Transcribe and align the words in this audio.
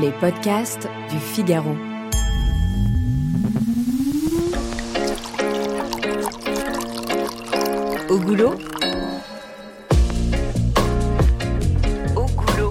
les 0.00 0.10
podcasts 0.12 0.88
du 1.10 1.18
Figaro. 1.18 1.76
Au 8.08 8.18
goulot? 8.18 8.54
Au 12.16 12.26
goulot. 12.26 12.70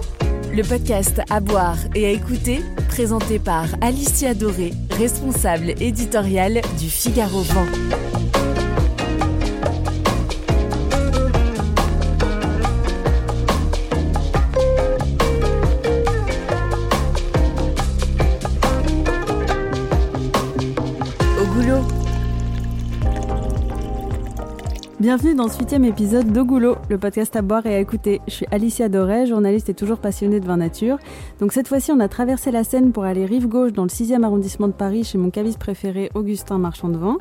Le 0.52 0.62
podcast 0.62 1.20
à 1.30 1.40
boire 1.40 1.76
et 1.94 2.06
à 2.06 2.10
écouter, 2.10 2.60
présenté 2.88 3.38
par 3.38 3.66
Alicia 3.80 4.34
Doré, 4.34 4.72
responsable 4.90 5.74
éditoriale 5.80 6.60
du 6.78 6.88
Figaro 6.88 7.42
Vent. 7.42 8.11
Bienvenue 25.02 25.34
dans 25.34 25.48
ce 25.48 25.58
huitième 25.58 25.84
épisode 25.84 26.32
d'Ogoulot, 26.32 26.76
le 26.88 26.96
podcast 26.96 27.34
à 27.34 27.42
boire 27.42 27.66
et 27.66 27.74
à 27.74 27.80
écouter. 27.80 28.20
Je 28.28 28.34
suis 28.34 28.46
Alicia 28.52 28.88
Doré, 28.88 29.26
journaliste 29.26 29.68
et 29.68 29.74
toujours 29.74 29.98
passionnée 29.98 30.38
de 30.38 30.46
vin 30.46 30.58
nature. 30.58 30.96
Donc 31.40 31.52
cette 31.52 31.66
fois-ci, 31.66 31.90
on 31.90 31.98
a 31.98 32.06
traversé 32.06 32.52
la 32.52 32.62
Seine 32.62 32.92
pour 32.92 33.02
aller 33.02 33.26
rive 33.26 33.48
gauche 33.48 33.72
dans 33.72 33.82
le 33.82 33.88
6e 33.88 34.22
arrondissement 34.22 34.68
de 34.68 34.72
Paris 34.72 35.02
chez 35.02 35.18
mon 35.18 35.30
caviste 35.30 35.58
préféré, 35.58 36.08
Augustin 36.14 36.58
Marchand 36.58 36.88
de 36.88 36.98
Vin. 36.98 37.18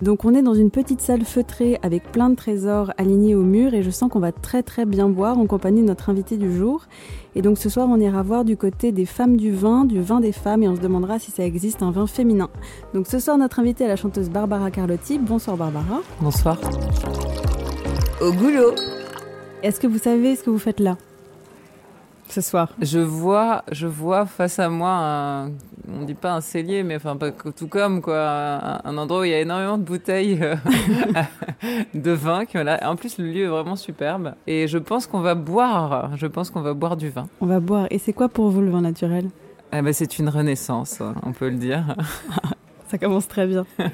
Donc 0.00 0.24
on 0.24 0.34
est 0.34 0.42
dans 0.42 0.54
une 0.54 0.70
petite 0.70 1.00
salle 1.00 1.24
feutrée 1.24 1.78
avec 1.82 2.12
plein 2.12 2.30
de 2.30 2.36
trésors 2.36 2.92
alignés 2.98 3.34
au 3.34 3.42
mur 3.42 3.74
et 3.74 3.82
je 3.82 3.90
sens 3.90 4.10
qu'on 4.10 4.20
va 4.20 4.32
très 4.32 4.62
très 4.62 4.84
bien 4.84 5.08
boire 5.08 5.38
en 5.38 5.46
compagnie 5.46 5.82
de 5.82 5.86
notre 5.86 6.08
invité 6.10 6.36
du 6.36 6.54
jour. 6.54 6.84
Et 7.34 7.42
donc 7.42 7.58
ce 7.58 7.68
soir, 7.68 7.88
on 7.90 7.98
ira 7.98 8.22
voir 8.22 8.44
du 8.44 8.56
côté 8.56 8.92
des 8.92 9.06
femmes 9.06 9.36
du 9.36 9.52
vin, 9.52 9.84
du 9.84 10.00
vin 10.00 10.20
des 10.20 10.32
femmes 10.32 10.62
et 10.62 10.68
on 10.68 10.76
se 10.76 10.80
demandera 10.80 11.18
si 11.18 11.30
ça 11.30 11.44
existe 11.44 11.82
un 11.82 11.90
vin 11.90 12.06
féminin. 12.06 12.48
Donc 12.94 13.06
ce 13.06 13.18
soir, 13.18 13.38
notre 13.38 13.58
invitée 13.58 13.84
est 13.84 13.88
la 13.88 13.96
chanteuse 13.96 14.30
Barbara 14.30 14.70
Carlotti. 14.70 15.18
Bonsoir 15.18 15.56
Barbara. 15.56 16.00
Bonsoir. 16.20 16.58
Au 18.20 18.32
goulot. 18.32 18.74
Est-ce 19.62 19.80
que 19.80 19.88
vous 19.88 19.98
savez 19.98 20.36
ce 20.36 20.44
que 20.44 20.50
vous 20.50 20.58
faites 20.58 20.80
là? 20.80 20.96
Ce 22.30 22.40
soir 22.40 22.68
Je 22.80 22.98
vois, 22.98 23.64
je 23.72 23.86
vois 23.86 24.26
face 24.26 24.58
à 24.58 24.68
moi, 24.68 24.90
un, 24.90 25.48
on 25.92 26.04
dit 26.04 26.14
pas 26.14 26.32
un 26.32 26.40
cellier, 26.40 26.82
mais 26.82 26.96
enfin 26.96 27.16
pas 27.16 27.30
tout 27.30 27.68
comme 27.68 28.00
quoi, 28.02 28.18
un, 28.18 28.80
un 28.84 28.98
endroit 28.98 29.20
où 29.20 29.24
il 29.24 29.30
y 29.30 29.34
a 29.34 29.40
énormément 29.40 29.78
de 29.78 29.84
bouteilles 29.84 30.38
euh, 30.42 30.56
de 31.94 32.10
vin. 32.10 32.44
Qui, 32.44 32.52
voilà. 32.54 32.78
En 32.88 32.96
plus, 32.96 33.18
le 33.18 33.26
lieu 33.26 33.44
est 33.44 33.48
vraiment 33.48 33.76
superbe. 33.76 34.34
Et 34.46 34.68
je 34.68 34.78
pense 34.78 35.06
qu'on 35.06 35.20
va 35.20 35.34
boire. 35.34 36.16
Je 36.16 36.26
pense 36.26 36.50
qu'on 36.50 36.60
va 36.60 36.74
boire 36.74 36.96
du 36.96 37.08
vin. 37.08 37.28
On 37.40 37.46
va 37.46 37.60
boire. 37.60 37.86
Et 37.90 37.98
c'est 37.98 38.12
quoi 38.12 38.28
pour 38.28 38.50
vous 38.50 38.60
le 38.60 38.70
vin 38.70 38.80
naturel? 38.80 39.30
Eh 39.72 39.82
ben, 39.82 39.92
c'est 39.92 40.18
une 40.18 40.28
renaissance, 40.28 41.02
on 41.22 41.32
peut 41.32 41.48
le 41.50 41.56
dire. 41.56 41.94
Ça 42.88 42.96
commence 42.96 43.28
très 43.28 43.46
bien. 43.46 43.66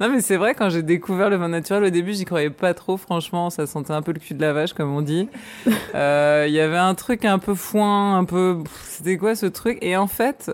Non, 0.00 0.08
mais 0.08 0.22
c'est 0.22 0.38
vrai, 0.38 0.54
quand 0.54 0.70
j'ai 0.70 0.82
découvert 0.82 1.28
le 1.28 1.36
vin 1.36 1.48
naturel, 1.48 1.84
au 1.84 1.90
début, 1.90 2.14
j'y 2.14 2.24
croyais 2.24 2.48
pas 2.48 2.72
trop, 2.72 2.96
franchement. 2.96 3.50
Ça 3.50 3.66
sentait 3.66 3.92
un 3.92 4.00
peu 4.00 4.12
le 4.12 4.18
cul 4.18 4.32
de 4.32 4.40
la 4.40 4.54
vache, 4.54 4.72
comme 4.72 4.94
on 4.94 5.02
dit. 5.02 5.28
Euh, 5.94 6.46
Il 6.48 6.54
y 6.54 6.60
avait 6.60 6.78
un 6.78 6.94
truc 6.94 7.24
un 7.24 7.38
peu 7.38 7.54
foin, 7.54 8.16
un 8.16 8.24
peu. 8.24 8.58
C'était 8.86 9.18
quoi 9.18 9.34
ce 9.34 9.46
truc? 9.46 9.76
Et 9.82 9.96
en 9.96 10.06
fait, 10.06 10.50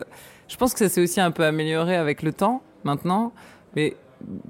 je 0.48 0.56
pense 0.56 0.72
que 0.72 0.78
ça 0.80 0.88
s'est 0.88 1.00
aussi 1.02 1.20
un 1.20 1.30
peu 1.30 1.44
amélioré 1.44 1.94
avec 1.94 2.22
le 2.22 2.32
temps, 2.32 2.62
maintenant. 2.84 3.32
Mais 3.76 3.94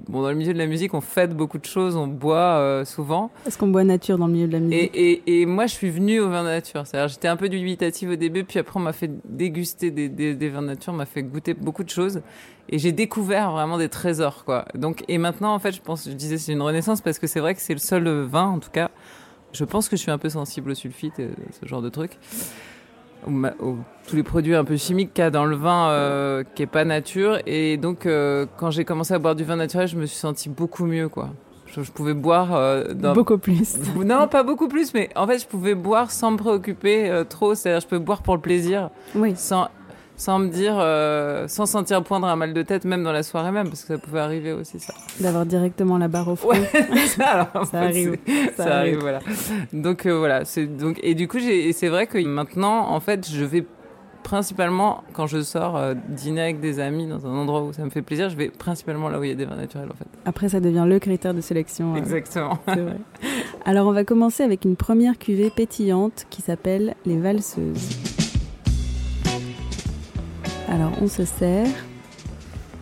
bon, 0.09 0.21
dans 0.21 0.29
le 0.29 0.35
milieu 0.35 0.53
de 0.53 0.57
la 0.57 0.65
musique, 0.65 0.93
on 0.93 1.01
fête 1.01 1.35
beaucoup 1.35 1.57
de 1.57 1.65
choses, 1.65 1.95
on 1.95 2.07
boit 2.07 2.57
euh, 2.57 2.85
souvent. 2.85 3.31
Est-ce 3.45 3.57
qu'on 3.57 3.67
boit 3.67 3.83
nature 3.83 4.17
dans 4.17 4.27
le 4.27 4.33
milieu 4.33 4.47
de 4.47 4.53
la 4.53 4.59
musique 4.59 4.91
Et, 4.93 5.11
et, 5.11 5.41
et 5.41 5.45
moi, 5.45 5.67
je 5.67 5.73
suis 5.73 5.89
venue 5.89 6.19
au 6.19 6.29
vin 6.29 6.43
nature. 6.43 6.85
C'est-à-dire, 6.85 7.07
j'étais 7.07 7.27
un 7.27 7.35
peu 7.35 7.49
dubitative 7.49 8.11
au 8.11 8.15
début, 8.15 8.43
puis 8.43 8.59
après, 8.59 8.79
on 8.79 8.83
m'a 8.83 8.93
fait 8.93 9.11
déguster 9.25 9.91
des, 9.91 10.09
des, 10.09 10.35
des 10.35 10.49
vins 10.49 10.61
nature, 10.61 10.93
on 10.93 10.97
m'a 10.97 11.05
fait 11.05 11.23
goûter 11.23 11.53
beaucoup 11.53 11.83
de 11.83 11.89
choses. 11.89 12.21
Et 12.69 12.79
j'ai 12.79 12.91
découvert 12.91 13.51
vraiment 13.51 13.77
des 13.77 13.89
trésors, 13.89 14.43
quoi. 14.43 14.65
Donc, 14.75 15.03
et 15.07 15.17
maintenant, 15.17 15.53
en 15.53 15.59
fait, 15.59 15.71
je 15.71 15.81
pense, 15.81 16.07
je 16.09 16.13
disais, 16.13 16.37
c'est 16.37 16.53
une 16.53 16.61
renaissance 16.61 17.01
parce 17.01 17.19
que 17.19 17.27
c'est 17.27 17.39
vrai 17.39 17.55
que 17.55 17.61
c'est 17.61 17.73
le 17.73 17.79
seul 17.79 18.07
vin, 18.23 18.47
en 18.47 18.59
tout 18.59 18.71
cas. 18.71 18.89
Je 19.53 19.63
pense 19.63 19.87
que 19.87 19.95
je 19.95 20.01
suis 20.01 20.11
un 20.11 20.17
peu 20.17 20.29
sensible 20.29 20.71
au 20.71 20.75
sulfite 20.75 21.19
et 21.19 21.29
ce 21.59 21.65
genre 21.65 21.81
de 21.81 21.89
trucs. 21.89 22.17
Ou 23.25 23.77
tous 24.07 24.15
les 24.15 24.23
produits 24.23 24.55
un 24.55 24.63
peu 24.63 24.77
chimiques 24.77 25.13
qu'il 25.13 25.23
y 25.23 25.27
a 25.27 25.31
dans 25.31 25.45
le 25.45 25.55
vin 25.55 25.89
euh, 25.89 26.43
qui 26.55 26.63
est 26.63 26.67
pas 26.67 26.85
nature. 26.85 27.39
Et 27.45 27.77
donc, 27.77 28.05
euh, 28.05 28.45
quand 28.57 28.71
j'ai 28.71 28.85
commencé 28.85 29.13
à 29.13 29.19
boire 29.19 29.35
du 29.35 29.43
vin 29.43 29.55
naturel, 29.57 29.87
je 29.87 29.97
me 29.97 30.05
suis 30.05 30.17
sentie 30.17 30.49
beaucoup 30.49 30.85
mieux, 30.85 31.09
quoi. 31.09 31.29
Je, 31.65 31.81
je 31.81 31.91
pouvais 31.91 32.13
boire 32.13 32.55
euh, 32.55 32.93
dans, 32.93 33.13
Beaucoup 33.13 33.37
plus. 33.37 33.77
non, 34.05 34.27
pas 34.29 34.43
beaucoup 34.43 34.69
plus, 34.69 34.93
mais 34.93 35.09
en 35.15 35.27
fait, 35.27 35.39
je 35.39 35.47
pouvais 35.47 35.75
boire 35.75 36.11
sans 36.11 36.31
me 36.31 36.37
préoccuper 36.37 37.23
trop. 37.27 37.55
C'est-à-dire, 37.55 37.81
je 37.81 37.87
peux 37.87 37.99
boire 37.99 38.21
pour 38.21 38.35
le 38.35 38.41
plaisir, 38.41 38.89
Oui. 39.15 39.33
sans, 39.35 39.67
sans 40.17 40.39
me 40.39 40.49
dire, 40.49 40.75
euh, 40.79 41.47
sans 41.47 41.67
sentir 41.67 42.03
poindre 42.03 42.27
un 42.27 42.35
mal 42.35 42.53
de 42.53 42.61
tête, 42.63 42.83
même 42.85 43.03
dans 43.03 43.11
la 43.11 43.23
soirée 43.23 43.51
même, 43.51 43.67
parce 43.69 43.83
que 43.83 43.93
ça 43.93 43.97
pouvait 43.99 44.19
arriver 44.19 44.51
aussi, 44.51 44.79
ça. 44.79 44.93
D'avoir 45.19 45.45
directement 45.45 45.97
la 45.99 46.07
barre 46.07 46.27
au 46.27 46.35
front. 46.35 46.49
Ouais, 46.49 46.67
ça, 47.07 47.25
alors, 47.53 47.69
arrive. 47.73 48.17
Ça 48.57 48.63
Ça, 48.63 48.75
arrive, 48.77 48.77
arrive. 48.79 48.99
voilà. 48.99 49.19
Donc 49.73 50.05
euh, 50.05 50.17
voilà, 50.17 50.43
c'est 50.43 50.65
donc 50.65 50.99
et 51.03 51.13
du 51.13 51.27
coup, 51.27 51.37
c'est 51.39 51.87
vrai 51.87 52.07
que 52.07 52.17
maintenant, 52.17 52.89
en 52.89 52.99
fait, 52.99 53.29
je 53.31 53.45
vais 53.45 53.63
principalement 54.23 55.03
quand 55.13 55.25
je 55.27 55.41
sors 55.41 55.77
euh, 55.77 55.93
dîner 56.09 56.41
avec 56.41 56.59
des 56.59 56.79
amis 56.81 57.07
dans 57.07 57.25
un 57.25 57.29
endroit 57.37 57.61
où 57.61 57.71
ça 57.71 57.85
me 57.85 57.89
fait 57.89 58.01
plaisir, 58.01 58.29
je 58.29 58.35
vais 58.35 58.49
principalement 58.49 59.07
là 59.07 59.19
où 59.19 59.23
il 59.23 59.29
y 59.29 59.31
a 59.31 59.35
des 59.35 59.45
vins 59.45 59.55
naturels, 59.55 59.87
en 59.89 59.95
fait. 59.95 60.07
Après, 60.25 60.49
ça 60.49 60.59
devient 60.59 60.83
le 60.87 60.99
critère 60.99 61.33
de 61.35 61.41
sélection. 61.41 61.95
Exactement. 61.95 62.57
c'est 62.67 62.79
vrai. 62.81 62.97
Alors, 63.65 63.87
on 63.87 63.93
va 63.93 64.03
commencer 64.03 64.43
avec 64.43 64.65
une 64.65 64.75
première 64.75 65.17
cuvée 65.17 65.49
pétillante 65.49 66.25
qui 66.29 66.41
s'appelle 66.41 66.95
les 67.05 67.17
valseuses. 67.19 68.16
Alors, 70.69 70.91
on 71.01 71.07
se 71.07 71.25
sert. 71.25 71.67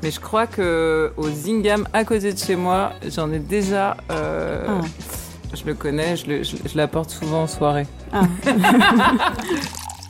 Mais 0.04 0.12
je 0.12 0.20
crois 0.20 0.46
que 0.48 1.12
au 1.18 1.30
Zingam 1.30 1.88
à 1.94 2.04
côté 2.04 2.34
de 2.34 2.38
chez 2.38 2.56
moi, 2.56 2.92
j'en 3.10 3.32
ai 3.32 3.40
déjà. 3.40 3.98
euh, 4.12 4.66
Ah. 4.68 4.82
Je 5.54 5.64
le 5.66 5.74
connais, 5.74 6.18
je, 6.18 6.28
le- 6.28 6.44
je, 6.44 6.56
je 6.70 6.76
l'apporte 6.78 7.10
souvent 7.12 7.44
en 7.44 7.48
soirée. 7.48 7.88
Ah. 8.12 8.24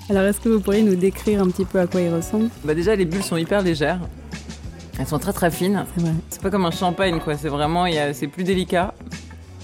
Alors, 0.09 0.23
est-ce 0.23 0.39
que 0.39 0.49
vous 0.49 0.59
pourriez 0.59 0.81
nous 0.81 0.95
décrire 0.95 1.41
un 1.41 1.47
petit 1.49 1.65
peu 1.65 1.79
à 1.79 1.87
quoi 1.87 2.01
il 2.01 2.11
ressemble? 2.13 2.49
Bah 2.63 2.73
déjà, 2.73 2.95
les 2.95 3.05
bulles 3.05 3.23
sont 3.23 3.37
hyper 3.37 3.61
légères. 3.61 3.99
Elles 4.99 5.07
sont 5.07 5.19
très 5.19 5.33
très 5.33 5.51
fines. 5.51 5.85
C'est 6.29 6.41
pas 6.41 6.49
comme 6.49 6.65
un 6.65 6.71
champagne, 6.71 7.19
quoi. 7.19 7.35
C'est 7.37 7.49
vraiment, 7.49 7.85
c'est 8.13 8.27
plus 8.27 8.43
délicat. 8.43 8.93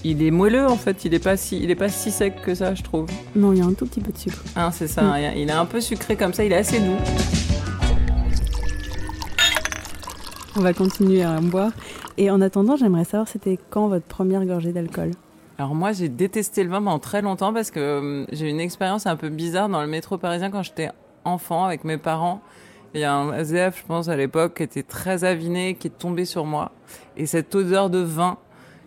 Il 0.04 0.22
est 0.22 0.30
moelleux 0.32 0.66
en 0.66 0.76
fait. 0.76 1.04
Il 1.04 1.14
est 1.14 1.20
pas 1.22 1.36
si, 1.36 1.58
il 1.62 1.70
est 1.70 1.76
pas 1.76 1.88
si 1.88 2.10
sec 2.10 2.42
que 2.42 2.54
ça, 2.54 2.74
je 2.74 2.82
trouve. 2.82 3.06
Non, 3.36 3.52
il 3.52 3.58
y 3.60 3.62
a 3.62 3.64
un 3.64 3.72
tout 3.72 3.86
petit 3.86 4.00
peu 4.00 4.12
de 4.12 4.18
sucre. 4.18 4.42
Hein, 4.56 4.70
c'est 4.72 4.88
ça. 4.88 5.02
Mm. 5.02 5.14
Il 5.16 5.22
y 5.22 5.26
a- 5.26 5.34
Il 5.36 5.48
est 5.48 5.52
un 5.52 5.64
peu 5.64 5.80
sucré 5.80 6.16
comme 6.16 6.34
ça. 6.34 6.44
Il 6.44 6.52
est 6.52 6.56
assez 6.56 6.80
doux. 6.80 6.96
On 10.56 10.60
va 10.60 10.72
continuer 10.74 11.22
à 11.22 11.30
en 11.32 11.42
boire. 11.42 11.72
Et 12.18 12.30
en 12.30 12.40
attendant, 12.40 12.76
j'aimerais 12.76 13.04
savoir 13.04 13.26
c'était 13.28 13.58
quand 13.70 13.88
votre 13.88 14.04
première 14.04 14.44
gorgée 14.44 14.72
d'alcool? 14.72 15.12
Alors 15.58 15.74
moi, 15.74 15.92
j'ai 15.92 16.08
détesté 16.08 16.62
le 16.64 16.70
vin 16.70 16.78
pendant 16.82 16.98
très 16.98 17.22
longtemps 17.22 17.52
parce 17.52 17.70
que 17.70 17.80
euh, 17.80 18.24
j'ai 18.32 18.46
eu 18.46 18.50
une 18.50 18.60
expérience 18.60 19.06
un 19.06 19.16
peu 19.16 19.28
bizarre 19.28 19.68
dans 19.68 19.80
le 19.80 19.86
métro 19.86 20.18
parisien 20.18 20.50
quand 20.50 20.62
j'étais 20.62 20.90
enfant 21.24 21.64
avec 21.64 21.84
mes 21.84 21.96
parents. 21.98 22.42
Il 22.94 23.00
y 23.00 23.04
a 23.04 23.14
un 23.14 23.32
SDF, 23.32 23.78
je 23.80 23.86
pense, 23.86 24.08
à 24.08 24.16
l'époque, 24.16 24.54
qui 24.56 24.62
était 24.64 24.82
très 24.82 25.24
aviné, 25.24 25.74
qui 25.74 25.86
est 25.88 25.98
tombé 25.98 26.26
sur 26.26 26.44
moi. 26.44 26.72
Et 27.16 27.24
cette 27.24 27.54
odeur 27.54 27.88
de 27.88 27.98
vin, 28.00 28.36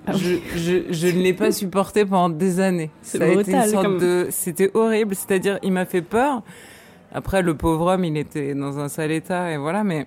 Ah 0.05 0.11
je, 0.13 0.35
je, 0.55 0.83
je 0.93 1.07
ne 1.07 1.21
l'ai 1.23 1.33
pas 1.33 1.51
supporté 1.51 2.05
pendant 2.05 2.29
des 2.29 2.59
années. 2.59 2.91
Ça 3.01 3.23
a 3.23 3.25
été 3.27 3.35
brutal, 3.35 3.65
une 3.65 3.71
sorte 3.71 3.85
comme- 3.85 3.97
de, 3.97 4.27
c'était 4.29 4.69
horrible. 4.75 5.15
C'est-à-dire, 5.15 5.57
il 5.63 5.71
m'a 5.71 5.85
fait 5.85 6.03
peur. 6.03 6.43
Après, 7.11 7.41
le 7.41 7.55
pauvre 7.57 7.93
homme, 7.93 8.03
il 8.05 8.15
était 8.17 8.53
dans 8.53 8.77
un 8.77 8.87
sale 8.89 9.11
état 9.11 9.51
et 9.51 9.57
voilà, 9.57 9.83
mais 9.83 10.05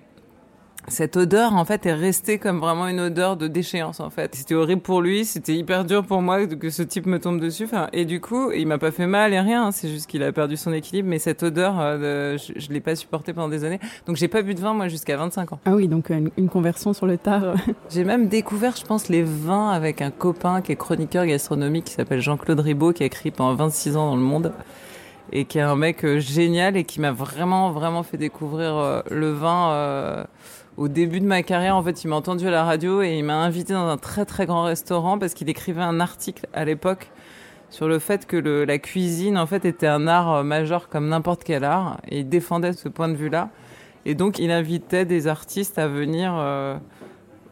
cette 0.89 1.17
odeur, 1.17 1.53
en 1.55 1.65
fait, 1.65 1.85
est 1.85 1.93
restée 1.93 2.37
comme 2.37 2.59
vraiment 2.59 2.87
une 2.87 2.99
odeur 2.99 3.37
de 3.37 3.47
déchéance, 3.47 3.99
en 3.99 4.09
fait. 4.09 4.35
C'était 4.35 4.55
horrible 4.55 4.81
pour 4.81 5.01
lui, 5.01 5.25
c'était 5.25 5.55
hyper 5.55 5.85
dur 5.85 6.05
pour 6.05 6.21
moi 6.21 6.45
que 6.47 6.69
ce 6.69 6.83
type 6.83 7.05
me 7.05 7.19
tombe 7.19 7.39
dessus. 7.39 7.63
Enfin, 7.65 7.87
et 7.93 8.05
du 8.05 8.19
coup, 8.21 8.51
il 8.51 8.67
m'a 8.67 8.77
pas 8.77 8.91
fait 8.91 9.07
mal 9.07 9.33
et 9.33 9.39
rien, 9.39 9.67
hein, 9.67 9.71
c'est 9.71 9.89
juste 9.89 10.07
qu'il 10.07 10.23
a 10.23 10.31
perdu 10.31 10.57
son 10.57 10.73
équilibre, 10.73 11.07
mais 11.09 11.19
cette 11.19 11.43
odeur, 11.43 11.75
euh, 11.79 12.37
je, 12.37 12.53
je 12.59 12.69
l'ai 12.71 12.79
pas 12.81 12.95
supportée 12.95 13.33
pendant 13.33 13.49
des 13.49 13.63
années. 13.63 13.79
Donc, 14.07 14.15
j'ai 14.15 14.27
pas 14.27 14.41
bu 14.41 14.53
de 14.55 14.59
vin, 14.59 14.73
moi, 14.73 14.87
jusqu'à 14.87 15.17
25 15.17 15.53
ans. 15.53 15.59
Ah 15.65 15.71
oui, 15.75 15.87
donc 15.87 16.09
une, 16.09 16.31
une 16.37 16.49
conversion 16.49 16.93
sur 16.93 17.05
le 17.05 17.17
tard. 17.17 17.43
euh, 17.43 17.55
J'ai 17.89 18.03
même 18.03 18.27
découvert, 18.27 18.75
je 18.75 18.85
pense, 18.85 19.09
les 19.09 19.23
vins 19.23 19.69
avec 19.69 20.01
un 20.01 20.11
copain 20.11 20.61
qui 20.61 20.71
est 20.71 20.75
chroniqueur 20.75 21.25
gastronomique 21.25 21.85
qui 21.85 21.93
s'appelle 21.93 22.21
Jean-Claude 22.21 22.59
Ribaud, 22.59 22.93
qui 22.93 23.03
a 23.03 23.05
écrit 23.05 23.31
pendant 23.31 23.55
26 23.55 23.95
ans 23.97 24.09
dans 24.11 24.15
Le 24.15 24.21
Monde 24.21 24.53
et 25.31 25.45
qui 25.45 25.59
est 25.59 25.61
un 25.61 25.75
mec 25.75 26.03
euh, 26.05 26.19
génial 26.19 26.75
et 26.75 26.85
qui 26.85 26.99
m'a 26.99 27.11
vraiment, 27.11 27.69
vraiment 27.71 28.01
fait 28.01 28.17
découvrir 28.17 28.75
euh, 28.75 29.01
le 29.11 29.31
vin 29.31 29.69
euh, 29.73 30.23
au 30.79 30.87
début 30.87 31.19
de 31.19 31.25
ma 31.25 31.43
carrière. 31.43 31.75
En 31.75 31.83
fait, 31.83 32.03
il 32.03 32.07
m'a 32.07 32.15
entendu 32.15 32.47
à 32.47 32.51
la 32.51 32.63
radio 32.63 33.01
et 33.01 33.17
il 33.17 33.23
m'a 33.23 33.35
invité 33.35 33.73
dans 33.73 33.87
un 33.87 33.97
très, 33.97 34.25
très 34.25 34.45
grand 34.45 34.63
restaurant 34.63 35.19
parce 35.19 35.33
qu'il 35.33 35.49
écrivait 35.49 35.81
un 35.81 35.99
article 35.99 36.47
à 36.53 36.63
l'époque 36.65 37.11
sur 37.69 37.87
le 37.87 37.99
fait 37.99 38.25
que 38.25 38.37
le, 38.37 38.63
la 38.65 38.79
cuisine, 38.79 39.37
en 39.37 39.45
fait, 39.45 39.65
était 39.65 39.87
un 39.87 40.07
art 40.07 40.33
euh, 40.33 40.43
majeur 40.43 40.87
comme 40.89 41.09
n'importe 41.09 41.43
quel 41.43 41.63
art 41.63 41.99
et 42.07 42.19
il 42.19 42.29
défendait 42.29 42.73
ce 42.73 42.87
point 42.87 43.09
de 43.09 43.15
vue-là. 43.15 43.49
Et 44.05 44.15
donc, 44.15 44.39
il 44.39 44.49
invitait 44.49 45.05
des 45.05 45.27
artistes 45.27 45.77
à 45.77 45.87
venir 45.87 46.33
euh, 46.35 46.77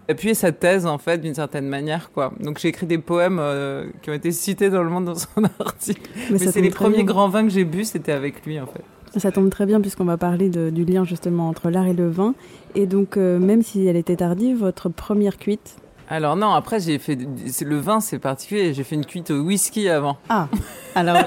appuyer 0.08 0.34
sa 0.34 0.54
thèse, 0.54 0.86
en 0.86 0.98
fait, 0.98 1.18
d'une 1.20 1.36
certaine 1.36 1.68
manière, 1.68 2.12
quoi. 2.12 2.32
Donc, 2.40 2.58
j'ai 2.58 2.70
écrit 2.70 2.88
des 2.88 2.98
poèmes 2.98 3.40
euh, 3.40 3.90
qui 4.02 4.10
ont 4.10 4.14
été 4.14 4.32
cités 4.32 4.70
dans 4.70 4.82
le 4.82 4.90
monde 4.90 5.06
dans 5.06 5.16
son 5.16 5.44
article. 5.60 6.10
Mais, 6.32 6.40
c'est 6.40 6.62
les 6.62 6.70
premiers 6.70 6.96
bien. 6.96 7.04
grands 7.04 7.28
vins 7.28 7.44
que 7.44 7.50
j'ai 7.50 7.66
bu, 7.66 7.84
c'était 7.84 8.14
avec 8.14 8.46
lui, 8.46 8.60
en 8.60 8.66
fait. 8.66 8.84
Ça 9.15 9.31
tombe 9.31 9.50
très 9.50 9.65
bien 9.65 9.80
puisqu'on 9.81 10.06
va 10.06 10.18
parler 10.18 10.50
du 10.50 10.86
lien 10.86 11.04
justement 11.04 11.50
entre 11.50 11.69
l'art 11.69 11.88
et 11.88 11.94
le 11.94 12.09
vin. 12.09 12.36
Et 12.75 12.86
donc, 12.86 13.18
euh, 13.18 13.39
même 13.39 13.63
si 13.63 13.86
elle 13.88 13.95
était 13.95 14.18
tardive, 14.18 14.57
votre 14.57 14.89
première 14.89 15.38
cuite 15.38 15.77
alors 16.09 16.38
non, 16.38 16.51
après 16.51 16.80
j'ai 16.80 17.00
fait 17.00 17.18
le 17.18 17.77
vin, 17.80 18.00
c'est 18.00 18.18
particulier. 18.18 18.74
J'ai 18.74 18.86
fait 18.86 18.95
une 18.95 19.06
cuite 19.06 19.30
au 19.30 19.42
whisky 19.42 19.89
avant. 19.89 20.18
Ah, 20.30 20.48
alors 20.95 21.18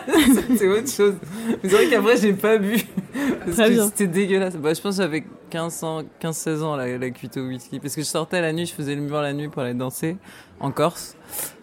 c'est 0.56 0.68
autre 0.68 0.88
chose. 0.88 1.16
C'est 1.62 1.68
vrai 1.68 1.86
qu'après 1.88 2.16
j'ai 2.16 2.32
pas 2.32 2.56
bu 2.56 2.82
parce 3.44 3.58
que 3.58 3.82
c'était 3.82 4.06
dégueulasse. 4.06 4.56
Bah, 4.56 4.72
je 4.72 4.80
pense 4.80 4.96
que 4.96 5.02
j'avais 5.02 5.24
15 5.50 5.84
ans, 5.84 6.02
15 6.20 6.34
16 6.34 6.62
ans 6.62 6.76
la, 6.76 6.96
la 6.96 7.10
cuite 7.10 7.36
au 7.36 7.42
whisky 7.42 7.78
parce 7.78 7.94
que 7.94 8.00
je 8.00 8.06
sortais 8.06 8.40
la 8.40 8.54
nuit, 8.54 8.64
je 8.64 8.72
faisais 8.72 8.94
le 8.94 9.02
mur 9.02 9.20
la 9.20 9.34
nuit 9.34 9.48
pour 9.48 9.60
aller 9.60 9.74
danser 9.74 10.16
en 10.60 10.70
Corse 10.70 11.14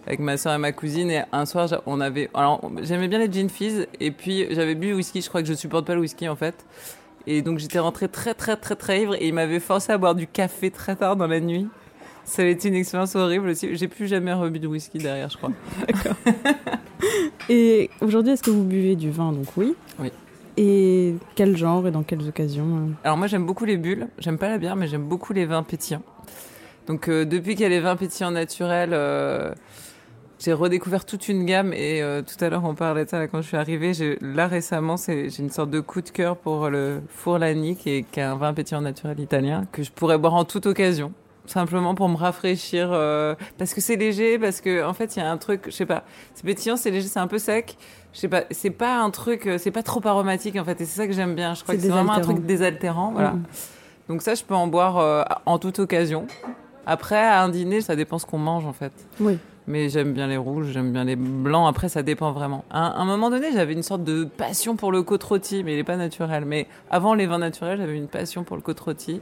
avec 0.07 0.19
ma 0.19 0.37
soeur 0.37 0.53
et 0.53 0.57
ma 0.57 0.71
cousine 0.71 1.11
et 1.11 1.23
un 1.33 1.45
soir 1.45 1.69
on 1.85 1.99
avait 1.99 2.29
alors 2.33 2.61
j'aimais 2.81 3.09
bien 3.09 3.19
les 3.19 3.31
gin 3.31 3.49
fizz 3.49 3.87
et 3.99 4.11
puis 4.11 4.47
j'avais 4.51 4.73
bu 4.73 4.93
whisky, 4.93 5.21
je 5.21 5.27
crois 5.27 5.41
que 5.41 5.47
je 5.47 5.53
supporte 5.53 5.85
pas 5.85 5.93
le 5.95 6.01
whisky 6.01 6.27
en 6.29 6.35
fait. 6.35 6.65
Et 7.27 7.41
donc 7.41 7.59
j'étais 7.59 7.79
rentrée 7.79 8.07
très 8.07 8.33
très 8.33 8.55
très 8.55 8.75
très 8.75 9.01
ivre 9.01 9.15
et 9.15 9.27
il 9.27 9.33
m'avait 9.33 9.59
forcé 9.59 9.91
à 9.91 9.97
boire 9.97 10.15
du 10.15 10.25
café 10.25 10.71
très 10.71 10.95
tard 10.95 11.17
dans 11.17 11.27
la 11.27 11.41
nuit. 11.41 11.67
Ça 12.23 12.41
a 12.41 12.45
été 12.45 12.69
une 12.69 12.75
expérience 12.75 13.15
horrible 13.15 13.49
aussi. 13.49 13.75
J'ai 13.75 13.87
plus 13.87 14.07
jamais 14.07 14.33
rebu 14.33 14.59
de 14.59 14.67
whisky 14.67 14.97
derrière, 14.97 15.29
je 15.29 15.37
crois. 15.37 15.51
D'accord. 15.87 16.15
et 17.49 17.89
aujourd'hui, 18.01 18.33
est-ce 18.33 18.43
que 18.43 18.49
vous 18.49 18.65
buvez 18.65 18.95
du 18.95 19.11
vin 19.11 19.31
Donc 19.31 19.45
oui. 19.55 19.75
Oui. 19.99 20.11
Et 20.57 21.15
quel 21.35 21.55
genre 21.55 21.87
et 21.87 21.91
dans 21.91 22.03
quelles 22.03 22.27
occasions 22.27 22.65
euh 22.65 22.91
Alors 23.03 23.15
moi, 23.15 23.27
j'aime 23.27 23.45
beaucoup 23.45 23.63
les 23.63 23.77
bulles. 23.77 24.07
J'aime 24.17 24.37
pas 24.37 24.49
la 24.49 24.57
bière, 24.57 24.75
mais 24.75 24.87
j'aime 24.87 25.03
beaucoup 25.03 25.31
les 25.31 25.45
vins 25.45 25.63
pétillants. 25.63 26.01
Donc 26.87 27.07
euh, 27.07 27.25
depuis 27.25 27.51
qu'il 27.51 27.61
y 27.61 27.65
a 27.65 27.69
les 27.69 27.79
vins 27.79 27.95
pétillants 27.95 28.31
naturels, 28.31 28.91
euh, 28.93 29.53
j'ai 30.39 30.53
redécouvert 30.53 31.05
toute 31.05 31.27
une 31.27 31.45
gamme. 31.45 31.73
Et 31.73 32.01
tout 32.25 32.43
à 32.43 32.49
l'heure, 32.49 32.63
on 32.65 32.75
parlait 32.75 33.05
de 33.05 33.09
ça 33.09 33.27
quand 33.27 33.41
je 33.41 33.47
suis 33.47 33.57
arrivée. 33.57 33.91
Là 34.21 34.47
récemment, 34.47 34.95
j'ai 34.97 35.29
une 35.39 35.49
sorte 35.49 35.69
de 35.69 35.79
coup 35.79 36.01
de 36.01 36.09
cœur 36.09 36.37
pour 36.37 36.69
le 36.69 37.01
Fourlani, 37.09 37.75
qui 37.75 37.89
est, 37.89 38.03
qui 38.03 38.19
est 38.19 38.23
un 38.23 38.35
vin 38.35 38.53
pétillant 38.53 38.81
naturel 38.81 39.19
italien 39.19 39.65
que 39.71 39.83
je 39.83 39.91
pourrais 39.91 40.17
boire 40.17 40.35
en 40.35 40.45
toute 40.45 40.65
occasion 40.65 41.11
simplement 41.49 41.95
pour 41.95 42.09
me 42.09 42.17
rafraîchir 42.17 42.89
euh, 42.91 43.35
parce 43.57 43.73
que 43.73 43.81
c'est 43.81 43.95
léger 43.95 44.37
parce 44.37 44.61
que 44.61 44.83
en 44.83 44.93
fait 44.93 45.15
il 45.15 45.19
y 45.19 45.21
a 45.21 45.31
un 45.31 45.37
truc 45.37 45.63
je 45.67 45.71
sais 45.71 45.85
pas 45.85 46.03
c'est 46.33 46.45
pétillant 46.45 46.77
c'est 46.77 46.91
léger 46.91 47.07
c'est 47.07 47.19
un 47.19 47.27
peu 47.27 47.39
sec 47.39 47.77
je 48.13 48.19
sais 48.19 48.27
pas 48.27 48.43
c'est 48.51 48.69
pas 48.69 48.99
un 48.99 49.09
truc 49.09 49.47
euh, 49.47 49.57
c'est 49.57 49.71
pas 49.71 49.83
trop 49.83 50.05
aromatique 50.05 50.55
en 50.57 50.65
fait 50.65 50.79
et 50.81 50.85
c'est 50.85 50.97
ça 50.97 51.07
que 51.07 51.13
j'aime 51.13 51.35
bien 51.35 51.53
je 51.53 51.63
crois 51.63 51.75
que 51.75 51.81
c'est 51.81 51.87
vraiment 51.87 52.13
un 52.13 52.21
truc 52.21 52.45
désaltérant 52.45 53.11
voilà 53.11 53.31
mm. 53.31 53.43
donc 54.09 54.21
ça 54.21 54.35
je 54.35 54.43
peux 54.43 54.55
en 54.55 54.67
boire 54.67 54.97
euh, 54.97 55.23
en 55.45 55.57
toute 55.57 55.79
occasion 55.79 56.27
après 56.85 57.25
à 57.25 57.41
un 57.41 57.49
dîner 57.49 57.81
ça 57.81 57.95
dépend 57.95 58.19
ce 58.19 58.25
qu'on 58.25 58.39
mange 58.39 58.65
en 58.65 58.73
fait 58.73 58.93
oui 59.19 59.37
mais 59.67 59.89
j'aime 59.89 60.13
bien 60.13 60.27
les 60.27 60.37
rouges, 60.37 60.67
j'aime 60.71 60.93
bien 60.93 61.03
les 61.03 61.17
blancs. 61.17 61.67
Après, 61.67 61.89
ça 61.89 62.01
dépend 62.01 62.31
vraiment. 62.31 62.63
À 62.71 63.01
un 63.01 63.05
moment 63.05 63.29
donné, 63.29 63.47
j'avais 63.53 63.73
une 63.73 63.83
sorte 63.83 64.03
de 64.03 64.23
passion 64.23 64.77
pour 64.77 64.91
le 64.91 65.03
côte 65.03 65.23
rôti, 65.23 65.63
mais 65.63 65.73
il 65.73 65.77
n'est 65.77 65.83
pas 65.83 65.97
naturel. 65.97 66.45
Mais 66.45 66.67
avant 66.89 67.13
les 67.13 67.25
vins 67.25 67.37
naturels, 67.37 67.77
j'avais 67.77 67.97
une 67.97 68.07
passion 68.07 68.43
pour 68.43 68.55
le 68.55 68.61
côte 68.61 68.79
rôti. 68.79 69.21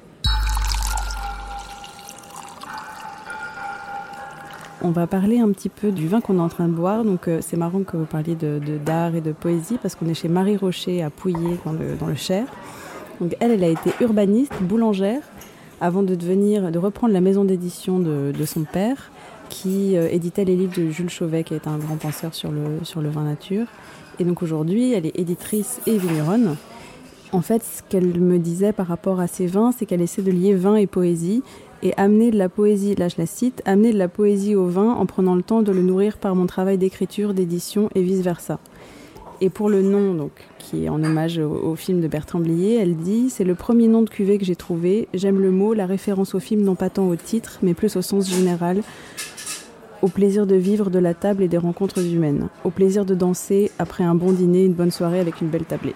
On 4.83 4.92
va 4.92 5.07
parler 5.07 5.39
un 5.39 5.51
petit 5.51 5.69
peu 5.69 5.92
du 5.92 6.07
vin 6.07 6.21
qu'on 6.21 6.38
est 6.38 6.42
en 6.42 6.50
train 6.50 6.68
de 6.68 6.74
boire. 6.74 7.03
Donc 7.03 7.27
euh, 7.27 7.39
c'est 7.42 7.57
marrant 7.57 7.81
que 7.81 7.97
vous 7.97 8.06
parliez 8.06 8.36
de, 8.36 8.59
d'art 8.77 9.15
et 9.15 9.21
de 9.21 9.31
poésie 9.31 9.80
parce 9.81 9.95
qu'on 9.95 10.07
est 10.07 10.13
chez 10.13 10.27
Marie 10.27 10.57
Rocher 10.57 11.01
à 11.01 11.09
Pouillé 11.09 11.57
dans 11.65 11.71
le, 12.07 12.15
Cher. 12.15 12.45
Elle, 13.39 13.51
elle 13.51 13.63
a 13.63 13.69
été 13.69 13.89
urbaniste, 14.00 14.53
boulangère, 14.62 15.24
avant 15.81 16.03
de 16.03 16.13
devenir, 16.13 16.71
de 16.71 16.77
reprendre 16.77 17.13
la 17.13 17.21
maison 17.21 17.45
d'édition 17.45 17.97
de, 17.97 18.45
son 18.45 18.63
père, 18.63 19.12
qui 19.62 19.96
euh, 19.96 20.10
éditait 20.12 20.44
les 20.44 20.56
livres 20.56 20.74
de 20.75 20.90
Jules 20.90 21.10
Chauvet, 21.10 21.46
qui 21.46 21.54
est 21.54 21.68
un 21.68 21.78
grand 21.78 21.96
penseur 21.96 22.34
sur 22.34 22.52
le, 22.52 22.84
sur 22.84 23.02
le 23.02 23.10
vin 23.10 23.24
nature. 23.24 23.68
Et 24.19 24.25
donc 24.25 24.44
aujourd'hui, 24.44 24.92
elle 24.92 25.06
est 25.06 25.18
éditrice 25.18 25.80
et 25.88 25.98
vigneronne. 25.98 26.57
En 27.31 27.42
fait, 27.42 27.63
ce 27.63 27.81
qu'elle 27.88 28.19
me 28.19 28.38
disait 28.38 28.74
par 28.74 28.88
rapport 28.88 29.19
à 29.19 29.28
ses 29.28 29.48
vins, 29.48 29.72
c'est 29.72 29.86
qu'elle 29.86 30.02
essaie 30.02 30.22
de 30.22 30.31
lier 30.31 30.54
vin 30.56 30.75
et 30.75 30.88
poésie 30.88 31.42
et 31.84 31.94
amener 31.96 32.31
de 32.31 32.38
la 32.38 32.50
poésie, 32.50 32.96
là 32.96 33.07
je 33.07 33.16
la 33.18 33.25
cite, 33.25 33.62
amener 33.66 33.94
de 33.94 33.98
la 33.98 34.07
poésie 34.07 34.56
au 34.56 34.66
vin 34.66 34.92
en 34.92 35.06
prenant 35.06 35.36
le 35.36 35.42
temps 35.42 35.62
de 35.62 35.72
le 35.72 35.81
nourrir 35.81 36.18
par 36.18 36.36
mon 36.36 36.48
travail 36.48 36.78
d'écriture, 36.78 37.34
d'édition 37.34 37.90
et 37.96 38.02
vice-versa. 38.02 38.60
Et 39.42 39.50
pour 39.50 39.69
le 39.69 39.81
nom, 39.81 40.13
donc, 40.13 40.31
qui 40.60 40.86
est 40.86 40.90
en 40.90 41.04
hommage 41.04 41.40
au, 41.40 41.75
film 41.75 42.00
de 42.00 42.07
Bertrand 42.07 42.40
Blier, 42.40 42.75
elle 42.75 42.96
dit 42.96 43.30
C'est 43.30 43.44
le 43.44 43.54
premier 43.56 43.88
nom 43.88 44.02
de 44.02 44.10
cuvée 44.10 44.38
que 44.38 44.46
j'ai 44.46 44.56
trouvé. 44.56 45.07
J'aime 45.13 45.40
le 45.40 45.52
mot, 45.52 45.74
la 45.74 45.86
référence 45.86 46.36
au 46.36 46.40
film, 46.40 46.62
non 46.62 46.75
pas 46.75 46.90
tant 46.90 47.07
au 47.07 47.16
titre, 47.16 47.60
mais 47.62 47.74
plus 47.74 47.96
au 47.98 48.02
sens 48.02 48.30
général, 48.30 48.81
au 50.01 50.07
plaisir 50.07 50.45
de 50.45 50.56
vivre 50.56 50.89
de 50.89 51.00
la 51.00 51.13
table 51.13 51.44
et 51.44 51.47
des 51.47 51.57
rencontres 51.57 52.06
humaines, 52.06 52.50
au 52.63 52.69
plaisir 52.69 53.06
de 53.06 53.15
danser 53.15 53.71
après 53.80 54.03
un 54.03 54.15
bon 54.15 54.31
dîner, 54.31 54.65
une 54.65 54.74
bonne 54.74 54.92
soirée 54.92 55.19
avec 55.19 55.42
une 55.42 55.47
belle 55.47 55.65
tablée. 55.65 55.95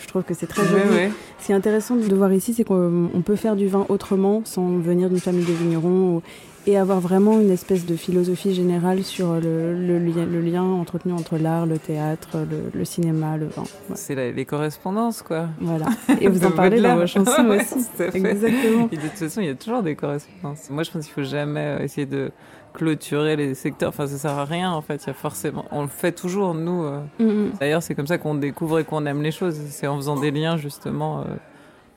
Je 0.00 0.06
trouve 0.06 0.22
que 0.22 0.34
c'est 0.34 0.46
très 0.46 0.64
joli. 0.64 1.10
Ce 1.40 1.46
qui 1.46 1.52
est 1.52 1.54
intéressant 1.56 1.96
de 1.96 2.14
voir 2.14 2.32
ici, 2.32 2.54
c'est 2.54 2.64
qu'on 2.64 3.22
peut 3.24 3.36
faire 3.36 3.56
du 3.56 3.66
vin 3.66 3.84
autrement, 3.88 4.42
sans 4.44 4.78
venir 4.78 5.08
d'une 5.08 5.20
famille 5.20 5.44
de 5.44 5.52
vignerons, 5.52 6.22
et 6.68 6.76
avoir 6.76 7.00
vraiment 7.00 7.40
une 7.40 7.50
espèce 7.50 7.86
de 7.86 7.96
philosophie 7.96 8.54
générale 8.54 9.02
sur 9.02 9.40
le, 9.40 9.98
lien, 9.98 10.62
entretenu 10.62 11.12
entre 11.12 11.38
l'art, 11.38 11.64
le 11.64 11.78
théâtre, 11.78 12.44
le, 12.74 12.84
cinéma, 12.84 13.38
le 13.38 13.46
vin. 13.46 13.64
C'est 13.94 14.32
les 14.32 14.44
correspondances, 14.44 15.22
quoi. 15.22 15.48
Voilà. 15.60 15.86
Et 16.20 16.28
vous 16.28 16.44
en 16.44 16.50
parlez 16.50 16.80
dans 16.80 16.96
vos 16.96 17.06
chansons 17.06 17.48
aussi. 17.48 17.86
Exactement. 18.14 18.88
Et 18.92 18.96
de 18.96 19.02
toute 19.02 19.12
façon, 19.12 19.40
il 19.40 19.46
y 19.46 19.50
a 19.50 19.54
toujours 19.54 19.82
des 19.82 19.96
correspondances. 19.96 20.68
Moi, 20.68 20.82
je 20.82 20.90
pense 20.90 21.04
qu'il 21.06 21.14
faut 21.14 21.28
jamais 21.28 21.78
essayer 21.82 22.06
de 22.06 22.30
clôturer 22.78 23.36
les 23.36 23.54
secteurs. 23.54 23.90
Enfin, 23.90 24.06
ça 24.06 24.16
sert 24.16 24.38
à 24.38 24.44
rien 24.44 24.72
en 24.72 24.80
fait. 24.80 25.04
Il 25.04 25.08
y 25.08 25.10
a 25.10 25.14
forcément, 25.14 25.64
on 25.70 25.82
le 25.82 25.88
fait 25.88 26.12
toujours 26.12 26.54
nous. 26.54 26.84
Euh. 26.84 27.00
Mm-hmm. 27.20 27.58
D'ailleurs, 27.60 27.82
c'est 27.82 27.94
comme 27.94 28.06
ça 28.06 28.18
qu'on 28.18 28.34
découvre 28.34 28.78
et 28.78 28.84
qu'on 28.84 29.04
aime 29.06 29.22
les 29.22 29.32
choses. 29.32 29.58
C'est 29.68 29.86
en 29.86 29.96
faisant 29.96 30.18
des 30.18 30.30
liens 30.30 30.56
justement, 30.56 31.20
euh, 31.20 31.24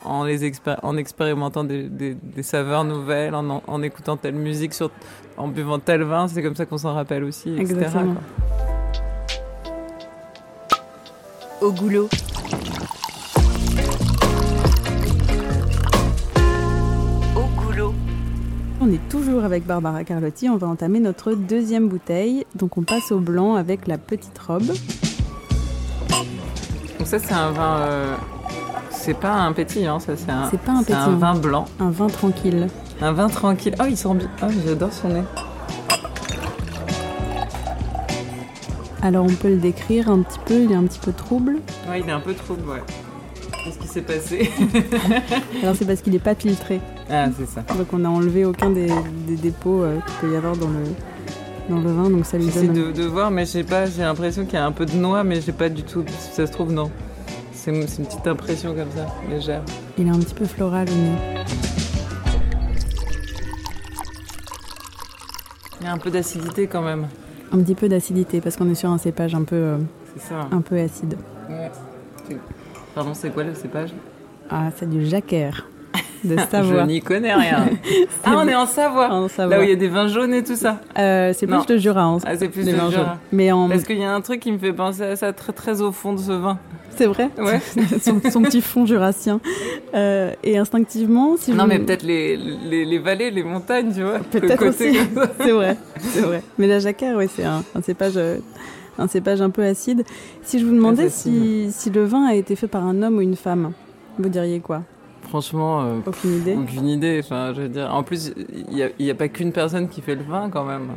en 0.04 0.24
les 0.24 0.52
en 0.82 0.98
expérimentant 0.98 1.64
des, 1.64 1.88
des, 1.88 2.44
saveurs 2.44 2.84
nouvelles, 2.84 3.36
en, 3.36 3.62
en, 3.66 3.82
écoutant 3.84 4.18
telle 4.18 4.36
musique, 4.36 4.74
sur, 4.74 4.90
en 5.38 5.48
buvant 5.48 5.80
tel 5.80 6.04
vin. 6.04 6.28
C'est 6.28 6.42
comme 6.42 6.56
ça 6.56 6.66
qu'on 6.66 6.80
s'en 6.80 6.94
rappelle 6.94 7.24
aussi, 7.24 7.50
etc. 7.54 7.74
Exactement. 7.74 8.16
Au 11.62 11.72
goulot. 11.72 12.10
On 18.84 18.92
est 18.92 19.10
toujours 19.10 19.44
avec 19.44 19.64
Barbara 19.68 20.04
Carlotti. 20.04 20.50
On 20.50 20.58
va 20.58 20.66
entamer 20.66 21.00
notre 21.00 21.34
deuxième 21.34 21.88
bouteille. 21.88 22.48
Donc 22.56 22.80
on 22.80 22.82
passe 22.82 23.12
au 23.12 23.20
blanc 23.20 23.54
avec 23.54 23.86
la 23.86 24.00
petite 24.00 24.40
robe. 24.40 24.66
Donc 26.98 27.06
ça 27.06 27.20
c'est 27.20 27.34
un 27.34 27.52
vin. 27.52 27.78
Euh, 27.82 28.16
c'est 28.90 29.14
pas 29.14 29.34
un 29.34 29.54
petit, 29.54 29.86
hein, 29.86 30.00
ça 30.00 30.18
c'est 30.18 30.32
un. 30.32 30.50
C'est 30.50 30.60
pas 30.60 30.72
un 30.72 30.82
petit. 30.82 30.94
un 30.94 31.10
vin 31.10 31.36
blanc. 31.36 31.66
Un 31.80 31.92
vin 31.92 32.08
tranquille. 32.08 32.70
Un 33.02 33.12
vin 33.12 33.28
tranquille. 33.28 33.76
Oh 33.80 33.86
il 33.88 33.96
sent 33.96 34.16
bien. 34.16 34.32
Oh 34.42 34.48
j'adore 34.66 34.92
son 34.92 35.10
nez. 35.10 35.24
Alors 39.04 39.26
on 39.26 39.36
peut 39.36 39.50
le 39.50 39.58
décrire 39.58 40.10
un 40.10 40.24
petit 40.24 40.40
peu. 40.44 40.56
Il 40.56 40.72
est 40.72 40.76
un 40.76 40.86
petit 40.86 41.00
peu 41.00 41.14
trouble. 41.14 41.58
Ouais 41.88 42.00
il 42.00 42.10
est 42.10 42.14
un 42.14 42.20
peu 42.20 42.34
trouble 42.34 42.68
ouais. 42.68 42.82
Qu'est-ce 43.64 43.78
qui 43.78 43.88
s'est 43.88 44.02
passé? 44.02 44.50
Alors 45.62 45.76
c'est 45.76 45.86
parce 45.86 46.02
qu'il 46.02 46.14
n'est 46.14 46.20
pas 46.20 46.34
filtré. 46.34 46.82
Ah, 47.12 47.28
c'est 47.38 47.46
ça. 47.46 47.62
Donc 47.76 47.88
on 47.92 48.00
n'a 48.00 48.10
enlevé 48.10 48.46
aucun 48.46 48.70
des, 48.70 48.90
dépôts 49.28 49.84
euh, 49.84 50.00
qu'il 50.00 50.16
peut 50.30 50.34
y 50.34 50.38
avoir 50.38 50.56
dans 50.56 50.70
le, 50.70 50.84
dans 51.70 51.80
le 51.82 51.92
vin, 51.92 52.10
donc 52.10 52.26
ça 52.26 52.38
lui 52.38 52.48
donne... 52.48 52.72
de, 52.72 52.92
de 52.92 53.04
voir, 53.04 53.32
mais 53.32 53.46
je 53.46 53.52
sais 53.52 53.64
pas, 53.64 53.86
j'ai 53.86 54.04
l'impression 54.04 54.46
qu'il 54.46 54.54
y 54.54 54.58
a 54.58 54.66
un 54.66 54.72
peu 54.72 54.86
de 54.86 54.94
noix, 54.94 55.24
mais 55.26 55.42
j'ai 55.42 55.52
pas 55.52 55.68
du 55.68 55.84
tout... 55.84 56.06
Si 56.08 56.34
ça 56.34 56.48
se 56.48 56.52
trouve, 56.54 56.72
non. 56.72 56.90
C'est 57.54 57.72
une, 57.72 57.86
petite 57.86 58.26
impression 58.26 58.74
comme 58.74 58.90
ça, 58.96 59.08
légère. 59.30 59.62
Il 59.98 60.08
est 60.08 60.10
un 60.10 60.20
petit 60.20 60.34
peu 60.34 60.46
floral 60.46 60.88
au 60.90 60.94
nez. 60.94 61.44
Il 65.82 65.86
y 65.86 65.88
a 65.90 65.94
un 65.94 65.98
peu 65.98 66.12
d'acidité 66.12 66.68
quand 66.68 66.82
même. 66.82 67.08
Un 67.52 67.60
petit 67.60 67.76
peu 67.76 67.90
d'acidité, 67.90 68.40
parce 68.40 68.56
qu'on 68.56 68.70
est 68.70 68.76
sur 68.76 68.90
un 68.90 68.98
cépage 68.98 69.36
un 69.36 69.44
peu, 69.44 69.56
euh, 69.56 69.78
ça. 70.18 70.48
un 70.50 70.62
peu 70.62 70.80
acide. 70.80 71.18
Ouais. 71.50 71.70
Pardon, 72.96 73.14
c'est 73.14 73.32
quoi 73.32 73.44
le 73.44 73.54
cépage? 73.54 73.94
Ah, 74.50 74.70
c'est 74.78 74.90
du 74.90 75.06
jacquère. 75.06 75.68
De 76.24 76.38
Savoie. 76.52 76.82
Je 76.82 76.88
n'y 76.88 77.02
connais 77.02 77.34
rien. 77.34 77.70
ah, 78.24 78.36
on 78.38 78.48
est 78.48 78.56
en 78.56 78.66
Savoie. 78.66 79.08
Là 79.10 79.60
où 79.60 79.64
il 79.64 79.70
y 79.70 79.74
a 79.74 79.76
des 79.76 79.88
vins 79.88 80.08
jaunes 80.08 80.34
et 80.34 80.44
tout 80.44 80.56
ça. 80.56 80.80
Euh, 80.98 81.34
c'est 81.36 81.48
plus 81.48 81.68
le 81.68 81.78
Jura. 81.78 82.04
Hein, 82.04 82.18
ah, 82.26 82.36
c'est 82.38 82.50
plus 82.50 82.66
le 82.66 82.72
Jura. 82.72 83.18
Mais 83.32 83.52
en... 83.52 83.70
Parce 83.70 83.84
qu'il 83.84 83.98
y 83.98 84.04
a 84.04 84.14
un 84.14 84.22
truc 84.22 84.40
qui 84.40 84.52
me 84.52 84.58
fait 84.58 84.74
penser 84.74 85.04
à 85.04 85.16
ça 85.16 85.34
très 85.34 85.54
très 85.54 85.82
au 85.82 85.92
fond 85.92 86.14
de 86.14 86.20
ce 86.20 86.32
vin. 86.32 86.58
C'est 86.96 87.06
vrai 87.06 87.30
Ouais. 87.38 87.60
son, 88.02 88.42
petit 88.42 88.62
fond 88.62 88.86
jurassien. 88.86 89.40
Euh, 89.96 90.34
et 90.44 90.58
instinctivement, 90.58 91.38
si 91.38 91.52
Non, 91.54 91.66
mais 91.66 91.80
peut-être 91.80 92.04
les, 92.04 92.38
les, 92.38 92.86
les, 92.86 93.00
vallées, 93.00 93.32
les 93.32 93.44
montagnes, 93.44 93.94
tu 93.94 94.04
vois. 94.04 94.20
Peut-être 94.20 94.68
aussi. 94.68 94.98
c'est 95.40 95.52
vrai, 95.52 95.78
c'est 96.00 96.22
vrai. 96.22 96.44
Mais 96.58 96.68
la 96.68 96.80
jacquère, 96.80 97.16
oui, 97.18 97.28
c'est 97.34 97.46
un, 97.46 97.64
un 97.76 97.82
cépage... 97.82 98.14
Euh, 98.18 98.38
un 98.98 99.08
cépage 99.08 99.42
un 99.42 99.50
peu 99.50 99.64
acide. 99.64 100.04
Si 100.44 100.60
je 100.60 100.66
vous 100.66 100.76
demandais 100.76 101.10
si, 101.10 101.70
si, 101.72 101.90
le 101.90 102.04
vin 102.04 102.26
a 102.26 102.36
été 102.36 102.56
fait 102.56 102.68
par 102.68 102.86
un 102.86 103.02
homme 103.02 103.18
ou 103.18 103.22
une 103.22 103.36
femme, 103.36 103.72
vous 104.20 104.30
diriez 104.30 104.60
quoi? 104.60 104.84
Franchement, 105.32 105.82
euh, 105.82 105.94
aucune 106.06 106.36
idée. 106.42 106.56
Aucune 106.60 106.88
idée. 106.90 107.22
Enfin, 107.24 107.54
je 107.56 107.62
veux 107.62 107.70
dire, 107.70 107.90
en 107.94 108.04
plus, 108.04 108.34
il 108.68 108.76
n'y 109.00 109.10
a, 109.10 109.14
a, 109.14 109.16
pas 109.16 109.30
qu'une 109.30 109.54
personne 109.54 109.88
qui 109.88 110.02
fait 110.02 110.16
le 110.16 110.24
vin 110.24 110.50
quand 110.52 110.66
même. 110.66 110.88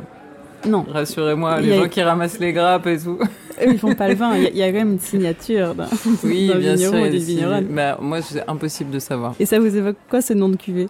Non. 0.67 0.85
Rassurez-moi, 0.91 1.61
les 1.61 1.71
a- 1.71 1.75
gens 1.83 1.87
qui 1.87 2.01
ramassent 2.01 2.39
les 2.39 2.51
grappes 2.51 2.85
et 2.87 2.97
tout. 2.97 3.17
Eux, 3.21 3.71
ils 3.71 3.79
font 3.79 3.95
pas 3.95 4.09
le 4.09 4.15
vin. 4.15 4.35
Il 4.35 4.43
y, 4.43 4.47
a- 4.47 4.49
il 4.49 4.57
y 4.57 4.63
a 4.63 4.67
quand 4.71 4.79
même 4.79 4.91
une 4.93 4.99
signature 4.99 5.73
d'un 5.73 5.87
Oui, 6.25 6.51
bien 6.57 6.75
sûr. 6.75 6.91
vigneron 6.91 6.97
ou 6.99 7.03
d'une 7.03 7.11
des 7.11 7.17
vigneronne. 7.19 7.65
bah, 7.69 7.97
moi, 8.01 8.21
c'est 8.21 8.43
impossible 8.49 8.91
de 8.91 8.99
savoir. 8.99 9.35
Et 9.39 9.45
ça 9.45 9.57
vous 9.57 9.73
évoque 9.77 9.95
quoi 10.09 10.21
ce 10.21 10.33
nom 10.33 10.49
de 10.49 10.57
cuvée? 10.57 10.89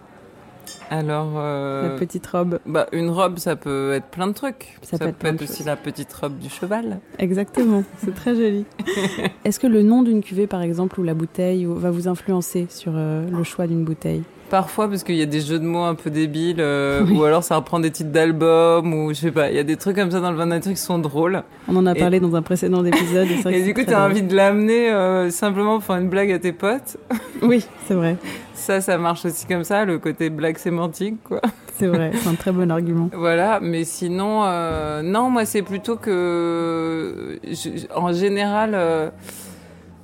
Alors, 0.90 1.32
euh, 1.36 1.92
La 1.92 1.98
petite 1.98 2.26
robe. 2.26 2.58
bah, 2.66 2.86
une 2.92 3.10
robe, 3.10 3.38
ça 3.38 3.56
peut 3.56 3.92
être 3.92 4.06
plein 4.06 4.26
de 4.28 4.32
trucs. 4.32 4.78
Ça 4.82 4.98
peut 4.98 5.06
être 5.28 5.42
aussi 5.42 5.58
choses. 5.58 5.66
la 5.66 5.76
petite 5.76 6.12
robe 6.12 6.38
du 6.38 6.48
cheval. 6.48 7.00
Exactement, 7.18 7.82
c'est 7.98 8.14
très 8.14 8.34
joli. 8.34 8.64
Est-ce 9.44 9.58
que 9.60 9.66
le 9.66 9.82
nom 9.82 10.02
d'une 10.02 10.22
cuvée, 10.22 10.46
par 10.46 10.62
exemple, 10.62 10.98
ou 11.00 11.02
la 11.02 11.14
bouteille, 11.14 11.66
ou- 11.66 11.74
va 11.74 11.90
vous 11.90 12.08
influencer 12.08 12.66
sur 12.70 12.92
euh, 12.94 13.26
le 13.28 13.42
choix 13.44 13.66
d'une 13.66 13.84
bouteille? 13.84 14.22
Parfois, 14.50 14.88
parce 14.88 15.02
qu'il 15.02 15.16
y 15.16 15.22
a 15.22 15.26
des 15.26 15.40
jeux 15.40 15.58
de 15.58 15.64
mots 15.64 15.82
un 15.82 15.94
peu 15.94 16.08
débiles, 16.10 16.60
euh, 16.60 17.02
Oui. 17.04 17.16
ou 17.16 17.24
alors 17.24 17.42
ça 17.42 17.56
reprend 17.56 17.80
des 17.80 17.90
titres 17.90 18.10
d'albums, 18.12 18.92
ou 18.94 19.08
je 19.10 19.14
sais 19.20 19.30
pas, 19.32 19.50
il 19.50 19.56
y 19.56 19.58
a 19.58 19.64
des 19.64 19.76
trucs 19.76 19.96
comme 19.96 20.10
ça 20.10 20.20
dans 20.20 20.30
le 20.30 20.36
vin 20.36 20.46
nature 20.46 20.70
qui 20.72 20.76
sont 20.78 20.98
drôles. 20.98 21.42
On 21.68 21.76
en 21.76 21.86
a 21.86 21.94
Et- 21.94 21.98
parlé 21.98 22.20
dans 22.20 22.34
un 22.36 22.42
précédent 22.42 22.84
épisode. 22.84 23.26
Et, 23.50 23.62
du 23.62 23.74
coup, 23.74 23.82
t'as 23.86 24.06
envie 24.06 24.22
de 24.22 24.34
l'amener 24.36 24.90
euh, 24.90 25.30
simplement 25.30 25.74
pour 25.76 25.84
faire 25.84 25.96
une 25.96 26.08
blague 26.08 26.30
à 26.32 26.38
tes 26.38 26.52
potes. 26.52 26.96
Oui, 27.42 27.66
c'est 27.86 27.92
vrai, 27.92 28.16
Ça, 28.54 28.80
ça 28.80 28.96
marche 28.96 29.26
aussi 29.26 29.44
comme 29.46 29.62
ça, 29.62 29.84
le 29.84 29.98
côté 29.98 30.30
blague 30.30 30.56
sémantique, 30.56 31.16
quoi. 31.22 31.42
c'est 31.76 31.86
vrai, 31.86 32.12
c'est 32.14 32.28
un 32.30 32.34
très 32.34 32.50
bon 32.50 32.70
argument. 32.70 33.10
Voilà, 33.14 33.58
mais 33.60 33.84
sinon, 33.84 34.44
euh, 34.46 35.02
non, 35.02 35.28
moi 35.28 35.44
c'est 35.44 35.60
plutôt 35.60 35.96
que, 35.96 37.38
je- 37.44 37.86
en 37.94 38.12
général, 38.14 38.72
euh, 38.74 39.10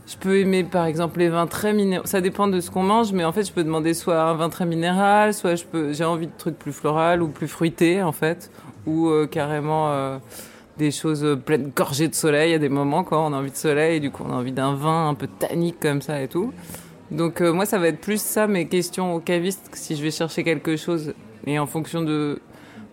je 0.06 0.16
peux 0.16 0.38
aimer 0.38 0.64
par 0.64 0.87
exemple 0.87 1.21
les 1.21 1.28
vins 1.28 1.47
très 1.47 1.73
minéraux. 1.73 2.06
Ça 2.06 2.21
dépend 2.21 2.49
de 2.49 2.61
ce 2.61 2.71
qu'on 2.71 2.82
mange, 2.82 3.12
mais 3.12 3.25
en 3.25 3.32
fait, 3.32 3.44
je 3.44 3.52
peux 3.52 3.64
demander 3.64 3.94
soit 3.94 4.21
un 4.21 4.35
vin 4.35 4.49
très 4.49 4.66
minéral, 4.66 5.35
soit 5.35 5.54
j'ai 5.92 6.04
envie 6.04 6.26
de 6.26 6.32
trucs 6.37 6.59
plus 6.59 6.73
floral 6.73 7.23
ou 7.23 7.28
plus 7.28 7.49
fruités 7.49 8.02
en 8.02 8.12
fait, 8.12 8.50
ou 8.87 9.09
euh, 9.09 9.26
carrément 9.26 9.90
euh, 9.90 10.18
des 10.78 10.90
choses 10.90 11.38
pleines 11.44 11.73
gorgées 11.75 12.09
de 12.09 12.14
soleil 12.14 12.54
à 12.54 12.59
des 12.59 12.68
moments 12.68 13.04
quand 13.04 13.26
on 13.26 13.32
a 13.32 13.37
envie 13.37 13.50
de 13.50 13.56
soleil, 13.56 14.00
du 14.00 14.11
coup 14.11 14.25
on 14.26 14.32
a 14.32 14.37
envie 14.37 14.52
d'un 14.52 14.75
vin 14.75 15.09
un 15.09 15.14
peu 15.14 15.26
tannique 15.26 15.78
comme 15.80 16.02
ça 16.02 16.21
et 16.21 16.28
tout. 16.28 16.52
Donc 17.12 17.40
euh, 17.40 17.52
moi, 17.52 17.66
ça 17.66 17.78
va 17.78 17.88
être 17.88 18.00
plus 18.00 18.21
ça 18.21 18.47
mes 18.47 18.66
questions 18.66 19.14
au 19.14 19.21
caviste 19.21 19.71
si 19.75 19.97
je 19.97 20.02
vais 20.02 20.11
chercher 20.11 20.44
quelque 20.44 20.76
chose 20.76 21.14
et 21.47 21.59
en 21.59 21.66
fonction 21.66 22.02
de 22.02 22.40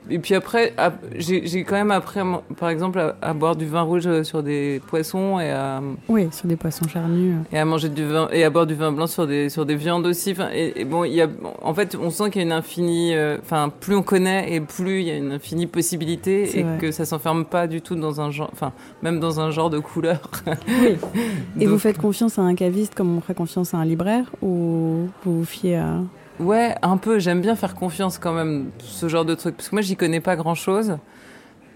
et 0.10 0.20
puis 0.20 0.34
après, 0.36 0.74
ap- 0.77 1.03
j'ai 1.18 1.63
quand 1.63 1.75
même 1.75 1.91
appris, 1.91 2.20
par 2.58 2.70
exemple, 2.70 3.00
à, 3.00 3.15
à 3.22 3.34
boire 3.34 3.56
du 3.56 3.65
vin 3.65 3.82
rouge 3.82 4.08
euh, 4.08 4.24
sur 4.24 4.41
des 4.44 4.82
poissons 4.88 5.39
et 5.39 5.50
à, 5.51 5.82
Oui, 6.08 6.27
sur 6.32 6.48
des 6.48 6.56
poissons 6.56 6.88
charnus. 6.88 7.36
euh. 7.36 7.56
et 7.56 7.60
à 7.60 7.65
manger 7.65 7.89
du 7.89 8.06
vin 8.06 8.27
et 8.32 8.44
à 8.44 8.50
boire 8.50 8.65
du 8.65 8.75
vin 8.75 8.91
blanc 8.91 9.08
sur 9.08 9.27
des 9.27 9.50
sur 9.50 9.65
des 9.65 9.75
viandes 9.75 10.06
aussi. 10.06 10.32
Enfin, 10.32 10.50
et, 10.53 10.74
et 10.82 10.86
bon, 10.86 11.03
il 11.03 11.13
y 11.13 11.22
a, 11.22 11.27
en 11.62 11.74
fait, 11.74 11.98
on 12.01 12.10
sent 12.10 12.29
qu'il 12.32 12.41
y 12.41 12.44
a 12.44 12.46
une 12.48 12.51
infinie. 12.53 13.13
euh, 13.15 13.38
Enfin, 13.41 13.70
plus 13.79 13.96
on 13.96 14.03
connaît 14.03 14.53
et 14.53 14.62
plus 14.62 15.01
il 15.01 15.08
y 15.08 15.12
a 15.12 15.18
une 15.18 15.32
infinie 15.34 15.68
possibilité 15.68 16.58
et 16.60 16.63
vrai. 16.63 16.77
que 16.79 16.91
ça 16.91 17.06
s'enferme 17.06 17.46
pas 17.46 17.68
du 17.68 17.82
tout 17.82 17.96
dans 17.96 18.22
un 18.22 18.32
genre. 18.32 18.50
Enfin, 18.53 18.72
même 19.01 19.20
dans 19.20 19.39
un 19.39 19.51
genre 19.51 19.70
de 19.70 19.79
couleur. 19.79 20.20
Oui. 20.68 20.98
Et 21.60 21.65
vous 21.65 21.79
faites 21.79 21.98
confiance 21.98 22.39
à 22.39 22.41
un 22.41 22.56
caviste 22.56 22.96
comme 22.96 23.15
on 23.18 23.22
ferait 23.22 23.34
confiance 23.34 23.74
à 23.74 23.77
un 23.77 23.86
libraire 23.86 24.25
ou 24.41 25.08
vous 25.25 25.39
vous 25.39 25.46
fiez 25.46 25.77
à... 25.77 25.98
Ouais, 26.39 26.75
un 26.81 26.98
peu. 26.98 27.19
J'aime 27.19 27.41
bien 27.41 27.55
faire 27.55 27.75
confiance 27.75 28.17
quand 28.17 28.34
même, 28.34 28.69
ce 28.79 29.08
genre 29.08 29.25
de 29.25 29.36
truc. 29.36 29.58
Parce 29.58 29.69
que 29.69 29.75
moi, 29.75 29.81
j'y 29.81 29.96
connais 29.96 30.22
pas 30.22 30.36
grand 30.36 30.55
chose. 30.55 30.98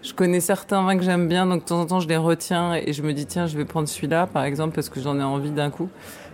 Je 0.01 0.13
connais 0.13 0.41
certains 0.41 0.83
vins 0.83 0.97
que 0.97 1.03
j'aime 1.03 1.29
bien, 1.29 1.45
donc 1.45 1.61
de 1.61 1.65
temps 1.65 1.79
en 1.79 1.85
temps, 1.85 1.99
je 2.01 2.09
les 2.09 2.17
retiens 2.17 2.75
et 2.75 2.91
je 2.91 3.01
me 3.03 3.13
dis, 3.13 3.25
tiens, 3.25 3.47
je 3.47 3.55
vais 3.55 3.63
prendre 3.63 3.87
celui-là, 3.87 4.27
par 4.27 4.43
exemple, 4.43 4.75
parce 4.75 4.89
que 4.89 4.99
j'en 4.99 5.17
ai 5.17 5.23
envie 5.23 5.51
d'un 5.51 5.69
coup. 5.69 5.87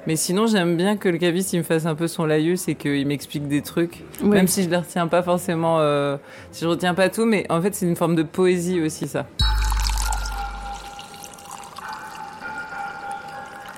Mais 0.07 0.15
sinon, 0.15 0.47
j'aime 0.47 0.75
bien 0.75 0.97
que 0.97 1.07
le 1.07 1.19
caviste, 1.19 1.53
il 1.53 1.59
me 1.59 1.63
fasse 1.63 1.85
un 1.85 1.93
peu 1.93 2.07
son 2.07 2.25
laïus 2.25 2.67
et 2.67 2.73
qu'il 2.73 3.05
m'explique 3.05 3.47
des 3.47 3.61
trucs. 3.61 4.03
Même 4.23 4.47
si 4.47 4.63
je 4.63 4.69
les 4.69 4.77
retiens 4.77 5.07
pas 5.07 5.21
forcément, 5.21 5.77
euh, 5.79 6.17
si 6.51 6.63
je 6.63 6.67
retiens 6.67 6.95
pas 6.95 7.09
tout, 7.09 7.25
mais 7.25 7.45
en 7.51 7.61
fait, 7.61 7.75
c'est 7.75 7.85
une 7.85 7.95
forme 7.95 8.15
de 8.15 8.23
poésie 8.23 8.81
aussi, 8.81 9.07
ça. 9.07 9.27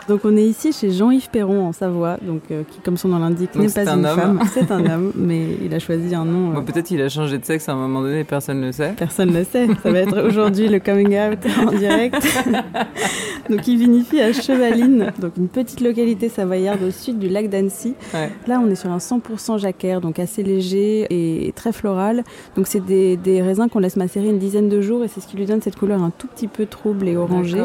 Donc 0.08 0.22
on 0.26 0.36
est 0.36 0.44
ici 0.46 0.74
chez 0.74 0.92
Jean-Yves 0.92 1.30
Perron 1.30 1.68
en 1.68 1.74
Savoie, 1.74 2.18
donc 2.22 2.42
euh, 2.52 2.64
qui, 2.70 2.80
comme 2.80 2.98
son 2.98 3.08
nom 3.10 3.20
l'indique, 3.20 3.56
n'est 3.56 3.68
pas 3.70 3.90
un 3.90 4.00
une 4.00 4.06
homme. 4.06 4.20
femme. 4.20 4.40
C'est 4.54 4.72
un 4.72 4.86
homme, 4.86 5.12
mais 5.16 5.46
il 5.64 5.74
a 5.74 5.80
choisi 5.80 6.14
un 6.16 6.26
nom. 6.26 6.52
euh, 6.52 6.54
Bon, 6.56 6.64
peut-être 6.64 6.90
il 6.92 7.02
a 7.02 7.08
changé 7.10 7.38
de 7.38 7.46
sexe 7.46 7.70
à 7.70 7.74
un 7.74 7.76
moment 7.76 8.02
donné, 8.02 8.24
personne 8.24 8.60
ne 8.60 8.68
le 8.68 8.72
sait. 8.72 8.94
Personne 8.98 9.30
ne 9.32 9.38
le 9.40 9.44
sait. 9.46 9.68
Ça 9.84 9.92
va 9.92 10.00
être 10.00 10.20
aujourd'hui 10.28 10.68
le 10.68 10.80
coming 10.80 11.16
out 11.18 11.40
en 11.66 11.72
direct. 11.72 12.16
donc, 13.50 13.68
il 13.68 13.78
vinifie 13.78 14.22
à 14.22 14.34
Chevaline, 14.34 15.12
donc 15.20 15.34
une 15.38 15.48
petite 15.48 15.82
localité 15.82 16.30
savoyarde 16.30 16.82
au 16.84 16.92
sud 16.92 17.20
du 17.20 17.30
lac 17.30 17.50
d'Annecy. 17.50 17.94
Ouais. 18.14 18.30
Là, 18.48 18.62
on 18.64 18.70
est 18.70 18.76
sur 18.76 18.90
un 18.92 18.98
100% 18.98 19.60
jacquère, 19.60 20.02
donc 20.02 20.20
assez 20.20 20.44
léger 20.44 21.06
et 21.10 21.52
très 21.54 21.72
floral. 21.72 22.24
Donc, 22.56 22.68
c'est 22.68 22.84
des, 22.84 23.18
des 23.18 23.42
raisins 23.42 23.68
qu'on 23.70 23.80
laisse 23.80 23.98
macérer 23.98 24.28
une 24.30 24.40
dizaine 24.40 24.68
de 24.70 24.82
jours 24.82 25.04
et 25.04 25.08
c'est 25.08 25.22
ce 25.22 25.28
qui 25.28 25.38
lui 25.38 25.46
donne 25.46 25.62
cette 25.62 25.76
couleur 25.78 26.02
un 26.02 26.12
tout 26.18 26.28
petit 26.28 26.48
peu 26.48 26.66
trouble 26.66 27.08
et 27.08 27.16
orangée. 27.18 27.62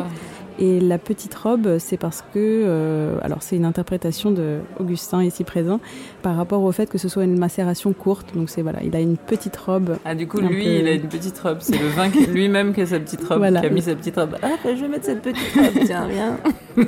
Et 0.58 0.80
la 0.80 0.96
petite 0.96 1.34
robe, 1.34 1.76
c'est 1.78 1.98
parce 1.98 2.22
que, 2.32 2.36
euh, 2.36 3.18
alors 3.22 3.42
c'est 3.42 3.56
une 3.56 3.66
interprétation 3.66 4.30
de 4.30 4.60
Augustin 4.80 5.22
ici 5.22 5.44
présent, 5.44 5.80
par 6.22 6.34
rapport 6.36 6.62
au 6.62 6.72
fait 6.72 6.88
que 6.88 6.96
ce 6.96 7.08
soit 7.08 7.24
une 7.24 7.38
macération 7.38 7.92
courte. 7.92 8.34
Donc 8.34 8.48
c'est 8.48 8.62
voilà, 8.62 8.78
il 8.82 8.96
a 8.96 9.00
une 9.00 9.18
petite 9.18 9.56
robe. 9.56 9.96
Ah, 10.06 10.14
du 10.14 10.26
coup, 10.26 10.38
lui, 10.38 10.64
peu- 10.64 10.70
il 10.80 10.88
a 10.88 10.92
une 10.92 11.08
petite 11.08 11.38
robe. 11.38 11.58
C'est 11.60 11.78
le 11.78 11.88
vin 11.88 12.08
qui- 12.08 12.26
lui-même 12.26 12.72
qui 12.72 12.80
a 12.80 12.86
sa 12.86 12.98
petite 13.00 13.22
robe, 13.24 13.38
Voilà. 13.38 13.60
qui 13.60 13.66
a 13.66 13.70
mis 13.70 13.82
sa 13.82 13.94
petite 13.94 14.16
robe. 14.16 14.36
Ah, 14.42 14.48
je 14.64 14.80
vais 14.80 14.88
mettre 14.88 15.04
cette 15.04 15.20
petite 15.20 15.54
robe, 15.54 15.84
tiens, 15.84 16.08
viens. 16.08 16.38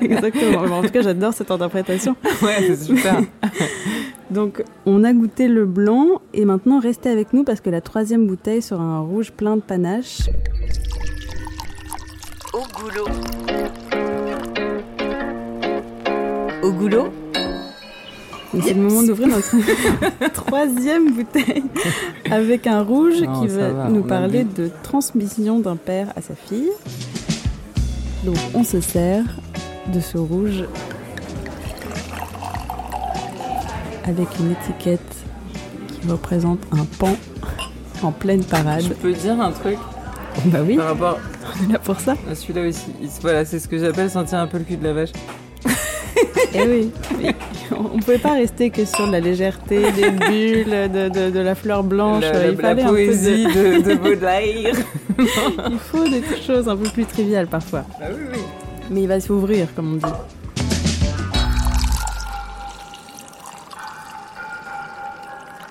Exactement. 0.00 0.66
Bon, 0.66 0.74
en 0.74 0.82
tout 0.82 0.90
cas, 0.90 1.02
j'adore 1.02 1.32
cette 1.32 1.50
interprétation. 1.50 2.16
Ouais, 2.42 2.56
c'est 2.66 2.76
super. 2.76 3.20
Donc 4.30 4.62
on 4.84 5.04
a 5.04 5.12
goûté 5.14 5.48
le 5.48 5.64
blanc 5.64 6.20
et 6.34 6.44
maintenant 6.44 6.80
restez 6.80 7.08
avec 7.08 7.32
nous 7.32 7.44
parce 7.44 7.60
que 7.62 7.70
la 7.70 7.80
troisième 7.80 8.26
bouteille 8.26 8.60
sera 8.60 8.82
un 8.82 9.00
rouge 9.00 9.32
plein 9.32 9.56
de 9.56 9.62
panache. 9.62 10.28
Au 12.52 12.64
goulot. 12.74 13.08
Au 16.62 16.72
goulot 16.72 17.08
C'est 18.64 18.72
le 18.72 18.80
moment 18.80 19.02
d'ouvrir 19.02 19.28
notre 19.28 20.32
troisième 20.32 21.12
bouteille 21.12 21.64
avec 22.30 22.66
un 22.66 22.82
rouge 22.82 23.20
Non, 23.20 23.40
qui 23.40 23.48
va, 23.48 23.68
va, 23.70 23.88
nous 23.90 24.02
parler 24.02 24.44
de 24.44 24.70
transmission 24.82 25.58
d'un 25.58 25.76
père 25.76 26.08
à 26.16 26.22
sa 26.22 26.34
fille. 26.34 26.70
Donc 28.24 28.36
on 28.54 28.64
se 28.64 28.80
sert 28.80 29.24
de 29.92 30.00
ce 30.00 30.16
rouge 30.16 30.64
avec 34.04 34.26
une 34.40 34.52
étiquette 34.52 35.16
qui 35.88 36.08
représente 36.08 36.60
un 36.72 36.86
pan 36.98 37.14
en 38.02 38.12
pleine 38.12 38.42
parade. 38.42 38.82
Je 38.82 38.94
peux 38.94 39.12
dire 39.12 39.38
un 39.38 39.52
truc? 39.52 39.76
Bah 40.46 40.58
oui, 40.66 40.76
par 40.76 40.86
rapport 40.86 41.18
on 41.60 41.68
est 41.68 41.72
là 41.72 41.78
pour 41.78 41.98
ça. 42.00 42.14
à 42.30 42.34
celui-là 42.34 42.68
aussi. 42.68 42.92
Il- 43.02 43.08
Voilà, 43.22 43.44
c'est 43.44 43.58
ce 43.58 43.68
que 43.68 43.78
j'appelle 43.78 44.10
sentir 44.10 44.38
un 44.38 44.46
peu 44.46 44.58
le 44.58 44.64
cul 44.64 44.76
de 44.76 44.84
la 44.84 44.92
vache. 44.92 45.10
Eh 46.54 46.66
oui, 46.66 46.90
on 47.76 47.96
ne 47.96 48.00
pouvait 48.02 48.18
pas 48.18 48.32
rester 48.32 48.70
que 48.70 48.84
sur 48.84 49.06
de 49.06 49.12
la 49.12 49.20
légèreté, 49.20 49.92
des 49.92 50.10
bulles, 50.10 50.90
de, 50.90 51.08
de- 51.08 51.30
de 51.30 51.38
la 51.40 51.54
fleur 51.54 51.84
blanche. 51.84 52.22
La, 52.22 52.32
la- 52.32 52.46
Il 52.48 52.56
la 52.56 52.62
fallait 52.62 52.82
un 52.82 52.86
peu 52.88 52.92
de- 52.92 53.06
poésie 53.06 53.44
de, 53.44 53.82
de 53.82 53.94
Baudelaire. 53.94 54.74
Il 55.18 55.78
faut 55.78 56.08
des 56.08 56.22
choses 56.44 56.68
un 56.68 56.76
peu 56.76 56.88
plus 56.88 57.04
triviales 57.04 57.46
parfois. 57.48 57.84
Ah 58.00 58.06
oui, 58.10 58.22
oui. 58.32 58.38
Mais 58.90 59.02
il 59.02 59.08
va 59.08 59.20
s'ouvrir, 59.20 59.68
comme 59.76 59.92
on 59.94 59.96
dit. 59.96 60.12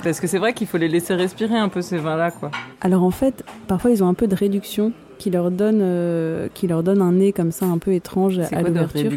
Parce 0.04 0.20
que 0.20 0.28
c'est 0.28 0.38
vrai 0.38 0.54
qu'il 0.54 0.68
faut 0.68 0.78
les 0.78 0.88
laisser 0.88 1.16
respirer 1.16 1.58
un 1.58 1.70
peu 1.70 1.82
ces 1.82 1.98
vins-là, 1.98 2.32
quoi. 2.32 2.52
Alors 2.82 3.04
en 3.04 3.12
fait, 3.12 3.44
parfois 3.68 3.92
ils 3.92 4.04
ont 4.04 4.08
un 4.08 4.14
peu 4.14 4.28
de 4.28 4.36
réduction 4.36 4.92
qui 5.18 5.32
leur 5.32 5.50
donne, 5.50 5.80
euh, 5.82 6.48
qui 6.54 6.68
leur 6.68 6.84
donne 6.84 7.02
un 7.02 7.14
nez 7.14 7.34
comme 7.34 7.52
ça 7.52 7.66
un 7.66 7.78
peu 7.80 7.94
étrange 7.94 8.40
à 8.40 8.62
l'ouverture. 8.62 9.12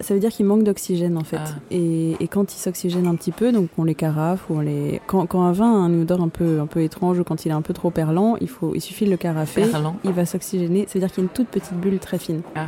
Ça 0.00 0.14
veut 0.14 0.20
dire 0.20 0.30
qu'il 0.30 0.46
manque 0.46 0.64
d'oxygène 0.64 1.16
en 1.16 1.24
fait. 1.24 1.38
Ah. 1.38 1.54
Et, 1.70 2.12
et 2.20 2.28
quand 2.28 2.54
ils 2.54 2.58
s'oxygènent 2.58 3.06
un 3.06 3.14
petit 3.14 3.32
peu, 3.32 3.52
donc 3.52 3.70
on 3.78 3.84
les 3.84 3.94
carafe 3.94 4.48
ou 4.50 4.56
on 4.56 4.60
les. 4.60 5.00
Quand, 5.06 5.26
quand 5.26 5.42
un 5.42 5.52
vin 5.52 5.84
a 5.84 5.88
une 5.88 6.02
odeur 6.02 6.20
un 6.20 6.28
peu, 6.28 6.60
un 6.60 6.66
peu 6.66 6.82
étrange 6.82 7.18
ou 7.18 7.24
quand 7.24 7.44
il 7.44 7.48
est 7.50 7.54
un 7.54 7.62
peu 7.62 7.72
trop 7.72 7.90
perlant, 7.90 8.36
il, 8.40 8.48
faut, 8.48 8.74
il 8.74 8.80
suffit 8.80 9.06
de 9.06 9.10
le 9.10 9.16
carafer. 9.16 9.66
Perlant. 9.66 9.96
Il 10.04 10.12
va 10.12 10.26
s'oxygéner. 10.26 10.84
Ça 10.86 10.94
veut 10.94 11.00
dire 11.00 11.10
qu'il 11.10 11.24
y 11.24 11.26
a 11.26 11.28
une 11.28 11.34
toute 11.34 11.48
petite 11.48 11.74
bulle 11.74 11.98
très 11.98 12.18
fine. 12.18 12.42
Ah. 12.54 12.66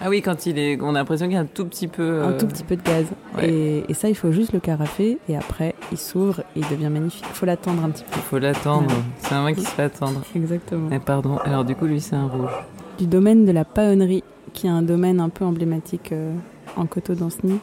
Ah 0.00 0.08
oui, 0.08 0.22
quand 0.22 0.46
il 0.46 0.58
est, 0.58 0.80
on 0.80 0.90
a 0.90 0.98
l'impression 0.98 1.26
qu'il 1.26 1.34
y 1.34 1.38
a 1.38 1.40
un 1.40 1.46
tout 1.46 1.64
petit 1.64 1.88
peu. 1.88 2.22
Un 2.22 2.32
euh, 2.32 2.38
tout 2.38 2.46
petit 2.46 2.64
peu 2.64 2.76
de 2.76 2.82
gaz. 2.82 3.06
ouais. 3.36 3.48
Et, 3.48 3.84
et 3.88 3.94
ça, 3.94 4.08
il 4.08 4.14
faut 4.14 4.32
juste 4.32 4.52
le 4.52 4.60
carafer 4.60 5.18
et 5.28 5.36
après, 5.36 5.74
il 5.92 5.98
s'ouvre 5.98 6.40
et 6.40 6.60
il 6.60 6.68
devient 6.68 6.90
magnifique. 6.90 7.24
Il 7.28 7.34
faut 7.34 7.46
l'attendre 7.46 7.84
un 7.84 7.90
petit 7.90 8.04
peu. 8.04 8.16
Il 8.16 8.22
faut 8.22 8.38
l'attendre. 8.38 8.88
Ouais. 8.88 9.02
C'est 9.18 9.34
un 9.34 9.42
vin 9.42 9.54
qui 9.54 9.62
se 9.62 9.68
fait 9.68 9.84
attendre. 9.84 10.22
Exactement. 10.34 10.90
Eh, 10.92 10.98
pardon. 10.98 11.38
Alors 11.38 11.64
du 11.64 11.74
coup, 11.74 11.86
lui, 11.86 12.00
c'est 12.00 12.16
un 12.16 12.26
rouge. 12.26 12.50
Du 12.98 13.06
domaine 13.06 13.44
de 13.44 13.52
la 13.52 13.64
paonnerie, 13.64 14.24
qui 14.52 14.66
est 14.66 14.70
un 14.70 14.82
domaine 14.82 15.20
un 15.20 15.28
peu 15.28 15.44
emblématique 15.44 16.12
euh, 16.12 16.34
en 16.76 16.86
coteau 16.86 17.14
d'Anceny. 17.14 17.58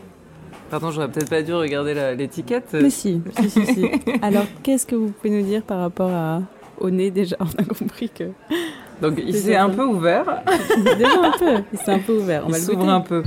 Pardon, 0.70 0.90
j'aurais 0.92 1.10
peut-être 1.10 1.30
pas 1.30 1.42
dû 1.42 1.54
regarder 1.54 2.16
l'étiquette. 2.16 2.70
Mais 2.74 2.90
si, 2.90 3.22
si, 3.40 3.50
si, 3.50 3.66
si. 3.66 3.86
Alors, 4.22 4.46
qu'est-ce 4.64 4.86
que 4.86 4.96
vous 4.96 5.10
pouvez 5.10 5.42
nous 5.42 5.46
dire 5.46 5.64
par 5.64 5.80
rapport 5.80 6.12
à, 6.12 6.42
au 6.82 6.90
nez 6.90 7.12
déjà 7.12 7.38
On 7.40 7.62
a 7.62 7.64
compris 7.64 8.10
que. 8.10 8.32
Donc 9.02 9.22
il 9.26 9.36
s'est 9.36 9.56
un 9.56 9.70
peu 9.70 9.86
ouvert. 9.86 10.44
Déjà 10.84 11.22
un 11.24 11.32
peu. 11.38 11.64
Il 11.74 11.80
s'est 11.80 11.92
un 11.92 12.00
peu 12.00 12.20
ouvert. 12.20 12.44
On 12.46 12.50
il 12.50 12.56
s'ouvre 12.56 12.90
un 12.90 13.02
peu. 13.02 13.24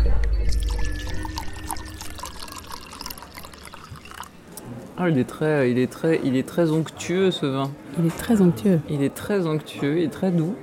Ah, 4.97 5.09
il 5.09 5.19
est 5.19 5.25
très, 5.25 5.71
il 5.73 5.79
est 5.79 5.91
très, 5.91 6.21
il 6.23 6.37
est 6.37 6.47
très 6.47 6.71
onctueux 6.71 7.33
ce 7.33 7.47
vin. 7.47 7.71
Il 7.99 8.07
est 8.07 8.17
très 8.17 8.41
onctueux. 8.41 8.79
Il 8.89 9.03
est 9.03 9.15
très 9.15 9.47
onctueux, 9.47 9.99
il 9.99 10.05
est 10.05 10.13
très 10.13 10.31
doux. 10.31 10.55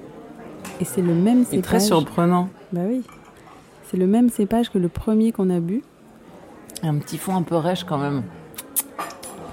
Et 0.79 0.85
c'est 0.85 1.01
le 1.01 1.13
même 1.13 1.43
cépage. 1.43 1.53
Il 1.53 1.59
est 1.59 1.63
très 1.63 1.79
surprenant. 1.81 2.49
Bah 2.71 2.81
oui. 2.87 3.03
C'est 3.89 3.97
le 3.97 4.07
même 4.07 4.29
cépage 4.29 4.71
que 4.71 4.77
le 4.77 4.87
premier 4.87 5.33
qu'on 5.33 5.49
a 5.49 5.59
bu. 5.59 5.83
Un 6.81 6.95
petit 6.95 7.17
fond 7.17 7.35
un 7.35 7.41
peu 7.41 7.57
rêche 7.57 7.83
quand 7.83 7.97
même, 7.97 8.23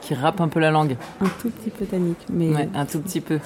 qui 0.09 0.15
râpe 0.15 0.41
un 0.41 0.49
peu 0.49 0.59
la 0.59 0.71
langue. 0.71 0.97
Un 1.21 1.29
tout 1.41 1.51
petit 1.51 1.69
peu 1.69 1.85
tannique, 1.85 2.17
mais. 2.33 2.49
Ouais, 2.49 2.71
un 2.75 2.87
tout 2.87 3.01
petit 3.01 3.21
peu. 3.21 3.39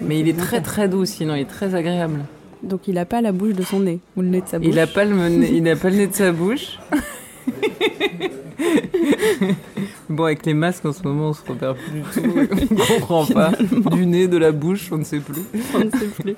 Mais 0.00 0.20
il 0.20 0.28
est 0.28 0.38
très 0.38 0.62
très 0.62 0.88
doux 0.88 1.04
sinon, 1.04 1.34
il 1.34 1.42
est 1.42 1.44
très 1.44 1.74
agréable. 1.74 2.20
Donc 2.62 2.88
il 2.88 2.94
n'a 2.94 3.04
pas 3.04 3.20
la 3.20 3.30
bouche 3.30 3.52
de 3.52 3.62
son 3.62 3.80
nez 3.80 4.00
ou 4.16 4.22
le 4.22 4.28
nez 4.28 4.40
de 4.40 4.48
sa 4.48 4.58
bouche. 4.58 4.68
Il 4.68 4.76
n'a 4.76 4.86
pas 4.86 4.94
pas 4.94 5.04
le 5.04 5.96
nez 5.96 6.06
de 6.06 6.14
sa 6.14 6.32
bouche. 6.32 6.78
bon, 10.08 10.24
avec 10.24 10.46
les 10.46 10.54
masques 10.54 10.86
en 10.86 10.94
ce 10.94 11.02
moment, 11.02 11.28
on 11.28 11.34
se 11.34 11.42
repère 11.46 11.74
plus 11.74 12.00
du 12.00 12.02
tout. 12.02 12.22
On 12.70 12.76
comprend 13.00 13.26
pas. 13.26 13.52
Du 13.92 14.06
nez, 14.06 14.28
de 14.28 14.38
la 14.38 14.52
bouche, 14.52 14.90
on 14.90 14.96
ne 14.98 15.04
sait 15.04 15.20
plus. 15.20 15.42
On 15.74 15.80
ne 15.80 15.90
sait 15.90 16.06
plus. 16.06 16.36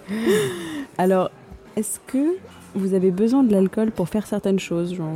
Alors, 0.98 1.30
est-ce 1.76 2.00
que 2.06 2.38
vous 2.74 2.94
avez 2.94 3.12
besoin 3.12 3.44
de 3.44 3.52
l'alcool 3.52 3.92
pour 3.92 4.08
faire 4.08 4.26
certaines 4.26 4.58
choses, 4.58 4.94
genre 4.94 5.14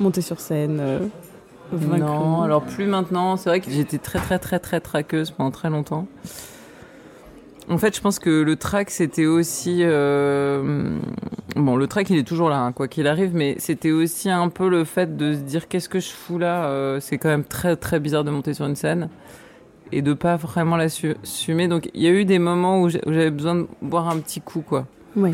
monter 0.00 0.20
sur 0.20 0.40
scène 0.40 0.80
euh, 0.80 0.98
vaincre 1.76 2.04
Non, 2.04 2.42
alors 2.42 2.62
plus 2.62 2.86
maintenant. 2.86 3.36
C'est 3.36 3.48
vrai 3.50 3.60
que 3.60 3.70
j'étais 3.70 3.98
très 3.98 4.18
très 4.18 4.38
très 4.38 4.58
très 4.58 4.80
traqueuse 4.80 5.30
pendant 5.30 5.50
très 5.50 5.70
longtemps. 5.70 6.06
En 7.70 7.78
fait, 7.78 7.96
je 7.96 8.00
pense 8.02 8.18
que 8.18 8.42
le 8.42 8.56
track, 8.56 8.90
c'était 8.90 9.24
aussi... 9.26 9.78
euh, 9.80 10.98
Bon, 11.56 11.76
le 11.76 11.86
track, 11.86 12.10
il 12.10 12.18
est 12.18 12.26
toujours 12.26 12.50
là, 12.50 12.58
hein, 12.58 12.72
quoi 12.72 12.88
qu'il 12.88 13.06
arrive, 13.06 13.34
mais 13.34 13.54
c'était 13.58 13.92
aussi 13.92 14.28
un 14.28 14.48
peu 14.48 14.68
le 14.68 14.84
fait 14.84 15.16
de 15.16 15.32
se 15.32 15.38
dire 15.38 15.68
qu'est-ce 15.68 15.88
que 15.88 16.00
je 16.00 16.10
fous 16.10 16.38
là 16.38 16.66
euh, 16.66 16.98
C'est 17.00 17.16
quand 17.16 17.28
même 17.28 17.44
très 17.44 17.76
très 17.76 18.00
bizarre 18.00 18.24
de 18.24 18.30
monter 18.30 18.54
sur 18.54 18.66
une 18.66 18.74
scène 18.74 19.08
et 19.92 20.02
de 20.02 20.12
pas 20.14 20.36
vraiment 20.36 20.76
l'assumer. 20.76 21.68
Donc, 21.68 21.90
il 21.94 22.02
y 22.02 22.08
a 22.08 22.10
eu 22.10 22.24
des 22.24 22.40
moments 22.40 22.82
où 22.82 22.88
j'avais 22.88 23.30
besoin 23.30 23.54
de 23.54 23.66
boire 23.80 24.08
un 24.08 24.18
petit 24.18 24.40
coup, 24.40 24.62
quoi. 24.62 24.86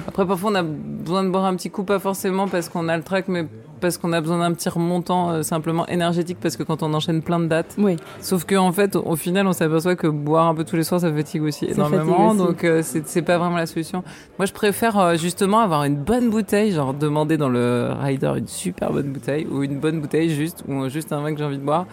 Après, 0.07 0.27
parfois, 0.27 0.51
on 0.51 0.55
a 0.55 0.63
besoin 0.63 1.25
de 1.25 1.31
boire 1.31 1.45
un 1.45 1.55
petit 1.57 1.71
coup, 1.71 1.85
pas 1.85 1.99
forcément 1.99 2.49
parce 2.49 2.69
qu'on 2.69 2.89
a 2.89 2.97
le 2.97 3.03
track, 3.03 3.29
mais 3.29 3.47
parce 3.81 3.97
qu'on 3.97 4.13
a 4.13 4.21
besoin 4.21 4.41
d'un 4.41 4.53
petit 4.53 4.69
remontant 4.69 5.31
euh, 5.31 5.43
simplement 5.43 5.87
énergétique, 5.87 6.37
parce 6.39 6.59
que 6.59 6.63
quand 6.63 6.83
on 6.83 6.93
enchaîne 6.93 7.23
plein 7.23 7.41
de 7.41 7.47
dates, 7.47 7.77
Oui, 7.79 7.97
Sauf 8.21 8.45
qu'en 8.45 8.67
en 8.67 8.73
fait, 8.73 8.95
au 8.95 9.17
final, 9.17 9.47
on 9.47 9.55
s'aperçoit 9.55 9.97
que 9.97 10.07
boire 10.07 10.49
un 10.49 10.55
peu 10.55 10.65
tous 10.65 10.77
les 10.77 10.85
soirs, 10.85 11.01
ça 11.01 11.11
fatigue 11.11 11.43
aussi 11.43 11.65
énormément. 11.65 12.05
fatigue 12.05 12.27
aussi. 12.29 12.39
Donc, 12.39 12.65
euh, 12.65 12.83
c'est 12.83 13.09
c'est 13.09 13.23
pas 13.23 13.39
vraiment 13.39 13.57
la 13.57 13.65
solution. 13.65 14.03
Moi, 14.39 14.45
je 14.45 14.53
préfère 14.53 14.99
euh, 14.99 15.15
justement 15.17 15.61
avoir 15.61 15.85
une 15.85 15.97
bonne 15.97 16.29
bouteille, 16.29 16.73
genre 16.73 16.93
demander 16.93 17.39
dans 17.39 17.49
le 17.49 17.89
rider 17.99 18.33
une 18.37 18.49
super 18.49 18.93
bonne 18.93 19.11
bouteille 19.13 19.47
ou 19.51 19.63
une 19.63 19.79
bonne 19.79 20.01
bouteille 20.01 20.29
juste 20.29 20.63
ou 20.69 20.89
juste 20.91 21.13
un 21.13 21.23
vin 21.23 21.33
que 21.33 21.39
j'ai 21.39 21.45
envie 21.47 21.59
de 21.59 21.65
boire. 21.65 21.87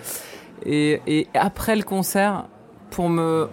Et, 0.66 1.02
et 1.08 1.28
après 1.36 1.76
le 1.78 1.84
concert, 1.84 2.46
pour 2.90 3.08
me 3.10 3.48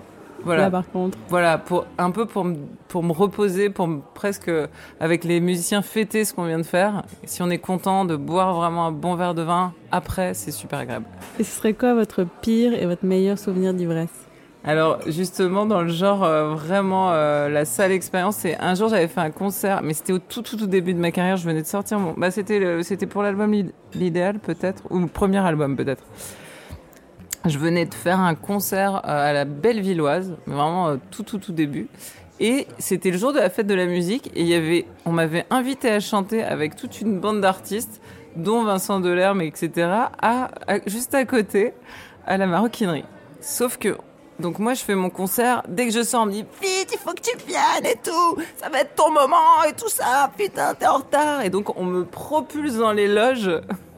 voilà, 0.45 0.63
là 0.65 0.71
par 0.71 0.91
contre. 0.91 1.19
voilà, 1.29 1.59
pour 1.59 1.87
un 1.99 2.11
peu 2.11 2.27
pour 2.27 2.45
me, 2.45 2.57
pour 2.89 3.03
me 3.03 3.13
reposer, 3.13 3.71
pour 3.71 3.89
presque 4.15 4.51
avec 5.01 5.25
les 5.25 5.41
musiciens 5.41 5.83
fêter 5.83 6.25
ce 6.25 6.33
qu'on 6.35 6.45
vient 6.47 6.59
de 6.59 6.63
faire. 6.65 7.03
Si 7.25 7.43
on 7.43 7.51
est 7.51 7.59
content 7.59 8.05
de 8.05 8.17
boire 8.17 8.55
vraiment 8.55 8.87
un 8.87 8.93
bon 8.93 9.15
verre 9.15 9.35
de 9.35 9.43
vin, 9.43 9.73
après, 9.91 10.35
c'est 10.35 10.51
super 10.51 10.79
agréable. 10.81 11.07
Et 11.39 11.45
ce 11.45 11.57
serait 11.57 11.73
quoi 11.75 11.95
votre 11.95 12.25
pire 12.43 12.73
et 12.75 12.87
votre 12.87 13.05
meilleur 13.05 13.39
souvenir 13.39 13.75
d'ivresse? 13.75 14.11
Alors 14.67 15.01
justement 15.07 15.67
dans 15.67 15.83
le 15.83 15.89
genre 15.91 16.25
euh, 16.25 16.55
vraiment 16.55 17.11
euh, 17.13 17.51
la 17.51 17.67
sale 17.67 17.93
expérience, 17.93 18.37
c'est 18.37 18.59
un 18.59 18.75
jour 18.75 18.89
j'avais 18.89 19.09
fait 19.09 19.21
un 19.21 19.31
concert, 19.31 19.83
mais 19.83 19.93
c'était 19.93 20.15
au 20.15 20.19
tout 20.19 20.41
tout 20.41 20.57
tout 20.57 20.67
début 20.67 20.95
de 20.95 20.99
ma 20.99 21.11
carrière. 21.11 21.37
Je 21.37 21.45
venais 21.47 21.61
de 21.61 21.67
sortir 21.67 21.99
mon, 21.99 22.15
bah 22.17 22.31
c'était 22.31 22.83
c'était 22.83 23.05
pour 23.05 23.23
l'album 23.23 23.53
L'Id- 23.53 23.73
l'idéal 23.95 24.39
peut-être 24.39 24.83
ou 24.89 25.01
le 25.01 25.07
premier 25.07 25.37
album 25.45 25.77
peut-être. 25.77 26.03
Je 27.47 27.59
venais 27.59 27.85
de 27.85 27.93
faire 27.95 28.21
un 28.21 28.35
concert 28.35 28.97
euh, 29.05 29.31
à 29.31 29.33
la 29.33 29.45
Bellevilloise, 29.45 30.35
vraiment 30.47 30.89
euh, 30.89 30.97
tout 31.11 31.23
tout 31.23 31.39
tout 31.39 31.53
début. 31.53 31.89
Et 32.41 32.67
c'était 32.79 33.11
le 33.11 33.19
jour 33.19 33.33
de 33.33 33.39
la 33.39 33.51
fête 33.51 33.67
de 33.67 33.75
la 33.75 33.87
musique 33.87 34.31
et 34.35 34.87
on 35.05 35.13
m'avait 35.13 35.45
invité 35.51 35.91
à 35.91 36.01
chanter 36.01 36.43
avec 36.43 36.75
toute 36.75 37.01
une 37.01 37.21
bande 37.21 37.41
d'artistes, 37.41 38.01
dont 38.35 38.65
Vincent 38.65 38.99
Delerme, 38.99 39.41
etc. 39.43 39.89
À- 40.21 40.51
juste 40.87 41.15
à 41.15 41.25
côté, 41.27 41.75
à 42.27 42.37
la 42.37 42.47
maroquinerie. 42.47 43.05
Sauf 43.41 43.77
que 43.77 43.97
donc 44.41 44.59
moi 44.59 44.75
je 44.75 44.83
fais 44.83 44.97
mon 44.97 45.11
concert, 45.11 45.63
dès 45.69 45.87
que 45.87 45.93
je 45.93 46.03
sors 46.03 46.23
on 46.23 46.27
me 46.27 46.33
dit 46.33 46.45
vite 46.61 46.91
il 46.93 46.99
faut 46.99 47.13
que 47.13 47.21
tu 47.21 47.37
viennes 47.47 47.87
et 47.87 47.97
tout, 48.03 48.37
ça 48.57 48.69
va 48.69 48.81
être 48.81 48.97
ton 48.97 49.13
moment 49.13 49.63
et 49.69 49.73
tout 49.75 49.89
ça, 49.89 50.29
putain 50.37 50.75
t'es 50.75 50.87
en 50.89 50.97
retard 50.97 51.43
et 51.43 51.51
donc 51.51 51.79
on 51.79 51.85
me 51.85 52.05
propulse 52.05 52.75
dans 52.75 52.91
les 52.93 53.07
loges. 53.07 53.51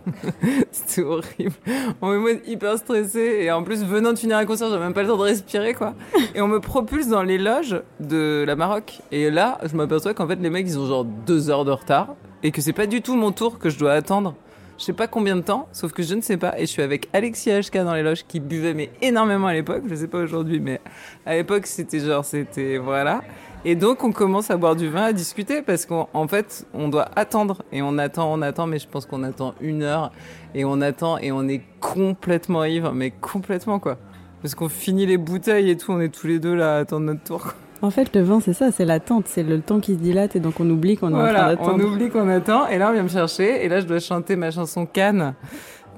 C'était 0.71 1.03
horrible. 1.03 1.55
On 2.01 2.11
me 2.11 2.19
met 2.19 2.43
hyper 2.47 2.79
stressé 2.79 3.39
et 3.43 3.51
en 3.51 3.63
plus 3.63 3.85
venant 3.85 4.13
de 4.13 4.19
finir 4.19 4.37
un 4.37 4.47
concert 4.47 4.71
j'ai 4.71 4.79
même 4.79 4.95
pas 4.95 5.03
le 5.03 5.09
temps 5.09 5.17
de 5.17 5.23
respirer 5.23 5.75
quoi. 5.75 5.95
Et 6.35 6.41
on 6.41 6.49
me 6.49 6.61
propulse 6.61 7.09
dans 7.09 7.23
les 7.23 7.39
loges 7.39 7.81
de 8.01 8.45
la 8.47 8.57
Maroc 8.57 9.01
et 9.13 9.31
là 9.31 9.59
je 9.65 9.77
m'aperçois 9.77 10.15
qu'en 10.15 10.27
fait 10.27 10.37
les 10.37 10.51
mecs 10.51 10.67
ils 10.67 10.79
ont 10.79 10.87
genre 10.87 11.05
deux 11.05 11.51
heures 11.51 11.65
de 11.65 11.73
retard 11.73 12.15
et 12.43 12.51
que 12.51 12.61
c'est 12.61 12.73
pas 12.73 12.87
du 12.87 13.03
tout 13.03 13.17
mon 13.17 13.33
tour 13.33 13.59
que 13.59 13.71
je 13.71 13.79
dois 13.79 13.93
attendre 13.93 14.35
je 14.79 14.85
sais 14.85 14.93
pas 14.93 15.07
combien 15.07 15.37
de 15.37 15.41
temps, 15.41 15.69
sauf 15.73 15.93
que 15.93 16.03
je 16.03 16.15
ne 16.15 16.21
sais 16.21 16.37
pas. 16.37 16.59
Et 16.59 16.63
je 16.63 16.67
suis 16.67 16.83
avec 16.83 17.09
Alexis 17.15 17.51
HK 17.51 17.79
dans 17.79 17.95
les 17.95 18.03
loges 18.03 18.25
qui 18.27 18.41
buvait 18.41 18.75
mais 18.75 18.91
énormément 19.01 19.47
à 19.47 19.55
l'époque. 19.55 19.85
Je 19.89 19.95
sais 19.95 20.07
pas 20.07 20.19
aujourd'hui, 20.19 20.61
mais 20.61 20.81
à 21.25 21.35
l'époque 21.35 21.67
c'était 21.67 22.01
genre 22.01 22.25
c'était 22.25 22.77
voilà. 22.77 23.23
Et 23.69 23.75
donc 23.75 24.05
on 24.05 24.13
commence 24.13 24.53
à 24.53 24.57
boire 24.57 24.77
du 24.77 24.89
vin, 24.89 25.03
à 25.07 25.13
discuter 25.13 25.61
parce 25.61 25.87
qu'en 25.87 26.09
en 26.15 26.29
fait 26.29 26.65
on 26.73 26.89
doit 26.89 27.09
attendre 27.17 27.63
et 27.73 27.83
on 27.83 27.99
attend, 27.99 28.33
on 28.33 28.41
attend, 28.41 28.69
mais 28.69 28.79
je 28.79 28.87
pense 28.87 29.07
qu'on 29.07 29.25
attend 29.25 29.55
une 29.61 29.83
heure 29.83 30.13
et 30.55 30.65
on 30.65 30.81
attend 30.81 31.19
et 31.19 31.33
on 31.33 31.49
est 31.49 31.63
complètement 31.81 32.63
ivre, 32.65 32.93
mais 32.93 33.11
complètement 33.11 33.81
quoi. 33.81 33.97
Parce 34.41 34.55
qu'on 34.55 34.69
finit 34.69 35.05
les 35.07 35.17
bouteilles 35.17 35.69
et 35.71 35.77
tout, 35.77 35.91
on 35.91 36.01
est 36.01 36.15
tous 36.15 36.29
les 36.29 36.39
deux 36.39 36.55
là 36.55 36.77
à 36.77 36.79
attendre 36.79 37.07
notre 37.07 37.25
tour. 37.25 37.55
En 37.83 37.91
fait, 37.91 38.15
le 38.17 38.23
vin, 38.23 38.41
c'est 38.41 38.55
ça, 38.55 38.71
c'est 38.71 38.85
l'attente, 38.87 39.27
c'est 39.27 39.43
le 39.43 39.61
temps 39.61 39.81
qui 39.81 39.95
se 39.95 39.99
dilate 39.99 40.35
et 40.37 40.41
donc 40.41 40.61
on 40.61 40.71
oublie 40.71 40.97
qu'on 40.97 41.11
est 41.11 41.15
en 41.15 41.19
train 41.19 41.23
Voilà, 41.31 41.45
on 41.47 41.49
d'attendre. 41.49 41.85
oublie 41.93 42.09
qu'on 42.09 42.29
attend 42.29 42.69
et 42.69 42.79
là 42.79 42.89
on 42.91 42.93
vient 42.93 43.03
me 43.03 43.09
chercher 43.09 43.65
et 43.65 43.69
là 43.69 43.81
je 43.81 43.87
dois 43.87 43.99
chanter 43.99 44.37
ma 44.37 44.51
chanson 44.53 44.87
Cannes. 44.87 45.35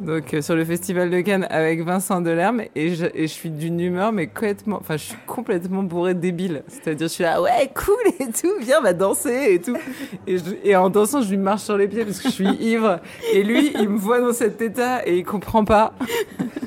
Donc 0.00 0.32
euh, 0.34 0.42
sur 0.42 0.54
le 0.54 0.64
festival 0.64 1.10
de 1.10 1.20
Cannes 1.20 1.46
avec 1.50 1.82
Vincent 1.82 2.20
Delerme 2.20 2.62
et 2.76 2.94
je, 2.94 3.06
et 3.14 3.22
je 3.22 3.32
suis 3.32 3.50
d'une 3.50 3.80
humeur 3.80 4.12
mais 4.12 4.26
complètement 4.28 4.76
enfin 4.80 4.96
je 4.96 5.04
suis 5.04 5.16
complètement 5.26 5.82
bourré 5.82 6.14
de 6.14 6.20
débile. 6.20 6.62
C'est-à-dire 6.68 7.08
je 7.08 7.12
suis 7.12 7.24
là 7.24 7.42
ouais 7.42 7.70
cool 7.74 7.96
et 8.20 8.30
tout, 8.30 8.52
viens 8.60 8.80
va 8.80 8.92
danser 8.92 9.54
et 9.54 9.60
tout. 9.60 9.76
Et, 10.26 10.38
je- 10.38 10.44
et 10.64 10.76
en 10.76 10.88
dansant 10.90 11.20
je 11.22 11.30
lui 11.30 11.36
marche 11.36 11.62
sur 11.62 11.76
les 11.76 11.88
pieds 11.88 12.04
parce 12.04 12.20
que 12.20 12.28
je 12.28 12.34
suis 12.34 12.48
ivre 12.60 13.00
et 13.32 13.42
lui 13.42 13.72
il 13.78 13.88
me 13.88 13.98
voit 13.98 14.20
dans 14.20 14.32
cet 14.32 14.62
état 14.62 15.06
et 15.06 15.18
il 15.18 15.24
comprend 15.24 15.64
pas. 15.64 15.92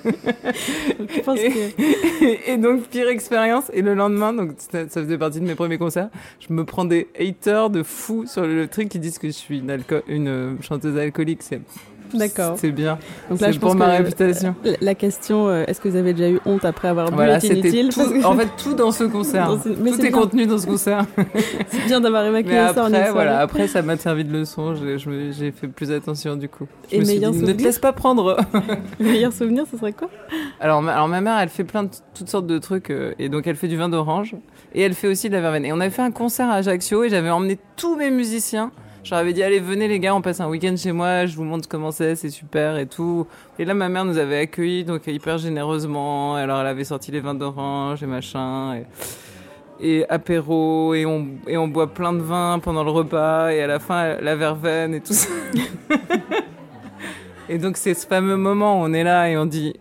Je 0.04 1.20
pense 1.22 1.40
Et- 1.40 1.50
que 1.50 2.24
Et, 2.26 2.54
et 2.54 2.58
donc, 2.58 2.84
pire 2.88 3.08
expérience. 3.10 3.66
Et 3.74 3.82
le 3.82 3.94
lendemain, 3.94 4.34
donc 4.34 4.52
ça, 4.58 4.88
ça 4.90 5.02
faisait 5.04 5.18
partie 5.18 5.40
de 5.40 5.46
mes 5.46 5.56
premiers 5.56 5.78
concerts, 5.78 6.10
je 6.40 6.54
me 6.54 6.66
prends 6.66 6.86
des 6.86 7.08
haters 7.20 7.70
de 7.70 7.84
fous 7.84 8.26
sur 8.26 8.46
le, 8.46 8.68
truc 8.68 8.90
qui 8.90 9.00
disent 9.00 9.18
que 9.20 9.28
je 9.28 9.34
suis 9.34 9.60
une, 9.60 9.78
une 10.08 10.28
euh, 10.28 10.54
chanteuse 10.62 10.98
alcoolique. 10.98 11.42
C'est 11.44 11.62
D'accord. 12.14 12.56
C'est 12.58 12.72
bien. 12.72 12.98
Donc 13.30 13.40
là, 13.42 13.48
C'est 13.48 13.54
je 13.54 13.60
pour 13.60 13.70
pense 13.70 13.78
ma 13.78 13.98
que 13.98 14.04
réputation. 14.04 14.56
La, 14.64 14.72
la 14.82 14.96
question, 14.96 15.48
euh, 15.48 15.64
est-ce 15.68 15.80
que 15.82 15.88
vous 15.90 15.96
avez 15.96 16.14
déjà 16.14 16.30
eu 16.30 16.40
honte 16.46 16.66
après 16.66 16.88
avoir 16.88 17.10
bu 17.10 17.16
Voilà, 17.16 17.38
est 17.38 17.40
c'était 17.42 17.60
inutile 17.60 17.90
tout. 17.90 18.00
parce 18.02 18.14
que 18.14 18.26
En 18.26 18.36
fait, 18.38 18.48
tout 18.62 18.74
dans 18.74 18.92
ce 18.92 19.04
concert. 19.06 19.48
Dans 19.48 19.62
ce- 19.62 19.70
mais 19.70 19.92
tout 19.92 20.06
est 20.06 20.12
contenu 20.12 20.46
dans 20.46 20.58
ce 20.58 20.68
concert. 20.68 21.06
c'est 21.68 21.86
bien 21.86 22.02
d'avoir 22.02 22.26
évacué 22.26 22.52
Mais 22.54 22.74
ça 22.74 22.84
en 22.84 22.86
après, 22.86 22.90
soirée. 23.00 23.12
voilà, 23.12 23.40
après, 23.40 23.68
ça 23.68 23.82
m'a 23.82 23.98
servi 23.98 24.24
de 24.26 24.34
leçon. 24.34 24.76
J'ai 24.76 25.52
fait 25.52 25.68
plus 25.68 25.92
attention 25.92 26.36
du 26.36 26.50
coup. 26.50 26.68
Je 26.92 26.96
Et 26.98 27.00
me 27.00 27.06
suis 27.06 27.20
dit, 27.20 27.26
ne 27.26 27.52
te 27.54 27.64
laisse 27.64 27.80
pas 27.80 27.94
prendre. 27.94 28.38
Le 29.00 29.06
meilleur 29.12 29.34
souvenir, 29.34 29.66
ce 29.72 29.78
serait 29.78 29.94
quoi 29.94 30.10
Alors 30.60 30.82
ma, 30.82 30.94
alors 30.94 31.08
ma 31.08 31.22
mère, 31.22 31.38
elle 31.40 31.50
fait 31.50 31.64
plein 31.64 31.84
de 31.84 31.90
toutes 32.14 32.30
sortes 32.30 32.48
de 32.48 32.58
trucs 32.58 32.90
euh, 32.90 33.14
et 33.20 33.30
donc 33.30 33.48
elle 33.48 33.56
fait 33.56 33.68
du 33.68 33.78
vin 33.78 33.90
d'orange 33.90 34.36
et 34.74 34.82
elle 34.82 34.94
fait 34.94 35.08
aussi 35.08 35.28
de 35.30 35.34
la 35.34 35.42
verveine. 35.42 35.66
Et 35.66 35.74
on 35.74 35.80
avait 35.80 35.90
fait 35.90 36.02
un 36.02 36.12
concert 36.12 36.50
à 36.50 36.56
Ajaccio 36.56 37.04
et 37.04 37.10
j'avais 37.10 37.30
emmené 37.30 37.58
tous 37.78 37.96
mes 37.96 38.10
musiciens. 38.12 38.72
Je 39.04 39.10
leur 39.10 39.20
avais 39.20 39.34
dit 39.34 39.42
allez 39.42 39.60
venez 39.60 39.88
les 39.88 40.00
gars, 40.00 40.14
on 40.14 40.22
passe 40.22 40.40
un 40.42 40.48
week-end 40.48 40.76
chez 40.78 40.92
moi, 40.92 41.26
je 41.26 41.36
vous 41.36 41.44
montre 41.44 41.68
comment 41.68 41.92
c'est, 41.92 42.16
c'est 42.16 42.30
super 42.30 42.78
et 42.78 42.86
tout. 42.86 43.26
Et 43.58 43.66
là 43.66 43.74
ma 43.74 43.90
mère 43.90 44.06
nous 44.06 44.18
avait 44.18 44.38
accueillis 44.38 44.84
donc 44.84 45.08
hyper 45.08 45.40
généreusement. 45.40 46.36
Alors 46.36 46.62
elle 46.62 46.68
avait 46.68 46.84
sorti 46.84 47.12
les 47.12 47.20
vins 47.20 47.34
d'orange 47.34 48.04
et 48.04 48.06
machin 48.06 48.76
et, 48.76 48.86
et 49.80 50.10
apéro 50.10 50.94
et 50.94 51.08
on 51.08 51.28
et 51.48 51.58
on 51.58 51.68
boit 51.68 51.92
plein 51.92 52.14
de 52.14 52.22
vin 52.22 52.60
pendant 52.60 52.84
le 52.84 52.92
repas 52.92 53.50
et 53.52 53.62
à 53.62 53.68
la 53.68 53.80
fin 53.80 54.18
la 54.22 54.36
verveine 54.36 54.94
et 54.94 55.02
tout 55.02 55.14
ça. 55.14 55.30
et 57.50 57.58
donc 57.58 57.78
c'est 57.78 57.96
ce 57.96 58.06
fameux 58.06 58.38
moment 58.38 58.82
où 58.82 58.86
on 58.86 58.94
est 58.94 59.04
là 59.04 59.30
et 59.30 59.38
on 59.38 59.48
dit 59.48 59.74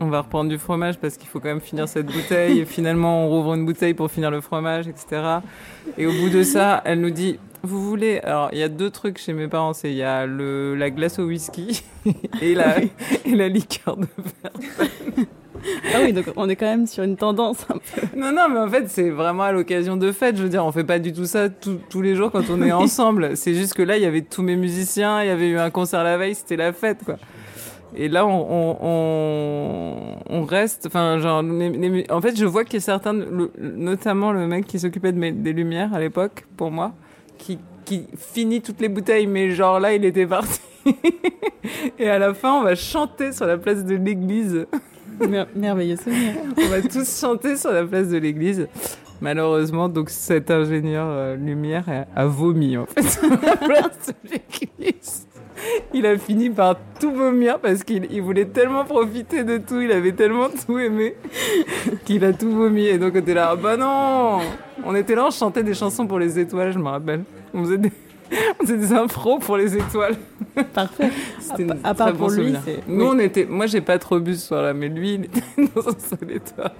on 0.00 0.08
va 0.08 0.22
reprendre 0.22 0.50
du 0.50 0.58
fromage 0.58 0.98
parce 0.98 1.16
qu'il 1.16 1.28
faut 1.28 1.40
quand 1.40 1.48
même 1.48 1.60
finir 1.60 1.88
cette 1.88 2.06
bouteille. 2.06 2.58
Et 2.58 2.64
finalement, 2.64 3.24
on 3.24 3.28
rouvre 3.28 3.54
une 3.54 3.64
bouteille 3.64 3.94
pour 3.94 4.10
finir 4.10 4.32
le 4.32 4.40
fromage, 4.40 4.88
etc. 4.88 5.38
Et 5.96 6.06
au 6.06 6.12
bout 6.12 6.28
de 6.28 6.42
ça, 6.42 6.82
elle 6.84 7.00
nous 7.00 7.10
dit, 7.10 7.38
vous 7.62 7.88
voulez... 7.88 8.18
Alors, 8.20 8.48
il 8.52 8.58
y 8.58 8.62
a 8.62 8.68
deux 8.68 8.90
trucs 8.90 9.18
chez 9.18 9.32
mes 9.32 9.48
parents. 9.48 9.72
C'est 9.72 9.90
il 9.90 9.96
y 9.96 10.02
a 10.02 10.26
le, 10.26 10.74
la 10.74 10.90
glace 10.90 11.18
au 11.18 11.24
whisky 11.26 11.82
et 12.42 12.54
la, 12.54 12.76
et 12.80 13.34
la 13.34 13.48
liqueur 13.48 13.96
de 13.96 14.06
verre. 14.16 14.52
Ah 15.94 15.98
oui, 16.02 16.12
donc 16.12 16.24
on 16.36 16.48
est 16.48 16.56
quand 16.56 16.66
même 16.66 16.88
sur 16.88 17.04
une 17.04 17.16
tendance 17.16 17.64
un 17.70 17.74
peu. 17.74 18.18
Non, 18.18 18.32
non, 18.32 18.48
mais 18.50 18.58
en 18.58 18.68
fait, 18.68 18.88
c'est 18.88 19.10
vraiment 19.10 19.44
à 19.44 19.52
l'occasion 19.52 19.96
de 19.96 20.10
fête. 20.10 20.36
Je 20.36 20.42
veux 20.42 20.48
dire, 20.48 20.64
on 20.66 20.72
fait 20.72 20.82
pas 20.82 20.98
du 20.98 21.12
tout 21.12 21.24
ça 21.24 21.48
tous- 21.48 21.78
tous 21.88 22.02
les 22.02 22.16
jours 22.16 22.32
quand 22.32 22.50
on 22.50 22.60
est 22.62 22.72
ensemble. 22.72 23.36
C'est 23.36 23.54
juste 23.54 23.74
que 23.74 23.82
là, 23.82 23.96
il 23.96 24.02
y 24.02 24.06
avait 24.06 24.22
tous 24.22 24.42
mes 24.42 24.56
musiciens, 24.56 25.22
il 25.22 25.28
y 25.28 25.30
avait 25.30 25.48
eu 25.48 25.58
un 25.58 25.70
concert 25.70 26.02
la 26.02 26.16
veille, 26.18 26.34
c'était 26.34 26.56
la 26.56 26.72
fête, 26.72 27.04
quoi. 27.04 27.16
Et 27.94 28.08
là, 28.08 28.26
on, 28.26 28.76
on, 28.82 29.96
on 30.30 30.44
reste, 30.46 30.86
enfin, 30.86 31.18
genre, 31.18 31.44
en 32.10 32.20
fait, 32.20 32.36
je 32.36 32.44
vois 32.46 32.64
a 32.64 32.80
certains, 32.80 33.12
notamment 33.60 34.32
le 34.32 34.46
mec 34.46 34.66
qui 34.66 34.80
s'occupait 34.80 35.12
de 35.12 35.18
des 35.30 35.52
lumières 35.52 35.92
à 35.94 36.00
l'époque, 36.00 36.46
pour 36.56 36.70
moi, 36.70 36.92
qui, 37.92 38.06
finit 38.16 38.62
toutes 38.62 38.80
les 38.80 38.88
bouteilles, 38.88 39.26
mais 39.26 39.50
genre 39.50 39.80
là, 39.80 39.92
il 39.94 40.04
était 40.04 40.26
parti. 40.26 40.60
et 41.98 42.08
à 42.08 42.18
la 42.18 42.34
fin, 42.34 42.54
on 42.54 42.62
va 42.62 42.74
chanter 42.74 43.32
sur 43.32 43.46
la 43.46 43.58
place 43.58 43.84
de 43.84 43.96
l'église. 43.96 44.66
merveilleux 45.54 45.96
souvenir. 45.96 46.34
on 46.56 46.68
va 46.68 46.82
tous 46.82 47.20
chanter 47.20 47.56
sur 47.56 47.72
la 47.72 47.84
place 47.84 48.08
de 48.08 48.18
l'église. 48.18 48.66
Malheureusement, 49.20 49.88
donc 49.88 50.10
cet 50.10 50.50
ingénieur 50.50 51.06
euh, 51.08 51.36
lumière 51.36 51.84
a, 51.88 52.20
a, 52.20 52.26
vomi 52.26 52.76
en 52.76 52.86
fait 52.86 53.02
sur 53.02 53.30
la 53.30 53.56
place 53.56 54.08
de 54.08 54.30
l'église 54.32 55.26
il 55.94 56.06
a 56.06 56.16
fini 56.18 56.50
par 56.50 56.76
tout 57.00 57.12
vomir 57.12 57.58
parce 57.58 57.82
qu'il 57.84 58.22
voulait 58.22 58.46
tellement 58.46 58.84
profiter 58.84 59.44
de 59.44 59.58
tout, 59.58 59.80
il 59.80 59.92
avait 59.92 60.12
tellement 60.12 60.48
tout 60.48 60.78
aimé 60.78 61.14
qu'il 62.04 62.24
a 62.24 62.32
tout 62.32 62.50
vomi. 62.50 62.86
Et 62.86 62.98
donc 62.98 63.12
on 63.14 63.18
était 63.18 63.34
là, 63.34 63.50
ah 63.52 63.56
bah 63.56 63.76
non 63.76 64.40
On 64.84 64.94
était 64.94 65.14
là, 65.14 65.26
on 65.26 65.30
chantait 65.30 65.62
des 65.62 65.74
chansons 65.74 66.06
pour 66.06 66.18
les 66.18 66.38
étoiles, 66.38 66.72
je 66.72 66.78
me 66.78 66.88
rappelle. 66.88 67.24
On 67.54 67.64
faisait 67.64 67.78
des, 67.78 67.92
on 68.60 68.64
faisait 68.64 68.78
des 68.78 68.92
impros 68.92 69.38
pour 69.38 69.56
les 69.56 69.76
étoiles. 69.76 70.16
Parfait. 70.74 71.10
à, 71.84 71.94
part 71.94 72.12
pour 72.12 72.30
lui, 72.30 72.54
Nous, 72.86 73.06
on 73.06 73.18
était. 73.18 73.46
Moi, 73.46 73.66
j'ai 73.66 73.80
pas 73.80 73.98
trop 73.98 74.18
bu 74.18 74.34
ce 74.34 74.48
soir-là, 74.48 74.74
mais 74.74 74.88
lui, 74.88 75.14
il 75.14 75.24
était 75.24 75.42
dans 75.74 75.88
un 75.88 75.98
seul 75.98 76.30
étoile. 76.30 76.72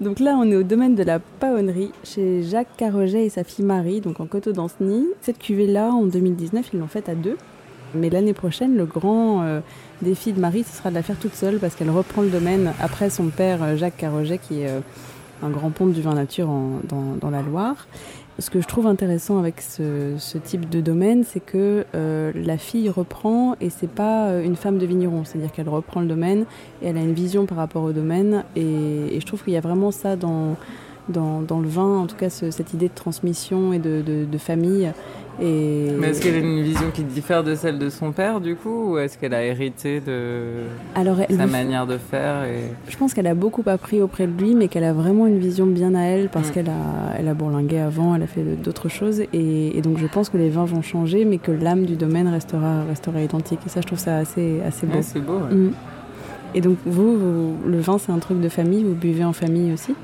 Donc 0.00 0.20
là, 0.20 0.36
on 0.38 0.50
est 0.50 0.56
au 0.56 0.62
domaine 0.62 0.94
de 0.94 1.02
la 1.02 1.18
paonnerie 1.18 1.90
chez 2.04 2.42
Jacques 2.42 2.76
Carreget 2.76 3.24
et 3.24 3.30
sa 3.30 3.44
fille 3.44 3.64
Marie, 3.64 4.02
donc 4.02 4.20
en 4.20 4.26
Coteau 4.26 4.52
d'Anceny. 4.52 5.06
Cette 5.22 5.38
cuvée-là, 5.38 5.90
en 5.90 6.04
2019, 6.04 6.68
ils 6.74 6.80
l'ont 6.80 6.86
faite 6.86 7.08
à 7.08 7.14
deux. 7.14 7.38
Mais 7.94 8.10
l'année 8.10 8.34
prochaine, 8.34 8.76
le 8.76 8.84
grand 8.84 9.42
euh, 9.42 9.60
défi 10.02 10.34
de 10.34 10.40
Marie, 10.40 10.64
ce 10.64 10.76
sera 10.76 10.90
de 10.90 10.94
la 10.94 11.02
faire 11.02 11.16
toute 11.16 11.34
seule 11.34 11.58
parce 11.58 11.74
qu'elle 11.74 11.88
reprend 11.88 12.20
le 12.20 12.28
domaine 12.28 12.72
après 12.78 13.08
son 13.08 13.28
père 13.28 13.62
euh, 13.62 13.76
Jacques 13.76 13.96
Carreget, 13.96 14.36
qui 14.38 14.60
est 14.60 14.68
euh, 14.68 14.80
un 15.42 15.48
grand 15.48 15.70
pont 15.70 15.86
du 15.86 16.02
vin 16.02 16.14
nature 16.14 16.48
dans, 16.88 17.30
la 17.30 17.40
Loire 17.40 17.86
ce 18.38 18.50
que 18.50 18.60
je 18.60 18.66
trouve 18.66 18.86
intéressant 18.86 19.38
avec 19.38 19.62
ce, 19.62 20.38
type 20.38 20.68
de 20.68 20.80
domaine, 20.80 21.24
c'est 21.24 21.40
que 21.40 21.86
euh, 21.94 22.32
la 22.34 22.58
fille 22.58 22.90
reprend 22.90 23.56
et 23.60 23.70
c'est 23.70 23.88
pas 23.88 24.28
euh, 24.28 24.44
une 24.44 24.56
femme 24.56 24.78
de 24.78 24.84
vigneron, 24.84 25.24
c'est-à-dire 25.24 25.52
qu'elle 25.52 25.68
reprend 25.68 26.00
le 26.00 26.06
domaine 26.06 26.44
et 26.82 26.88
elle 26.88 26.98
a 26.98 27.00
une 27.00 27.14
vision 27.14 27.46
par 27.46 27.56
rapport 27.56 27.82
au 27.82 27.92
domaine. 27.92 28.44
Et, 28.54 29.18
je 29.18 29.24
trouve 29.24 29.42
qu'il 29.42 29.54
y 29.54 29.56
a 29.56 29.60
vraiment 29.60 29.90
ça 29.90 30.16
dans, 30.16 30.56
dans, 31.08 31.60
le 31.60 31.68
vin, 31.68 31.98
en 31.98 32.06
tout 32.06 32.16
cas 32.16 32.30
cette 32.30 32.74
idée 32.74 32.88
de 32.88 32.94
transmission 32.94 33.72
et 33.72 33.78
de, 33.78 34.02
de 34.02 34.38
famille 34.38 34.90
mais 35.38 36.08
est-ce 36.08 36.22
qu'elle 36.22 36.36
a 36.36 36.38
une 36.38 36.62
vision 36.62 36.90
qui 36.92 37.04
diffère 37.04 37.44
de 37.44 37.54
celle 37.54 37.78
de 37.78 37.90
son 37.90 38.12
père, 38.12 38.40
du 38.40 38.56
coup, 38.56 38.92
ou 38.92 38.98
est-ce 38.98 39.18
qu'elle 39.18 39.34
a 39.34 39.44
hérité 39.44 40.00
de 40.00 40.62
Alors, 40.94 41.18
sa 41.28 41.46
manière 41.46 41.86
de 41.86 41.98
faire 41.98 42.44
et... 42.44 42.72
Je 42.88 42.96
pense 42.96 43.12
qu'elle 43.12 43.26
a 43.26 43.34
beaucoup 43.34 43.62
appris 43.66 44.00
auprès 44.00 44.26
de 44.26 44.42
lui, 44.42 44.54
mais 44.54 44.68
qu'elle 44.68 44.84
a 44.84 44.92
vraiment 44.92 45.26
une 45.26 45.38
vision 45.38 45.66
bien 45.66 45.94
à 45.94 46.02
elle, 46.02 46.28
parce 46.28 46.48
mm. 46.48 46.52
qu'elle 46.52 46.70
a, 46.70 47.18
elle 47.18 47.28
a 47.28 47.34
bourlingué 47.34 47.78
avant, 47.78 48.14
elle 48.14 48.22
a 48.22 48.26
fait 48.26 48.42
d'autres 48.42 48.88
choses, 48.88 49.22
et, 49.32 49.80
donc 49.82 49.98
je 49.98 50.06
pense 50.06 50.30
que 50.30 50.38
les 50.38 50.48
vins 50.48 50.64
vont 50.64 50.82
changer, 50.82 51.24
mais 51.24 51.38
que 51.38 51.52
l'âme 51.52 51.84
du 51.84 51.96
domaine 51.96 52.28
restera, 52.28 52.84
restera 52.88 53.20
identique. 53.20 53.60
Et 53.66 53.68
ça, 53.68 53.80
je 53.80 53.86
trouve 53.86 53.98
ça 53.98 54.16
assez, 54.16 54.60
assez 54.66 54.86
beau. 54.86 54.98
c'est 55.02 55.20
beau, 55.20 55.38
mm. 55.38 55.72
Et 56.54 56.62
donc, 56.62 56.78
vous, 56.86 57.18
le 57.66 57.80
vin, 57.80 57.98
c'est 57.98 58.12
un 58.12 58.18
truc 58.18 58.40
de 58.40 58.48
famille, 58.48 58.82
vous 58.82 58.94
buvez 58.94 59.24
en 59.24 59.34
famille 59.34 59.72
aussi? 59.72 59.94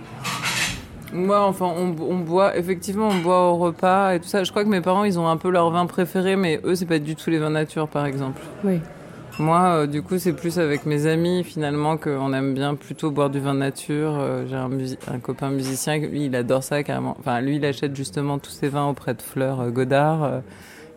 Moi, 1.12 1.44
enfin, 1.44 1.66
on, 1.66 2.18
boit, 2.18 2.56
effectivement, 2.56 3.08
on 3.08 3.18
boit 3.18 3.50
au 3.50 3.56
repas 3.56 4.14
et 4.14 4.20
tout 4.20 4.28
ça. 4.28 4.44
Je 4.44 4.50
crois 4.50 4.64
que 4.64 4.68
mes 4.68 4.80
parents, 4.80 5.04
ils 5.04 5.18
ont 5.18 5.28
un 5.28 5.36
peu 5.36 5.50
leur 5.50 5.70
vin 5.70 5.86
préféré, 5.86 6.36
mais 6.36 6.60
eux, 6.64 6.74
c'est 6.74 6.86
pas 6.86 6.98
du 6.98 7.16
tout 7.16 7.30
les 7.30 7.38
vins 7.38 7.50
nature, 7.50 7.88
par 7.88 8.06
exemple. 8.06 8.40
Oui. 8.64 8.80
Moi, 9.38 9.60
euh, 9.60 9.86
du 9.86 10.02
coup, 10.02 10.18
c'est 10.18 10.34
plus 10.34 10.58
avec 10.58 10.84
mes 10.84 11.06
amis, 11.06 11.42
finalement, 11.44 11.96
qu'on 11.96 12.32
aime 12.32 12.54
bien 12.54 12.74
plutôt 12.74 13.10
boire 13.10 13.30
du 13.30 13.40
vin 13.40 13.54
nature. 13.54 14.18
Euh, 14.18 14.44
j'ai 14.46 14.56
un, 14.56 14.70
un, 15.14 15.18
copain 15.20 15.50
musicien, 15.50 15.98
lui, 15.98 16.26
il 16.26 16.36
adore 16.36 16.62
ça 16.62 16.82
carrément. 16.82 17.16
Enfin, 17.18 17.40
lui, 17.40 17.56
il 17.56 17.64
achète 17.64 17.96
justement 17.96 18.38
tous 18.38 18.50
ses 18.50 18.68
vins 18.68 18.88
auprès 18.88 19.14
de 19.14 19.22
Fleur 19.22 19.60
euh, 19.60 19.70
Godard. 19.70 20.42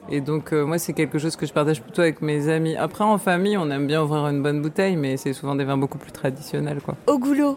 et 0.10 0.22
donc, 0.22 0.52
moi, 0.52 0.78
c'est 0.78 0.94
quelque 0.94 1.18
chose 1.18 1.36
que 1.36 1.46
je 1.46 1.54
partage 1.54 1.82
plutôt 1.82 2.02
avec 2.02 2.22
mes 2.22 2.50
amis. 2.50 2.76
Après, 2.76 3.04
en 3.04 3.18
famille, 3.18 3.58
on 3.58 3.70
aime 3.70 3.88
bien 3.88 4.02
ouvrir 4.02 4.28
une 4.28 4.44
bonne 4.44 4.62
bouteille, 4.62 4.96
mais 4.96 5.18
c'est 5.18 5.34
souvent 5.34 5.56
des 5.56 5.64
vins 5.64 5.78
beaucoup 5.78 5.98
plus 5.98 6.12
traditionnels, 6.12 6.82
quoi. 6.82 6.96
Au 7.08 7.18
goulot 7.18 7.56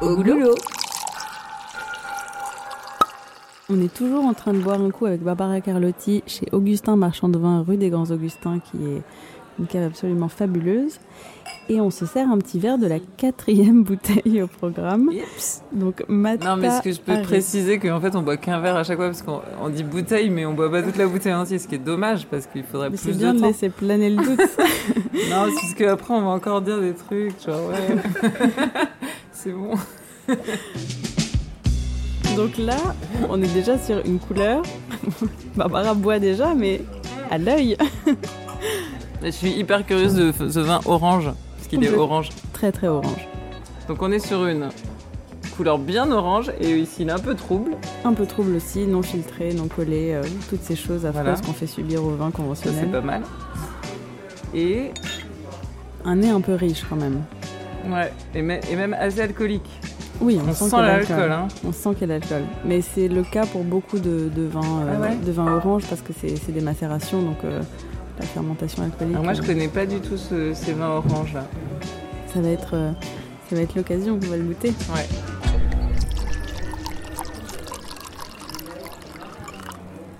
Au 0.00 0.16
goulot 0.16 0.54
on 3.70 3.80
est 3.80 3.92
toujours 3.92 4.24
en 4.24 4.34
train 4.34 4.52
de 4.52 4.58
boire 4.58 4.80
un 4.80 4.90
coup 4.90 5.06
avec 5.06 5.22
Barbara 5.22 5.60
Carlotti 5.60 6.22
chez 6.26 6.46
Augustin 6.52 6.96
Marchand 6.96 7.28
de 7.28 7.38
Vin, 7.38 7.64
rue 7.66 7.76
des 7.76 7.88
Grands 7.88 8.10
Augustins, 8.10 8.58
qui 8.58 8.78
est 8.78 9.02
une 9.58 9.66
cave 9.66 9.84
absolument 9.84 10.28
fabuleuse. 10.28 10.98
Et 11.68 11.80
on 11.80 11.90
se 11.90 12.04
sert 12.04 12.28
un 12.28 12.38
petit 12.38 12.58
verre 12.58 12.78
de 12.78 12.88
la 12.88 12.98
quatrième 13.16 13.84
bouteille 13.84 14.42
au 14.42 14.48
programme. 14.48 15.10
Donc 15.72 16.02
Non, 16.08 16.56
mais 16.56 16.70
ce 16.70 16.82
que 16.82 16.90
je 16.90 17.00
peux 17.00 17.22
préciser 17.22 17.78
qu'en 17.78 18.00
fait 18.00 18.16
on 18.16 18.22
boit 18.22 18.36
qu'un 18.36 18.58
verre 18.58 18.76
à 18.76 18.82
chaque 18.82 18.96
fois 18.96 19.06
parce 19.06 19.22
qu'on 19.22 19.68
dit 19.68 19.84
bouteille, 19.84 20.30
mais 20.30 20.44
on 20.46 20.54
boit 20.54 20.70
pas 20.70 20.82
toute 20.82 20.96
la 20.96 21.06
bouteille 21.06 21.34
entière, 21.34 21.60
ce 21.60 21.68
qui 21.68 21.76
est 21.76 21.78
dommage 21.78 22.26
parce 22.26 22.46
qu'il 22.46 22.64
faudrait 22.64 22.90
plus 22.90 22.96
de 22.96 23.12
temps. 23.12 23.12
C'est 23.12 23.18
bien 23.18 23.34
de 23.34 23.42
laisser 23.42 23.68
planer 23.68 24.10
le 24.10 24.16
doute. 24.16 24.40
non, 25.30 25.46
c'est 25.46 25.54
parce 25.54 25.74
qu'après 25.76 26.14
on 26.14 26.22
va 26.22 26.30
encore 26.30 26.60
dire 26.62 26.80
des 26.80 26.94
trucs, 26.94 27.40
genre 27.44 27.68
ouais, 27.68 28.30
c'est 29.32 29.52
bon. 29.52 29.74
Donc 32.40 32.56
là, 32.56 32.78
on 33.28 33.42
est 33.42 33.52
déjà 33.52 33.78
sur 33.78 33.98
une 34.06 34.18
couleur. 34.18 34.62
Barbara 35.56 35.92
boit 35.92 36.18
déjà, 36.18 36.54
mais 36.54 36.80
à 37.30 37.36
l'œil. 37.36 37.76
Je 39.22 39.28
suis 39.28 39.50
hyper 39.50 39.84
curieuse 39.84 40.14
de 40.14 40.32
ce 40.32 40.58
vin 40.58 40.80
orange, 40.86 41.26
parce 41.26 41.68
qu'il 41.68 41.84
est 41.84 41.92
orange. 41.92 42.30
Très 42.54 42.72
très 42.72 42.86
orange. 42.86 43.28
Donc 43.88 44.00
on 44.00 44.10
est 44.10 44.26
sur 44.26 44.46
une 44.46 44.70
couleur 45.54 45.76
bien 45.76 46.10
orange 46.10 46.50
et 46.58 46.78
ici 46.78 47.02
il 47.02 47.10
est 47.10 47.12
un 47.12 47.18
peu 47.18 47.34
trouble. 47.34 47.72
Un 48.06 48.14
peu 48.14 48.24
trouble 48.24 48.56
aussi, 48.56 48.86
non 48.86 49.02
filtré, 49.02 49.52
non 49.52 49.68
collé, 49.68 50.14
euh, 50.14 50.22
toutes 50.48 50.62
ces 50.62 50.76
choses 50.76 51.04
à 51.04 51.10
voilà. 51.10 51.34
qu'on 51.34 51.52
fait 51.52 51.66
subir 51.66 52.02
au 52.02 52.12
vin 52.12 52.30
conventionnel. 52.30 52.86
C'est 52.86 52.90
pas 52.90 53.02
mal. 53.02 53.20
Et 54.54 54.92
un 56.06 56.16
nez 56.16 56.30
un 56.30 56.40
peu 56.40 56.54
riche 56.54 56.86
quand 56.88 56.96
même. 56.96 57.22
Ouais, 57.86 58.10
et, 58.34 58.38
et 58.38 58.76
même 58.76 58.96
assez 58.98 59.20
alcoolique. 59.20 59.68
Oui, 60.20 60.38
on, 60.46 60.52
sent, 60.52 60.76
l'alcool. 60.76 61.32
Hein. 61.32 61.48
On 61.66 61.72
sent 61.72 61.94
qu'il 61.94 62.02
y 62.02 62.04
a 62.04 62.18
l'alcool. 62.18 62.42
Mais 62.64 62.82
c'est 62.82 63.08
le 63.08 63.22
cas 63.22 63.46
pour 63.46 63.64
beaucoup 63.64 63.98
de, 63.98 64.30
vins, 64.36 64.82
euh, 64.82 65.08
ah 65.10 65.14
de 65.14 65.32
vins 65.32 65.56
orange 65.56 65.84
parce 65.88 66.02
que 66.02 66.12
c'est 66.12 66.52
des 66.52 66.60
macérations, 66.60 67.22
donc 67.22 67.42
euh, 67.44 67.62
la 68.18 68.26
fermentation 68.26 68.82
alcoolique. 68.82 69.16
moi, 69.16 69.32
je 69.32 69.40
euh, 69.40 69.46
connais 69.46 69.68
pas 69.68 69.86
du 69.86 70.00
tout 70.00 70.18
ces 70.18 70.72
vins 70.72 70.90
orange 70.90 71.32
là. 71.32 71.46
Ça 72.34 72.40
va 72.40 72.48
être, 72.48 72.92
ça 73.48 73.56
va 73.56 73.62
être 73.62 73.74
l'occasion, 73.74 74.18
on 74.22 74.26
va 74.26 74.36
le 74.36 74.44
goûter. 74.44 74.68
Ouais. 74.68 75.08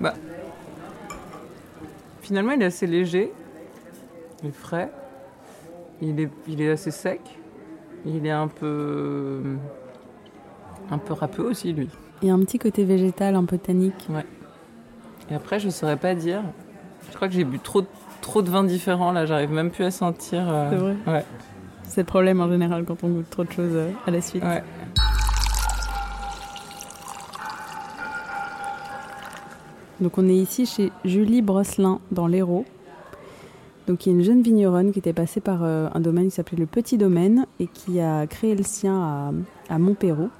Bah, 0.00 0.14
finalement, 2.22 2.52
il 2.52 2.62
est 2.62 2.66
assez 2.66 2.86
léger, 2.86 3.32
il 4.42 4.48
est 4.48 4.52
frais, 4.52 4.90
il 6.00 6.18
est, 6.18 6.30
il 6.48 6.62
est 6.62 6.70
assez 6.70 6.90
sec, 6.90 7.20
il 8.06 8.26
est 8.26 8.30
un 8.30 8.48
peu 8.48 9.42
un 10.90 10.98
peu 10.98 11.12
râpeux 11.14 11.44
aussi, 11.44 11.72
lui. 11.72 11.88
Il 12.22 12.29
y 12.29 12.31
a 12.31 12.35
un 12.35 12.40
petit 12.40 12.59
côté 12.59 12.85
végétal, 12.85 13.35
un 13.35 13.44
peu 13.44 13.59
tannique. 13.59 14.07
Ouais. 14.11 14.26
Et 15.31 15.35
après, 15.35 15.59
je 15.61 15.68
saurais 15.70 15.96
pas 15.96 16.14
dire. 16.14 16.42
Je 17.11 17.14
crois 17.16 17.29
que 17.29 17.35
j'ai 17.35 17.44
bu 17.44 17.59
trop, 17.59 17.83
trop 18.20 18.42
de 18.42 18.50
vins 18.50 18.64
différents, 18.64 19.12
là. 19.12 19.24
J'arrive 19.26 19.50
même 19.53 19.70
plus 19.70 19.85
à 19.85 19.90
sentir. 19.90 20.42
Euh, 20.48 20.70
C'est 20.70 20.76
vrai 20.76 20.96
Ouais. 21.07 21.24
C'est 21.85 22.03
le 22.03 22.07
problème 22.07 22.40
en 22.40 22.48
général 22.48 22.85
quand 22.85 23.03
on 23.03 23.09
goûte 23.09 23.31
trop 23.31 23.42
de 23.44 23.50
choses 23.50 23.72
euh, 23.74 23.90
à 24.07 24.11
la 24.12 24.20
suite. 24.20 24.44
Ouais. 24.44 24.62
Donc 30.00 30.16
on 30.16 30.29
est 30.29 30.35
ici 30.37 30.66
chez 30.66 30.92
Julie 31.05 31.42
Brosselin 31.42 32.00
dans 32.11 32.26
l'Hérault. 32.26 32.64
Donc 33.87 34.07
il 34.07 34.12
y 34.12 34.14
a 34.14 34.18
une 34.18 34.24
jeune 34.24 34.40
vigneronne 34.42 34.92
qui 34.92 34.98
était 35.00 35.12
passée 35.12 35.40
par 35.40 35.61
euh, 35.62 35.88
un 35.92 36.00
domaine 36.00 36.26
qui 36.26 36.31
s'appelait 36.37 36.59
le 36.59 36.66
Petit 36.66 36.96
Domaine 36.96 37.46
et 37.59 37.66
qui 37.66 38.00
a 38.00 38.26
créé 38.26 38.55
le 38.55 38.62
sien 38.62 38.94
à, 39.68 39.74
à 39.74 39.79
Montpérou. 39.79 40.31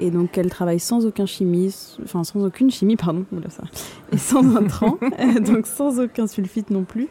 Et 0.00 0.10
donc 0.10 0.38
elle 0.38 0.48
travaille 0.48 0.80
sans 0.80 1.04
aucun 1.04 1.26
chimie, 1.26 1.74
enfin 2.02 2.24
sans 2.24 2.42
aucune 2.44 2.70
chimie, 2.70 2.96
pardon, 2.96 3.24
ça, 3.50 3.64
et 4.12 4.16
sans 4.16 4.56
intrants, 4.56 4.98
donc 5.40 5.66
sans 5.66 6.00
aucun 6.00 6.26
sulfite 6.26 6.70
non 6.70 6.84
plus. 6.84 7.08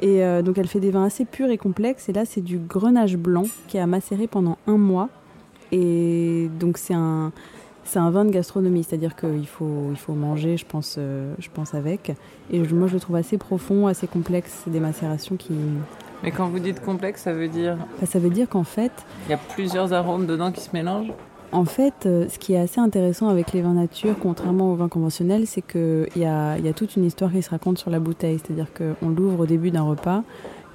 Et 0.00 0.24
euh, 0.24 0.42
donc 0.42 0.58
elle 0.58 0.66
fait 0.66 0.80
des 0.80 0.90
vins 0.90 1.04
assez 1.04 1.24
purs 1.24 1.50
et 1.50 1.56
complexes. 1.56 2.08
Et 2.08 2.12
là 2.12 2.24
c'est 2.24 2.40
du 2.40 2.58
grenage 2.58 3.16
blanc 3.16 3.44
qui 3.68 3.78
a 3.78 3.86
macéré 3.86 4.26
pendant 4.26 4.58
un 4.66 4.76
mois. 4.76 5.08
Et 5.70 6.50
donc 6.58 6.78
c'est 6.78 6.94
un, 6.94 7.30
c'est 7.84 8.00
un 8.00 8.10
vin 8.10 8.24
de 8.24 8.30
gastronomie, 8.30 8.82
c'est-à-dire 8.82 9.14
qu'il 9.14 9.46
faut, 9.46 9.90
il 9.90 9.96
faut 9.96 10.14
manger, 10.14 10.56
je 10.56 10.66
pense, 10.66 10.96
euh, 10.98 11.32
je 11.38 11.48
pense 11.48 11.74
avec. 11.74 12.12
Et 12.50 12.58
moi 12.58 12.88
je 12.88 12.94
le 12.94 13.00
trouve 13.00 13.16
assez 13.16 13.38
profond, 13.38 13.86
assez 13.86 14.08
complexe. 14.08 14.62
C'est 14.64 14.70
des 14.70 14.80
macérations 14.80 15.36
qui, 15.36 15.54
mais 16.22 16.30
quand 16.30 16.48
vous 16.48 16.60
dites 16.60 16.80
complexe, 16.80 17.22
ça 17.22 17.32
veut 17.32 17.48
dire 17.48 17.76
Ça 18.06 18.20
veut 18.20 18.30
dire 18.30 18.48
qu'en 18.48 18.62
fait... 18.62 18.92
Il 19.26 19.30
y 19.30 19.34
a 19.34 19.38
plusieurs 19.38 19.92
arômes 19.92 20.26
dedans 20.26 20.52
qui 20.52 20.60
se 20.60 20.70
mélangent? 20.72 21.12
En 21.52 21.66
fait, 21.66 22.06
euh, 22.06 22.28
ce 22.28 22.38
qui 22.38 22.54
est 22.54 22.58
assez 22.58 22.80
intéressant 22.80 23.28
avec 23.28 23.52
les 23.52 23.60
vins 23.60 23.74
nature, 23.74 24.14
contrairement 24.20 24.72
aux 24.72 24.74
vins 24.74 24.88
conventionnels, 24.88 25.46
c'est 25.46 25.60
qu'il 25.60 26.08
y 26.16 26.24
a, 26.24 26.58
y 26.58 26.68
a 26.68 26.72
toute 26.72 26.96
une 26.96 27.04
histoire 27.04 27.30
qui 27.30 27.42
se 27.42 27.50
raconte 27.50 27.78
sur 27.78 27.90
la 27.90 28.00
bouteille. 28.00 28.38
C'est-à-dire 28.38 28.68
qu'on 28.72 29.08
l'ouvre 29.10 29.40
au 29.40 29.46
début 29.46 29.70
d'un 29.70 29.82
repas, 29.82 30.22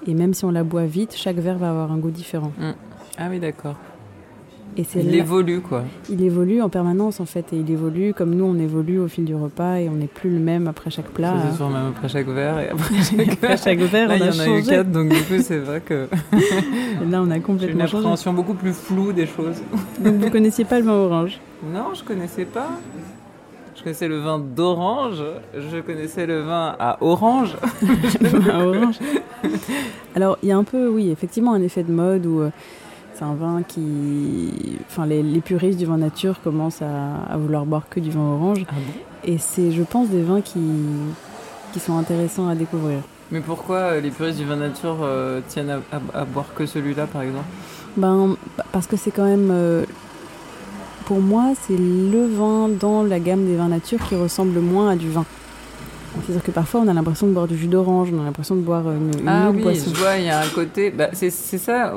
et 0.06 0.14
même 0.14 0.36
si 0.36 0.46
on 0.46 0.52
la 0.52 0.64
boit 0.64 0.86
vite, 0.86 1.16
chaque 1.16 1.38
verre 1.38 1.58
va 1.58 1.72
avoir 1.72 1.92
un 1.92 1.98
goût 1.98 2.12
différent. 2.12 2.52
Ah 3.18 3.28
oui, 3.30 3.40
d'accord. 3.40 3.76
Et 4.78 4.86
Il 4.96 5.12
là- 5.12 5.18
évolue, 5.18 5.62
quoi. 5.62 5.84
il 6.10 6.22
évolue 6.24 6.62
en 6.62 6.70
permanence 6.70 7.20
en 7.20 7.26
fait, 7.26 7.52
et 7.52 7.58
il 7.58 7.70
évolue 7.72 8.14
comme 8.14 8.36
nous 8.36 8.46
on 8.46 8.60
évolue 8.60 9.00
au 9.00 9.08
fil 9.08 9.26
du 9.26 9.34
repas, 9.34 9.78
et 9.80 9.90
on 9.90 9.94
n'est 9.94 10.06
plus 10.08 10.30
le 10.30 10.40
même 10.40 10.68
après 10.68 10.92
chaque 10.92 11.10
plat. 11.10 11.34
C'est 11.50 11.58
sûr, 11.58 11.70
même 11.70 11.88
après 11.96 12.08
chaque 12.10 12.28
verre. 12.28 12.60
Et 12.60 12.70
après 12.70 12.96
chaque 13.18 13.30
Après 13.44 13.58
chaque 13.58 13.80
verre, 13.80 14.08
Là, 14.10 14.16
on 14.16 14.18
il 14.18 14.22
y 14.26 14.28
a 14.42 14.44
en 14.44 14.56
a 14.56 14.60
eu 14.60 14.64
quatre, 14.64 14.92
donc 14.92 15.10
du 15.10 15.16
coup, 15.22 15.42
c'est 15.42 15.58
vrai 15.58 15.82
que 15.82 16.08
là, 17.10 17.22
on 17.24 17.32
a 17.32 17.38
une 17.38 17.42
complètement 17.42 17.86
changé. 17.88 17.98
appréhension 17.98 18.34
beaucoup 18.34 18.54
plus 18.54 18.74
floue 18.74 19.14
des 19.14 19.26
choses. 19.26 19.62
Donc 20.04 20.16
vous 20.16 20.30
connaissiez 20.30 20.66
pas 20.66 20.80
le 20.80 20.86
vin 20.86 20.94
orange? 20.94 21.40
Non, 21.74 21.94
je 21.96 22.04
connaissais 22.04 22.46
pas. 22.46 22.70
Je 23.76 23.84
connaissais 23.84 24.08
le 24.08 24.20
vin 24.20 24.40
d'orange. 24.40 25.24
Je 25.56 25.80
connaissais 25.82 26.26
le 26.28 26.42
vin 26.42 26.76
à 26.80 26.98
orange. 27.02 27.56
Le 28.22 28.28
vin 28.28 28.60
orange. 28.66 29.00
Alors, 30.16 30.38
il 30.44 30.50
y 30.50 30.52
a 30.52 30.58
un 30.58 30.64
peu, 30.64 30.88
oui, 30.88 31.10
effectivement, 31.12 31.54
un 31.54 31.62
effet 31.62 31.84
de 31.84 31.92
mode 31.92 32.26
où 32.26 32.42
euh, 32.42 32.50
c'est 33.18 33.24
un 33.26 33.34
vin 33.36 33.64
qui. 33.68 34.78
Enfin, 34.90 35.06
les, 35.06 35.24
les 35.24 35.42
puristes 35.42 35.78
du 35.80 35.86
vin 35.86 35.98
nature 35.98 36.40
commencent 36.44 36.82
à, 36.82 37.16
à 37.34 37.38
vouloir 37.38 37.66
boire 37.66 37.84
que 37.90 38.00
du 38.00 38.12
vin 38.12 38.22
orange. 38.22 38.66
Ah 38.70 38.74
bon 38.76 39.30
Et 39.32 39.38
c'est, 39.38 39.72
je 39.72 39.84
pense, 39.84 40.10
des 40.10 40.22
vins 40.22 40.42
qui, 40.42 40.60
qui 41.74 41.80
sont 41.80 41.98
intéressants 41.98 42.48
à 42.48 42.56
découvrir. 42.56 43.00
Mais 43.32 43.42
pourquoi 43.42 43.78
euh, 43.78 44.02
les 44.02 44.10
puristes 44.12 44.38
du 44.40 44.46
vin 44.46 44.56
nature 44.56 44.98
euh, 45.02 45.42
tiennent 45.48 45.70
à, 45.70 45.78
à- 45.92 46.22
à 46.22 46.26
boire 46.26 46.54
que 46.56 46.66
celui-là, 46.66 47.08
par 47.08 47.24
exemple? 47.24 47.46
Ben, 47.98 48.36
parce 48.72 48.88
que 48.88 48.96
c'est 48.98 49.12
quand 49.12 49.26
même. 49.26 49.50
euh, 49.52 49.84
pour 51.06 51.22
moi, 51.22 51.54
c'est 51.62 51.78
le 51.78 52.26
vin 52.28 52.68
dans 52.70 53.02
la 53.04 53.20
gamme 53.20 53.46
des 53.46 53.56
vins 53.56 53.70
nature 53.70 54.00
qui 54.08 54.16
ressemble 54.16 54.54
le 54.54 54.62
moins 54.62 54.90
à 54.92 54.96
du 54.96 55.10
vin. 55.10 55.26
C'est-à-dire 56.26 56.44
que 56.44 56.52
parfois, 56.52 56.82
on 56.82 56.88
a 56.88 56.94
l'impression 56.94 57.28
de 57.28 57.34
boire 57.34 57.48
du 57.48 57.58
jus 57.58 57.68
d'orange, 57.68 58.10
on 58.14 58.22
a 58.22 58.26
l'impression 58.26 58.56
de 58.56 58.62
boire 58.62 58.84
une, 58.92 59.12
une 59.22 59.28
Ah 59.28 59.50
oui, 59.54 59.62
boisson. 59.62 59.92
je 59.94 60.00
vois, 60.00 60.18
il 60.18 60.26
y 60.26 60.30
a 60.30 60.40
un 60.40 60.48
côté. 60.50 60.90
Bah, 60.92 61.10
c'est 61.14 61.30
c'est 61.30 61.58
ça, 61.58 61.94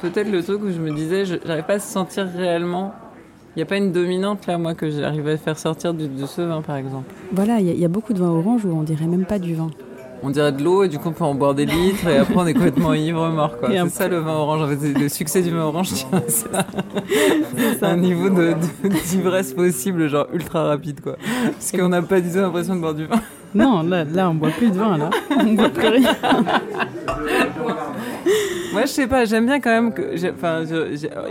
peut-être 0.00 0.30
le 0.30 0.42
truc 0.42 0.62
où 0.62 0.70
je 0.70 0.78
me 0.80 0.92
disais, 0.92 1.24
je 1.24 1.36
j'arrive 1.46 1.64
pas 1.64 1.74
à 1.74 1.78
sentir 1.78 2.26
réellement. 2.36 2.92
Il 3.54 3.58
n'y 3.58 3.62
a 3.64 3.66
pas 3.66 3.76
une 3.76 3.92
dominante 3.92 4.46
là, 4.46 4.56
moi, 4.56 4.74
que 4.74 4.90
j'arrive 4.90 5.28
à 5.28 5.36
faire 5.36 5.58
sortir 5.58 5.92
du- 5.92 6.08
de 6.08 6.24
ce 6.26 6.40
vin, 6.40 6.62
par 6.62 6.76
exemple. 6.76 7.04
Voilà, 7.32 7.60
il 7.60 7.66
y, 7.66 7.70
a- 7.70 7.74
il 7.74 7.80
y 7.80 7.84
a 7.84 7.88
beaucoup 7.88 8.14
de 8.14 8.18
vins 8.18 8.30
orange 8.30 8.64
où 8.64 8.70
on 8.70 8.82
dirait 8.82 9.06
même 9.06 9.26
pas 9.26 9.38
du 9.38 9.54
vin. 9.54 9.68
On 10.24 10.30
dirait 10.30 10.52
de 10.52 10.62
l'eau 10.62 10.84
et 10.84 10.88
du 10.88 11.00
coup 11.00 11.08
on 11.08 11.12
peut 11.12 11.24
en 11.24 11.34
boire 11.34 11.52
des 11.52 11.66
litres 11.66 12.06
et 12.06 12.16
après 12.18 12.36
on 12.36 12.46
est 12.46 12.54
complètement 12.54 12.94
ivre 12.94 13.28
mort 13.30 13.58
quoi. 13.58 13.70
C'est 13.72 13.88
ça 13.88 14.06
le 14.06 14.18
vin 14.20 14.32
orange. 14.34 14.62
En 14.62 14.68
fait, 14.68 14.78
c'est- 14.80 14.96
le 14.98 15.08
succès 15.08 15.42
du 15.42 15.50
vin 15.50 15.62
orange 15.64 15.88
ça. 15.88 16.06
un 17.82 17.96
niveau 17.96 18.28
de- 18.30 18.54
de- 18.84 18.88
d'ivresse 19.10 19.52
possible, 19.52 20.08
genre 20.08 20.28
ultra 20.32 20.62
rapide 20.64 21.00
quoi. 21.00 21.16
Parce 21.44 21.72
qu'on 21.72 21.88
n'a 21.88 22.02
pas 22.02 22.20
du 22.20 22.30
tout 22.30 22.36
l'impression 22.38 22.76
de 22.76 22.80
boire 22.80 22.94
du 22.94 23.06
vin. 23.06 23.20
Non, 23.54 23.82
là, 23.82 24.04
là, 24.04 24.30
on 24.30 24.34
boit 24.34 24.50
plus 24.50 24.70
de 24.70 24.76
vin, 24.76 24.96
là. 24.98 25.10
On 25.40 25.52
boit 25.52 25.68
plus 25.68 25.88
rien. 25.88 26.14
Moi 28.72 28.82
je 28.82 28.86
sais 28.86 29.06
pas, 29.06 29.26
j'aime 29.26 29.44
bien 29.46 29.60
quand 29.60 29.70
même 29.70 29.92
que, 29.92 30.30
enfin, 30.32 30.62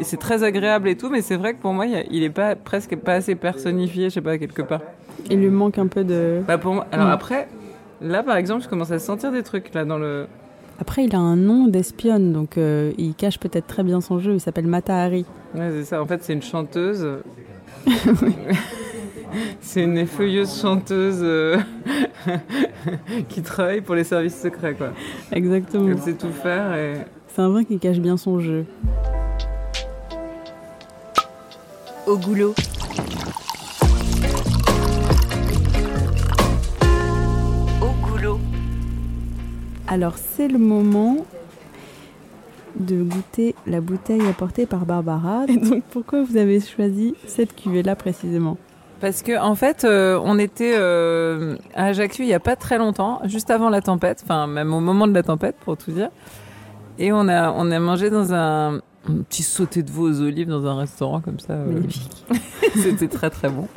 c'est 0.04 0.20
très 0.20 0.44
agréable 0.44 0.88
et 0.90 0.96
tout, 0.96 1.10
mais 1.10 1.22
c'est 1.22 1.38
vrai 1.38 1.54
que 1.56 1.60
pour 1.60 1.74
moi 1.74 1.88
il, 1.88 1.92
y 1.92 1.96
a- 1.96 2.04
il 2.12 2.22
est 2.24 2.30
pas 2.30 2.56
presque 2.56 2.96
pas 2.98 3.14
assez 3.14 3.34
personnifié, 3.34 4.10
je 4.10 4.14
sais 4.16 4.22
pas 4.22 4.38
quelque 4.38 4.62
part. 4.62 4.82
Il 5.30 5.40
lui 5.40 5.50
manque 5.50 5.80
un 5.80 5.88
peu 5.88 6.04
de... 6.04 6.42
Bah 6.48 6.60
pour 6.60 6.76
moi, 6.76 6.86
alors 6.92 7.08
Mm. 7.08 7.12
après, 7.12 7.48
là 8.00 8.22
par 8.22 8.36
exemple 8.38 8.64
je 8.64 8.70
commence 8.70 8.92
à 8.92 9.00
sentir 9.00 9.32
des 9.32 9.42
trucs 9.42 9.74
là 9.74 9.86
dans 9.86 9.98
le. 9.98 10.28
Après, 10.80 11.04
il 11.04 11.16
a 11.16 11.20
un 11.20 11.36
nom 11.36 11.68
d'espionne, 11.68 12.32
donc 12.32 12.58
euh, 12.60 12.92
il 13.00 13.16
cache 13.16 13.40
peut-être 13.40 13.66
très 13.68 13.84
bien 13.84 14.02
son 14.02 14.20
jeu. 14.20 14.34
Il 14.34 14.40
s'appelle 14.40 14.68
Mata 14.68 14.96
Hari. 14.96 15.26
Ouais, 15.56 15.70
c'est 15.72 15.84
ça. 15.86 16.02
En 16.02 16.06
fait, 16.08 16.24
c'est 16.24 16.34
une 16.34 16.42
chanteuse. 16.44 17.08
c'est 19.62 19.84
une 19.84 19.98
effeuilleuse 19.98 20.62
chanteuse 20.62 21.20
euh, 21.22 21.58
qui 23.30 23.42
travaille 23.42 23.82
pour 23.82 23.96
les 23.96 24.04
services 24.04 24.40
secrets, 24.40 24.74
quoi. 24.74 24.92
Exactement. 25.32 25.90
Elle 25.90 26.00
sait 26.00 26.14
tout 26.14 26.32
faire 26.32 26.74
et. 26.76 26.96
C'est 27.28 27.42
un 27.42 27.50
vin 27.50 27.64
qui 27.64 27.80
cache 27.80 28.00
bien 28.00 28.18
son 28.18 28.40
jeu. 28.40 28.66
Au 32.06 32.18
goulot. 32.18 32.54
Au 37.82 38.06
goulot. 38.06 38.40
Alors, 39.88 40.16
c'est 40.18 40.50
le 40.50 40.58
moment 40.58 41.26
de 42.76 43.04
goûter 43.04 43.56
la 43.68 43.82
bouteille 43.82 44.26
apportée 44.28 44.66
par 44.66 44.86
Barbara. 44.86 45.46
Et 45.48 45.58
donc, 45.58 45.84
pourquoi 45.92 46.24
vous 46.24 46.38
avez 46.38 46.60
choisi 46.60 47.16
cette 47.28 47.56
cuvée-là 47.56 47.96
précisément? 47.96 48.58
Parce 49.02 49.24
que 49.24 49.38
en 49.40 49.56
fait, 49.56 49.84
euh, 49.84 50.20
on 50.24 50.38
était 50.38 50.76
euh, 50.78 51.58
à 51.74 51.86
Ajaccio 51.88 52.24
il 52.24 52.28
y 52.30 52.34
a 52.36 52.40
pas 52.40 52.56
très 52.56 52.78
longtemps, 52.78 53.20
juste 53.26 53.50
avant 53.50 53.70
la 53.70 53.82
tempête, 53.82 54.22
enfin 54.24 54.46
même 54.48 54.74
au 54.74 54.80
moment 54.80 55.08
de 55.08 55.14
la 55.14 55.24
tempête 55.24 55.56
pour 55.66 55.76
tout 55.76 55.92
dire. 55.92 56.10
Et 57.00 57.12
on 57.12 57.28
a 57.28 57.52
on 57.52 57.72
a 57.72 57.80
mangé 57.80 58.12
dans 58.12 58.32
un, 58.34 58.76
un 58.76 59.14
petit 59.28 59.42
sauté 59.44 59.82
de 59.82 59.90
veau 59.90 60.08
aux 60.08 60.22
olives 60.22 60.48
dans 60.50 60.68
un 60.68 60.78
restaurant 60.78 61.20
comme 61.20 61.40
ça. 61.40 61.54
euh, 61.54 61.66
Magnifique. 61.66 62.26
C'était 62.76 63.08
très 63.08 63.32
très 63.32 63.50
bon. 63.50 63.68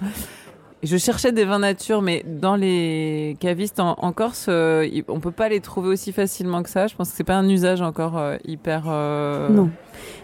Je 0.85 0.97
cherchais 0.99 1.33
des 1.33 1.45
vins 1.47 1.59
nature, 1.59 2.03
mais 2.03 2.23
dans 2.27 2.57
les 2.57 3.37
cavistes 3.41 3.81
en, 3.81 3.95
en 3.99 4.13
Corse, 4.13 4.47
euh, 4.49 4.87
on 5.09 5.19
peut 5.19 5.31
pas 5.31 5.49
les 5.49 5.61
trouver 5.61 5.89
aussi 5.89 6.13
facilement 6.13 6.63
que 6.63 6.69
ça. 6.69 6.87
Je 6.87 6.95
pense 6.95 7.11
que 7.11 7.17
c'est 7.17 7.25
pas 7.25 7.37
un 7.37 7.49
usage 7.49 7.81
encore 7.81 8.19
euh, 8.19 8.37
hyper. 8.47 8.85
euh, 8.89 9.49
Non. 9.49 9.71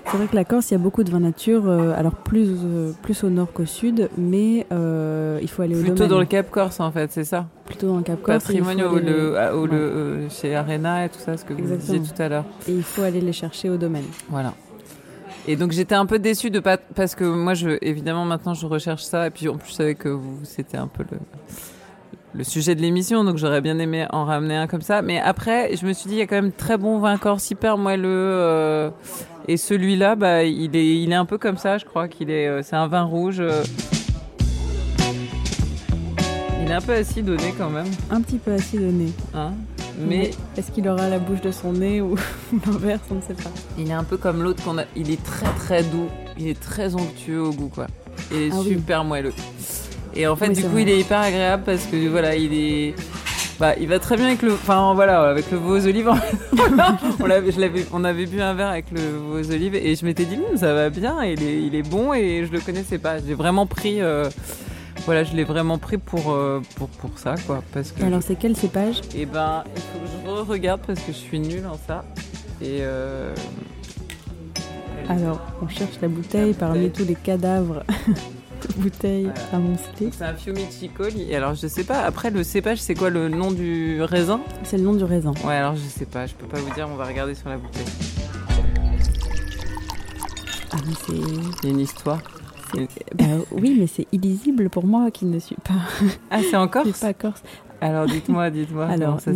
C'est 0.06 0.16
vrai 0.18 0.26
que 0.26 0.36
la 0.36 0.44
Corse, 0.44 0.70
il 0.70 0.74
y 0.74 0.76
a 0.76 0.78
beaucoup 0.78 1.02
de 1.02 1.10
vins 1.10 1.20
nature, 1.20 1.62
euh, 1.68 1.94
alors 1.96 2.14
plus, 2.14 2.50
plus 3.02 3.24
au 3.24 3.30
nord 3.30 3.52
qu'au 3.52 3.64
sud, 3.66 4.10
mais 4.18 4.66
il 4.70 5.48
faut 5.48 5.62
aller 5.62 5.74
au 5.76 5.80
Plutôt 5.80 5.94
domaine. 5.94 6.10
dans 6.10 6.18
le 6.20 6.26
Cap 6.26 6.50
Corse 6.50 6.78
en 6.80 6.90
fait, 6.92 7.10
c'est 7.10 7.24
ça. 7.24 7.46
Plutôt 7.64 7.86
dans 7.88 7.96
le 7.96 8.02
Cap 8.02 8.20
Corse. 8.20 8.44
Patrimoine 8.44 8.82
ou 8.82 8.96
les- 8.96 9.02
le, 9.04 9.56
ou 9.56 9.66
le 9.66 10.18
Ouais. 10.24 10.28
chez 10.30 10.54
Arena 10.56 11.04
et 11.06 11.08
tout 11.08 11.18
ça, 11.18 11.36
ce 11.36 11.44
que 11.44 11.52
vous 11.54 11.60
Exactement. 11.60 11.98
disiez 12.00 12.14
tout 12.14 12.22
à 12.22 12.28
l'heure. 12.28 12.44
Et 12.68 12.72
il 12.72 12.82
faut 12.82 13.02
aller 13.02 13.20
les 13.20 13.32
chercher 13.32 13.70
au 13.70 13.76
domaine. 13.76 14.04
Voilà. 14.28 14.52
Et 15.48 15.56
donc 15.56 15.72
j'étais 15.72 15.94
un 15.94 16.06
peu 16.06 16.18
déçue 16.18 16.50
de 16.50 16.60
pas 16.60 16.76
parce 16.76 17.14
que 17.14 17.24
moi 17.24 17.54
je 17.54 17.78
évidemment 17.82 18.24
maintenant 18.24 18.54
je 18.54 18.66
recherche 18.66 19.02
ça. 19.02 19.26
Et 19.26 19.30
puis 19.30 19.48
en 19.48 19.56
plus 19.56 19.70
je 19.70 19.74
savais 19.74 19.94
que 19.94 20.08
vous 20.08 20.40
c'était 20.44 20.76
un 20.76 20.86
peu 20.86 21.04
le 21.10 21.18
le 22.32 22.44
sujet 22.44 22.74
de 22.74 22.80
l'émission. 22.80 23.24
Donc 23.24 23.38
j'aurais 23.38 23.60
bien 23.60 23.78
aimé 23.78 24.06
en 24.10 24.24
ramener 24.24 24.56
un 24.56 24.66
comme 24.66 24.82
ça. 24.82 25.02
Mais 25.02 25.18
après 25.18 25.74
je 25.76 25.86
me 25.86 25.92
suis 25.92 26.08
dit 26.08 26.16
il 26.16 26.18
y 26.18 26.22
a 26.22 26.26
quand 26.26 26.36
même 26.36 26.52
très 26.52 26.76
bon 26.78 26.98
vin 26.98 27.16
corse 27.16 27.50
hyper 27.50 27.78
moelleux 27.78 28.06
euh, 28.08 28.90
et 29.48 29.56
celui-là 29.56 30.14
bah 30.14 30.44
il 30.44 30.76
est 30.76 31.02
il 31.02 31.10
est 31.10 31.16
un 31.16 31.24
peu 31.24 31.38
comme 31.38 31.56
ça. 31.56 31.78
Je 31.78 31.84
crois 31.84 32.06
qu'il 32.06 32.30
est 32.30 32.46
euh, 32.46 32.62
c'est 32.62 32.76
un 32.76 32.86
vin 32.86 33.02
rouge 33.02 33.38
euh. 33.40 33.62
il 36.62 36.70
est 36.70 36.74
un 36.74 36.80
peu 36.80 36.92
acidonné 36.92 37.54
quand 37.58 37.70
même. 37.70 37.88
Un 38.10 38.20
petit 38.20 38.38
peu 38.38 38.52
acidonné. 38.52 39.06
hein? 39.34 39.52
Mais 40.08 40.30
Est-ce 40.56 40.70
qu'il 40.70 40.88
aura 40.88 41.08
la 41.08 41.18
bouche 41.18 41.40
de 41.40 41.50
son 41.52 41.72
nez 41.72 42.00
ou 42.02 42.16
l'inverse 42.66 43.02
On 43.10 43.16
ne 43.16 43.20
sait 43.20 43.34
pas. 43.34 43.50
Il 43.78 43.90
est 43.90 43.94
un 43.94 44.04
peu 44.04 44.16
comme 44.16 44.42
l'autre 44.42 44.62
qu'on 44.64 44.78
a. 44.78 44.84
Il 44.96 45.10
est 45.10 45.22
très 45.22 45.46
très 45.58 45.82
doux. 45.82 46.08
Il 46.38 46.48
est 46.48 46.58
très 46.58 46.94
onctueux 46.94 47.42
au 47.42 47.52
goût, 47.52 47.68
quoi. 47.72 47.86
Il 48.32 48.38
est 48.38 48.48
Ah 48.52 48.56
oui. 48.60 48.68
super 48.70 49.04
moelleux. 49.04 49.32
Et 50.14 50.26
en 50.26 50.34
fait, 50.36 50.48
Oui, 50.48 50.54
du 50.54 50.62
coup, 50.62 50.68
vrai. 50.70 50.82
il 50.82 50.88
est 50.88 51.00
hyper 51.00 51.20
agréable 51.20 51.62
parce 51.66 51.84
que 51.86 52.08
voilà, 52.08 52.34
il 52.34 52.52
est. 52.52 52.94
Bah, 53.60 53.74
il 53.78 53.88
va 53.88 53.98
très 53.98 54.16
bien 54.16 54.26
avec 54.26 54.40
le. 54.42 54.52
Enfin, 54.54 54.92
voilà, 54.94 55.20
avec 55.28 55.50
le 55.50 55.58
veau 55.58 55.76
aux 55.76 55.86
olives. 55.86 56.08
on, 56.52 57.26
je 57.26 57.60
l'avais, 57.60 57.86
on 57.92 58.04
avait 58.04 58.24
bu 58.26 58.40
un 58.40 58.54
verre 58.54 58.68
avec 58.70 58.86
le 58.90 59.00
veau 59.00 59.38
aux 59.38 59.50
olives 59.52 59.74
et 59.74 59.94
je 59.94 60.04
m'étais 60.06 60.24
dit, 60.24 60.36
Hum, 60.36 60.56
ça 60.56 60.72
va 60.72 60.88
bien. 60.90 61.22
Il 61.24 61.42
est, 61.42 61.62
il 61.62 61.74
est 61.74 61.82
bon 61.88 62.14
et 62.14 62.44
je 62.46 62.52
le 62.52 62.60
connaissais 62.60 62.98
pas. 62.98 63.18
J'ai 63.24 63.34
vraiment 63.34 63.66
pris. 63.66 64.00
euh, 64.00 64.28
Voilà, 65.06 65.24
je 65.24 65.34
l'ai 65.34 65.44
vraiment 65.44 65.78
pris 65.78 65.98
pour, 65.98 66.30
euh, 66.32 66.60
pour, 66.76 66.88
pour 66.88 67.18
ça, 67.18 67.34
quoi. 67.46 67.62
Parce 67.72 67.90
que 67.92 68.02
alors, 68.04 68.22
c'est 68.22 68.36
quel 68.36 68.56
cépage 68.56 69.00
et 69.14 69.26
ben, 69.26 69.64
il 69.74 69.82
faut 69.82 69.98
que 69.98 70.36
je 70.36 70.50
regarde 70.50 70.80
parce 70.86 71.00
que 71.00 71.12
je 71.12 71.16
suis 71.16 71.40
nulle 71.40 71.66
en 71.66 71.78
ça. 71.86 72.04
Et 72.62 72.78
euh... 72.82 73.34
Alors, 75.08 75.40
on 75.62 75.68
cherche 75.68 75.98
la 76.02 76.08
bouteille 76.08 76.52
parmi 76.54 76.90
tous 76.90 77.04
les 77.04 77.14
cadavres 77.16 77.82
de 78.68 78.72
bouteilles 78.76 79.30
Voilà. 79.50 79.64
amoncelées. 79.66 80.10
c'est 80.12 80.24
un 80.24 80.34
Fiumicicoli. 80.34 81.22
Et 81.30 81.34
alors, 81.36 81.54
je 81.54 81.66
sais 81.66 81.84
pas, 81.84 82.02
après, 82.02 82.30
le 82.30 82.44
cépage, 82.44 82.78
c'est 82.78 82.94
quoi 82.94 83.10
le 83.10 83.28
nom 83.28 83.50
du 83.50 84.02
raisin 84.02 84.40
C'est 84.62 84.76
le 84.76 84.84
nom 84.84 84.92
du 84.92 85.02
raisin. 85.04 85.32
Ouais, 85.44 85.54
alors 85.54 85.74
je 85.74 85.80
sais 85.80 86.04
pas, 86.06 86.26
je 86.26 86.34
peux 86.34 86.46
pas 86.46 86.58
vous 86.58 86.72
dire, 86.74 86.86
on 86.92 86.96
va 86.96 87.06
regarder 87.06 87.34
sur 87.34 87.48
la 87.48 87.56
bouteille. 87.56 87.86
Ah, 90.72 90.76
mais 90.86 90.92
c'est. 91.06 91.12
Il 91.12 91.64
y 91.64 91.66
a 91.66 91.70
une 91.70 91.80
histoire. 91.80 92.20
Bah, 93.16 93.24
oui, 93.52 93.76
mais 93.78 93.86
c'est 93.86 94.06
illisible 94.12 94.68
pour 94.70 94.84
moi 94.86 95.10
qui 95.10 95.24
ne 95.26 95.38
suis 95.38 95.56
pas, 95.56 95.74
Ah, 96.30 96.40
c'est 96.42 96.56
en 96.56 96.68
Corse 96.72 96.88
suis 96.92 97.00
pas 97.00 97.14
corse. 97.14 97.42
Alors, 97.80 98.06
dites-moi, 98.06 98.50
dites-moi. 98.50 98.86
Alors, 98.86 99.20
ça 99.20 99.32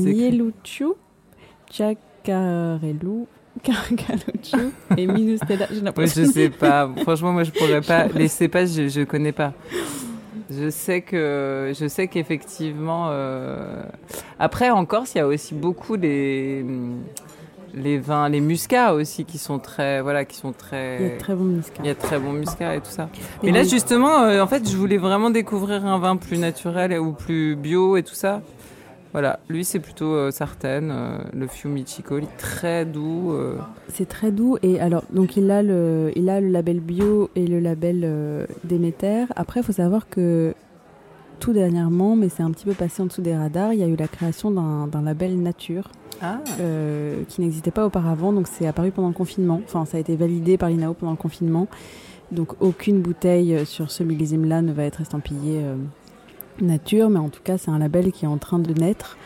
Chacarelu, 1.70 3.24
Carcaluchu 3.62 4.70
et. 4.96 5.06
J'ai 5.70 5.76
Ouais, 5.76 5.82
l'impression. 5.84 6.24
je 6.24 6.30
sais 6.30 6.48
pas. 6.50 6.90
Franchement, 7.02 7.32
moi, 7.32 7.44
je 7.44 7.50
pourrais 7.50 7.80
pas. 7.86 8.06
Les 8.08 8.28
cépages, 8.28 8.70
je, 8.70 8.88
je 8.88 9.02
connais 9.02 9.32
pas. 9.32 9.52
Je 10.50 10.68
sais 10.70 11.00
que, 11.00 11.72
je 11.78 11.88
sais 11.88 12.06
qu'effectivement. 12.08 13.06
euh, 13.10 13.82
Après, 14.38 14.70
en 14.70 14.84
Corse, 14.84 15.14
il 15.14 15.18
y 15.18 15.20
a 15.22 15.26
aussi 15.26 15.54
beaucoup 15.54 15.94
les 15.96 16.64
les 17.76 17.98
vins, 17.98 18.28
les 18.28 18.40
muscats 18.40 18.94
aussi 18.94 19.24
qui 19.24 19.38
sont 19.38 19.58
très, 19.58 20.00
voilà, 20.00 20.24
qui 20.24 20.36
sont 20.36 20.52
très. 20.52 20.98
Il 21.00 21.06
y 21.06 21.10
a 21.10 21.14
de 21.14 21.18
très 21.18 21.34
bons 21.34 21.44
muscats. 21.44 21.80
Il 21.82 21.86
y 21.86 21.90
a 21.90 21.94
de 21.94 21.98
très 21.98 22.18
bons 22.18 22.32
muscats 22.32 22.74
et 22.76 22.80
tout 22.80 22.90
ça. 22.90 23.08
Mais 23.42 23.52
là 23.52 23.62
justement, 23.64 24.22
euh, 24.22 24.42
en 24.42 24.46
fait, 24.46 24.68
je 24.68 24.76
voulais 24.76 24.98
vraiment 24.98 25.30
découvrir 25.30 25.84
un 25.86 25.98
vin 25.98 26.16
plus 26.16 26.38
naturel 26.38 26.92
et- 26.92 26.98
ou 26.98 27.12
plus 27.12 27.56
bio 27.56 27.96
et 27.96 28.02
tout 28.02 28.14
ça. 28.14 28.42
Voilà, 29.12 29.38
lui 29.48 29.64
c'est 29.64 29.78
plutôt 29.78 30.12
euh, 30.12 30.32
Sartène, 30.32 30.90
euh, 30.92 31.18
le 31.32 31.46
est 31.46 32.36
très 32.36 32.84
doux. 32.84 33.30
euh. 33.32 33.56
C'est 33.88 34.08
très 34.08 34.32
doux 34.32 34.58
et 34.62 34.80
alors 34.80 35.04
donc 35.12 35.36
il 35.36 35.52
a 35.52 35.62
le 35.62 36.10
il 36.16 36.28
a 36.28 36.40
le 36.40 36.48
label 36.48 36.80
bio 36.80 37.30
et 37.36 37.46
le 37.46 37.60
label 37.60 38.02
Déméter. 38.64 39.26
Après 39.36 39.60
il 39.60 39.62
faut 39.62 39.70
savoir 39.72 40.08
que 40.08 40.52
tout 41.38 41.52
dernièrement, 41.52 42.16
mais 42.16 42.28
c'est 42.28 42.42
un 42.42 42.50
petit 42.50 42.64
peu 42.64 42.72
passé 42.72 43.02
en 43.02 43.06
dessous 43.06 43.22
des 43.22 43.36
radars, 43.36 43.72
il 43.72 43.78
y 43.78 43.82
a 43.84 43.86
eu 43.86 43.94
la 43.96 44.08
création 44.08 44.50
d'un 44.50 44.88
d'un 44.88 45.02
label 45.02 45.40
nature 45.40 45.90
Ah. 46.24 46.40
euh, 46.60 47.22
qui 47.28 47.40
n'existait 47.42 47.70
pas 47.70 47.84
auparavant. 47.86 48.32
Donc 48.32 48.46
c'est 48.48 48.66
apparu 48.66 48.90
pendant 48.90 49.08
le 49.08 49.14
confinement. 49.14 49.60
Enfin 49.64 49.84
ça 49.84 49.96
a 49.98 50.00
été 50.00 50.16
validé 50.16 50.56
par 50.56 50.68
l'INAO 50.70 50.94
pendant 50.94 51.12
le 51.12 51.18
confinement. 51.18 51.66
Donc 52.32 52.54
aucune 52.60 53.00
bouteille 53.02 53.54
euh, 53.54 53.64
sur 53.64 53.90
ce 53.90 54.02
millésime-là 54.02 54.62
ne 54.62 54.72
va 54.72 54.84
être 54.84 55.00
estampillée 55.02 55.60
euh, 55.62 55.74
nature, 56.60 57.10
mais 57.10 57.18
en 57.18 57.28
tout 57.28 57.42
cas 57.44 57.58
c'est 57.58 57.70
un 57.70 57.78
label 57.78 58.12
qui 58.12 58.24
est 58.24 58.28
en 58.28 58.38
train 58.38 58.58
de 58.58 58.72
naître. 58.72 59.16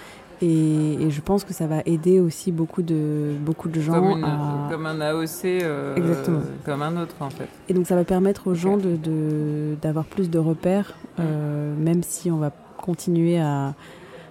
Et, 0.40 0.94
et 1.02 1.11
je 1.11 1.20
pense 1.20 1.42
que 1.42 1.52
ça 1.52 1.66
va 1.66 1.78
aider 1.84 2.20
aussi 2.20 2.52
beaucoup 2.52 2.82
de, 2.82 3.32
beaucoup 3.44 3.68
de 3.68 3.80
gens 3.80 3.94
Comme, 3.94 4.18
une- 4.18 4.24
à, 4.24 4.68
comme 4.70 4.87
un 4.87 5.00
AOC, 5.00 5.44
euh, 5.44 5.96
Exactement. 5.96 6.40
comme 6.64 6.82
un 6.82 6.96
autre 7.02 7.16
en 7.20 7.30
fait. 7.30 7.48
Et 7.68 7.74
donc 7.74 7.87
ça 7.88 7.96
va 7.96 8.04
permettre 8.04 8.46
aux 8.46 8.54
gens 8.54 8.76
de- 8.76 8.94
de- 8.96 9.74
d'avoir 9.82 10.04
plus 10.04 10.30
de 10.30 10.38
repères, 10.38 10.94
euh, 11.18 11.74
même 11.76 12.04
si 12.04 12.30
on 12.30 12.37
va 12.37 12.52
continuer 12.76 13.40
à, 13.40 13.74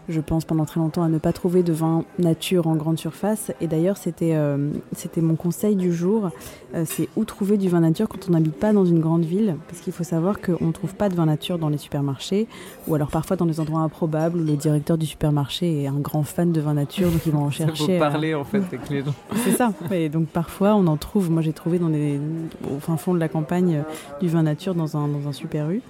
je 0.10 0.22
pense 0.22 0.46
pendant 0.46 0.66
très 0.66 0.80
longtemps, 0.80 1.04
à 1.04 1.10
ne 1.10 1.18
pas 1.18 1.34
trouver 1.34 1.64
de 1.64 1.74
vin 1.74 2.04
nature 2.20 2.68
en 2.68 2.76
grande 2.76 2.98
surface. 2.98 3.52
Et 3.62 3.68
d'ailleurs 3.68 3.98
c'était 3.98 4.34
euh, 4.36 4.72
c'était 4.94 5.22
mon 5.22 5.36
conseil 5.36 5.76
du 5.76 5.94
jour, 5.94 6.30
euh, 6.76 6.84
c'est 6.86 7.10
où 7.16 7.26
trouver 7.26 7.58
du 7.58 7.70
vin 7.70 7.82
nature 7.82 8.08
quand 8.08 8.28
on 8.30 8.32
n'habite 8.32 8.56
pas 8.56 8.74
dans 8.74 8.86
une 8.86 9.00
grande 9.00 9.26
ville, 9.26 9.56
parce 9.68 9.82
qu'il 9.82 9.94
faut 9.94 10.04
savoir 10.04 10.40
qu'on 10.42 10.68
ne 10.68 10.72
trouve 10.72 10.96
pas 10.96 11.10
de 11.10 11.16
vin 11.16 11.26
nature 11.26 11.60
dans 11.60 11.70
les 11.70 11.78
supermarchés, 11.78 12.48
ou 12.88 12.96
alors 12.96 13.10
parfois 13.10 13.36
dans 13.36 13.46
des 13.46 13.60
endroits 13.60 13.82
improbables 13.82 14.40
où 14.40 14.44
le 14.44 14.56
directeur 14.56 14.98
du 14.98 15.06
supermarché 15.06 15.84
est 15.84 15.88
un 15.88 16.00
grand 16.00 16.24
fan 16.24 16.52
de 16.52 16.62
vin 16.62 16.74
nature, 16.74 17.10
donc 17.12 17.26
ils 17.26 17.32
vont 17.32 17.44
en 17.44 17.52
chercher. 17.52 17.98
euh, 17.98 18.00
parler 18.00 18.34
en 18.34 18.44
fait 18.44 18.58
avec 18.58 18.90
les 18.90 19.04
gens. 19.04 19.14
c'est 19.44 19.52
ça. 19.52 19.74
Et 19.92 20.10
donc 20.10 20.28
parfois 20.28 20.76
on 20.76 20.88
en 20.88 20.98
trouve. 20.98 21.30
Moi 21.30 21.42
j'ai 21.42 21.54
trouvé 21.54 21.80
dans 21.80 21.90
des, 21.90 22.20
au 22.74 22.80
fin 22.80 22.98
fond 22.98 23.14
de 23.14 23.20
la 23.20 23.28
campagne 23.28 23.84
du 24.22 24.28
vin 24.30 24.44
nature 24.44 24.76
dans 24.76 24.96
un, 24.98 25.08
dans 25.08 25.28
un 25.28 25.34
super 25.34 25.70
U. 25.70 25.82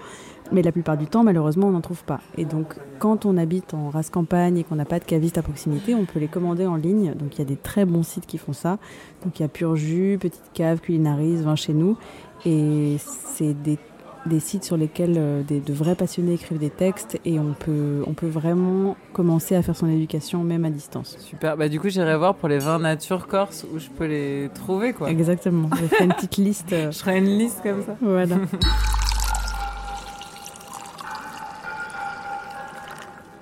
Mais 0.51 0.61
la 0.61 0.71
plupart 0.71 0.97
du 0.97 1.07
temps, 1.07 1.23
malheureusement, 1.23 1.67
on 1.67 1.71
n'en 1.71 1.81
trouve 1.81 2.03
pas. 2.03 2.19
Et 2.37 2.45
donc, 2.45 2.75
quand 2.99 3.25
on 3.25 3.35
habite 3.37 3.73
en 3.73 3.89
race 3.89 4.09
campagne 4.09 4.57
et 4.57 4.63
qu'on 4.63 4.75
n'a 4.75 4.85
pas 4.85 4.99
de 4.99 5.03
caviste 5.05 5.37
à 5.37 5.41
proximité, 5.41 5.93
on 5.93 6.05
peut 6.05 6.19
les 6.19 6.27
commander 6.27 6.65
en 6.65 6.75
ligne. 6.75 7.13
Donc, 7.15 7.35
il 7.35 7.39
y 7.39 7.41
a 7.41 7.45
des 7.45 7.57
très 7.57 7.85
bons 7.85 8.03
sites 8.03 8.25
qui 8.25 8.37
font 8.37 8.53
ça. 8.53 8.77
Donc, 9.25 9.39
il 9.39 9.41
y 9.43 9.45
a 9.45 9.49
Pur 9.49 9.75
Jus, 9.75 10.17
Petite 10.19 10.51
Cave, 10.53 10.79
Culinaris, 10.79 11.37
Vin 11.43 11.55
chez 11.55 11.73
nous. 11.73 11.97
Et 12.45 12.95
c'est 12.99 13.53
des, 13.61 13.77
des 14.25 14.39
sites 14.39 14.63
sur 14.63 14.77
lesquels 14.77 15.15
euh, 15.17 15.43
des, 15.43 15.59
de 15.59 15.73
vrais 15.73 15.95
passionnés 15.95 16.33
écrivent 16.33 16.59
des 16.59 16.69
textes 16.69 17.19
et 17.25 17.39
on 17.39 17.53
peut, 17.53 18.03
on 18.07 18.13
peut 18.13 18.27
vraiment 18.27 18.95
commencer 19.13 19.55
à 19.55 19.61
faire 19.61 19.75
son 19.75 19.87
éducation 19.89 20.43
même 20.43 20.63
à 20.63 20.69
distance. 20.69 21.17
Super. 21.19 21.57
Bah 21.57 21.67
du 21.69 21.79
coup 21.79 21.89
j'irai 21.89 22.15
voir 22.17 22.35
pour 22.35 22.47
les 22.49 22.59
vins 22.59 22.77
nature 22.79 23.27
corse 23.27 23.65
où 23.73 23.79
je 23.79 23.87
peux 23.89 24.05
les 24.05 24.49
trouver 24.53 24.93
quoi. 24.93 25.09
Exactement. 25.09 25.69
Je 25.79 25.87
ferai 25.87 26.05
une 26.05 26.13
petite 26.13 26.37
liste. 26.37 26.73
euh, 26.73 26.91
Je 26.91 26.97
ferai 26.99 27.17
une 27.19 27.37
liste 27.37 27.61
comme 27.63 27.83
ça. 27.83 27.95
Voilà. 28.01 28.35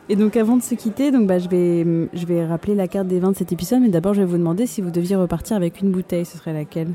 Et 0.08 0.16
donc 0.16 0.38
avant 0.38 0.56
de 0.56 0.62
se 0.62 0.76
quitter, 0.76 1.12
donc 1.12 1.26
bah, 1.28 1.40
je, 1.40 1.50
vais, 1.50 1.84
je 2.14 2.26
vais 2.28 2.46
rappeler 2.46 2.76
la 2.76 2.88
carte 2.88 3.08
des 3.08 3.20
vins 3.20 3.32
de 3.32 3.36
cet 3.36 3.52
épisode, 3.52 3.82
mais 3.82 3.90
d'abord 3.90 4.14
je 4.14 4.22
vais 4.22 4.28
vous 4.28 4.38
demander 4.38 4.68
si 4.68 4.82
vous 4.82 4.92
deviez 4.92 5.16
repartir 5.16 5.58
avec 5.58 5.82
une 5.82 5.92
bouteille, 5.92 6.26
ce 6.26 6.38
serait 6.38 6.54
laquelle? 6.54 6.90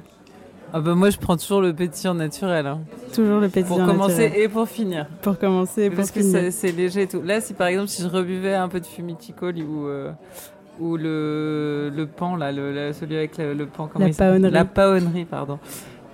Ah 0.72 0.80
bah 0.80 0.94
moi 0.94 1.10
je 1.10 1.18
prends 1.18 1.36
toujours 1.36 1.60
le 1.60 1.72
pétillant 1.74 2.14
naturel 2.14 2.68
hein. 2.68 2.78
Toujours 3.12 3.40
le 3.40 3.48
pétillant 3.48 3.78
pour 3.78 3.86
commencer 3.86 4.22
naturel. 4.26 4.42
et 4.44 4.48
pour 4.48 4.68
finir. 4.68 5.06
Pour 5.22 5.36
commencer, 5.36 5.82
et 5.86 5.88
pour 5.90 5.96
Parce 5.96 6.12
que 6.12 6.20
finir. 6.20 6.38
c'est 6.42 6.50
c'est 6.52 6.70
léger 6.70 7.02
et 7.02 7.06
tout. 7.08 7.20
Là 7.22 7.40
si 7.40 7.54
par 7.54 7.66
exemple 7.66 7.88
si 7.88 8.02
je 8.02 8.06
rebuvais 8.08 8.54
un 8.54 8.68
peu 8.68 8.78
de 8.78 8.86
Fumicicoli 8.86 9.64
ou 9.64 9.88
euh, 9.88 10.12
ou 10.78 10.96
le 10.96 11.90
le 11.92 12.06
pan 12.06 12.36
là, 12.36 12.52
le, 12.52 12.92
celui 12.92 13.16
avec 13.16 13.36
le, 13.38 13.52
le 13.54 13.66
pan 13.66 13.88
comment 13.92 14.06
La 14.06 14.12
paonnerie. 14.14 14.52
La 14.52 14.64
paonnerie 14.64 15.24
pardon. 15.24 15.58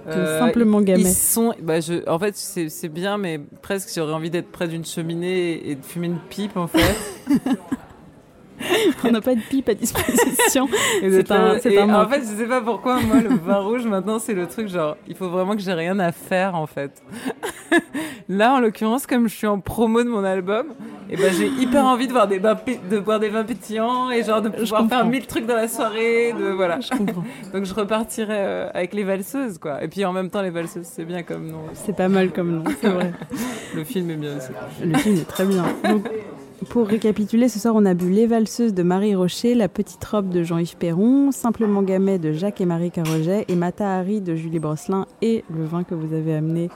Tout 0.07 0.13
Euh, 0.19 0.39
simplement 0.39 0.81
gamet. 0.81 1.01
Ils 1.03 1.09
sont, 1.15 1.53
bah 1.61 1.81
je, 1.81 2.09
en 2.09 2.19
fait, 2.19 2.37
c'est 2.37 2.89
bien, 2.89 3.19
mais 3.19 3.41
presque 3.63 3.91
j'aurais 3.95 4.13
envie 4.13 4.31
d'être 4.31 4.51
près 4.53 4.69
d'une 4.69 4.85
cheminée 4.85 5.69
et 5.69 5.75
de 5.75 5.85
fumer 5.85 6.07
une 6.07 6.19
pipe 6.31 6.57
en 6.57 6.67
fait. 6.69 6.97
On 9.05 9.11
n'a 9.11 9.21
pas 9.21 9.35
de 9.35 9.41
pipe 9.41 9.69
à 9.69 9.75
disposition. 9.75 10.67
C'est 11.01 11.31
un- 11.31 11.59
et 11.59 11.79
un 11.79 11.95
en 12.05 12.09
fait, 12.09 12.21
je 12.21 12.37
sais 12.39 12.47
pas 12.47 12.63
pourquoi, 12.63 13.01
moi, 13.01 13.21
le 13.21 13.29
vin 13.37 13.59
rouge, 13.59 13.85
maintenant, 13.87 14.19
c'est 14.19 14.33
le 14.33 14.47
truc 14.47 14.69
genre, 14.69 14.97
il 15.07 15.15
faut 15.15 15.29
vraiment 15.29 15.55
que 15.55 15.61
j'ai 15.61 15.75
rien 15.75 15.99
à 15.99 16.11
faire, 16.11 16.55
en 16.55 16.67
fait. 16.67 17.03
Là, 18.31 18.55
en 18.55 18.61
l'occurrence, 18.61 19.07
comme 19.07 19.29
je 19.29 19.35
suis 19.35 19.47
en 19.47 19.61
promo 19.61 20.03
de 20.03 20.09
mon 20.09 20.25
album, 20.25 20.69
et 21.09 21.17
ben, 21.17 21.33
j'ai 21.33 21.49
hyper 21.49 21.85
envie 21.85 22.07
de 22.07 22.13
voir 22.13 22.27
des 22.27 22.39
vins, 22.39 22.57
de 22.91 22.99
boire 22.99 23.21
des 23.21 23.29
vins 23.29 23.45
pétillants 23.45 24.11
et 24.11 24.25
genre 24.25 24.43
de 24.43 24.49
pouvoir 24.49 24.89
faire 24.89 25.07
mille 25.07 25.27
trucs 25.27 25.47
dans 25.47 25.55
la 25.55 25.69
soirée, 25.69 26.33
de, 26.33 26.47
voilà. 26.51 26.81
Je 26.81 26.91
comprends. 26.91 27.25
Donc, 27.53 27.65
je 27.65 27.75
repartirai 27.75 28.35
euh, 28.37 28.71
avec 28.75 28.93
les 28.93 29.05
valseuses, 29.05 29.59
quoi. 29.59 29.83
Et 29.85 29.89
puis, 29.89 30.05
en 30.05 30.13
même 30.13 30.31
temps, 30.31 30.43
les 30.43 30.51
valseuses, 30.51 30.87
c'est 30.87 31.05
bien 31.05 31.23
comme 31.23 31.49
nom. 31.49 31.61
C'est 31.75 31.95
pas 31.95 32.09
mal 32.09 32.33
comme 32.33 32.57
nom, 32.57 32.65
c'est 32.81 32.89
vrai. 32.89 33.13
Le 33.75 33.85
film 33.85 34.11
est 34.11 34.17
bien 34.17 34.37
aussi. 34.37 34.51
Le 34.85 34.99
film 34.99 35.17
est 35.17 35.29
très 35.29 35.45
bien. 35.45 35.65
Donc, 35.89 36.09
pour 36.71 36.89
récapituler, 36.89 37.49
ce 37.49 37.59
soir, 37.59 37.75
on 37.77 37.85
a 37.85 37.95
bu 37.95 38.11
Les 38.11 38.27
Valseuses 38.27 38.75
de 38.75 38.83
Marie 38.83 39.15
Rocher, 39.15 39.55
La 39.55 39.69
Petite 39.69 40.05
Robe 40.05 40.31
de 40.31 40.43
Jean-Yves 40.43 40.77
Perron, 40.77 41.31
Simplement 41.31 41.83
Gamet 41.83 42.19
de 42.19 42.33
Jacques 42.33 42.61
et 42.61 42.65
Marie 42.65 42.91
Carroget 42.91 43.45
et 43.49 43.55
Matahari 43.55 44.21
de 44.21 44.35
Julie 44.35 44.59
Brosselin 44.59 45.07
et 45.21 45.45
le 45.55 45.65
vin 45.65 45.85
que 45.85 45.95
vous 45.95 46.15
avez 46.15 46.35
amené 46.35 46.71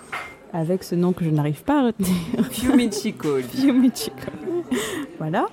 avec 0.53 0.85
ce 0.85 0.95
nom 0.95 1.13
que 1.13 1.25
je 1.25 1.31
n'arrive 1.31 1.63
pas 1.63 1.81
à 1.81 1.87
retenir. 1.87 2.11
Fiumicicoli. 2.51 3.45
Fiumicino. 3.45 4.17
Voilà. 5.19 5.47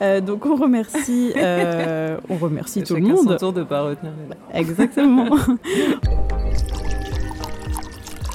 Euh, 0.00 0.20
donc 0.20 0.46
on 0.46 0.56
remercie, 0.56 1.32
euh, 1.36 2.16
on 2.28 2.36
remercie 2.36 2.82
tout 2.82 2.94
le 2.94 3.02
Chacun 3.02 3.16
son 3.16 3.24
monde. 3.24 3.38
tour 3.38 3.52
de 3.52 3.62
pas 3.62 3.82
retenir. 3.82 4.12
Exactement. 4.52 5.36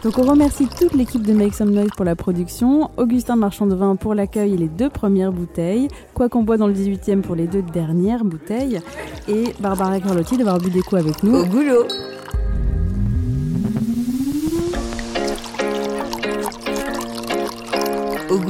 Donc 0.03 0.19
on 0.19 0.23
remercie 0.23 0.67
toute 0.79 0.93
l'équipe 0.93 1.23
de 1.23 1.33
Make 1.33 1.53
Some 1.55 1.71
Noise 1.71 1.89
pour 1.95 2.05
la 2.05 2.15
production, 2.15 2.91
Augustin 2.97 3.35
Marchand 3.35 3.65
de 3.65 3.75
Vin 3.75 3.95
pour 3.95 4.13
l'accueil 4.13 4.53
et 4.53 4.57
les 4.57 4.67
deux 4.69 4.89
premières 4.89 5.31
bouteilles, 5.31 5.87
Quoi 6.13 6.29
qu'on 6.29 6.43
boit 6.43 6.57
dans 6.57 6.67
le 6.67 6.73
18e 6.73 7.21
pour 7.21 7.35
les 7.35 7.47
deux 7.47 7.63
dernières 7.63 8.23
bouteilles, 8.23 8.79
et 9.27 9.45
Barbara 9.59 9.99
Carlotti 9.99 10.37
d'avoir 10.37 10.59
bu 10.59 10.69
des 10.69 10.81
coups 10.81 11.01
avec 11.01 11.23
nous. 11.23 11.35
Au 11.35 11.45
goulot. 11.45 11.85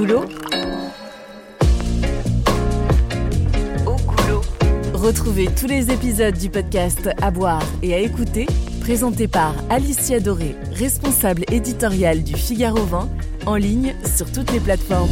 Au 0.07 0.09
goulot. 0.09 0.25
Au 3.85 3.95
goulot. 3.95 4.41
Retrouvez 4.93 5.47
tous 5.47 5.67
les 5.67 5.91
épisodes 5.91 6.37
du 6.37 6.49
podcast 6.49 7.09
À 7.21 7.29
boire 7.29 7.63
et 7.83 7.93
à 7.93 7.97
écouter, 7.97 8.45
présenté 8.79 9.27
par 9.27 9.53
Alicia 9.69 10.21
Doré, 10.21 10.55
responsable 10.71 11.43
éditoriale 11.51 12.23
du 12.23 12.35
Figaro 12.35 12.83
Vin, 12.85 13.09
en 13.45 13.55
ligne 13.55 13.95
sur 14.05 14.31
toutes 14.31 14.51
les 14.53 14.61
plateformes. 14.61 15.09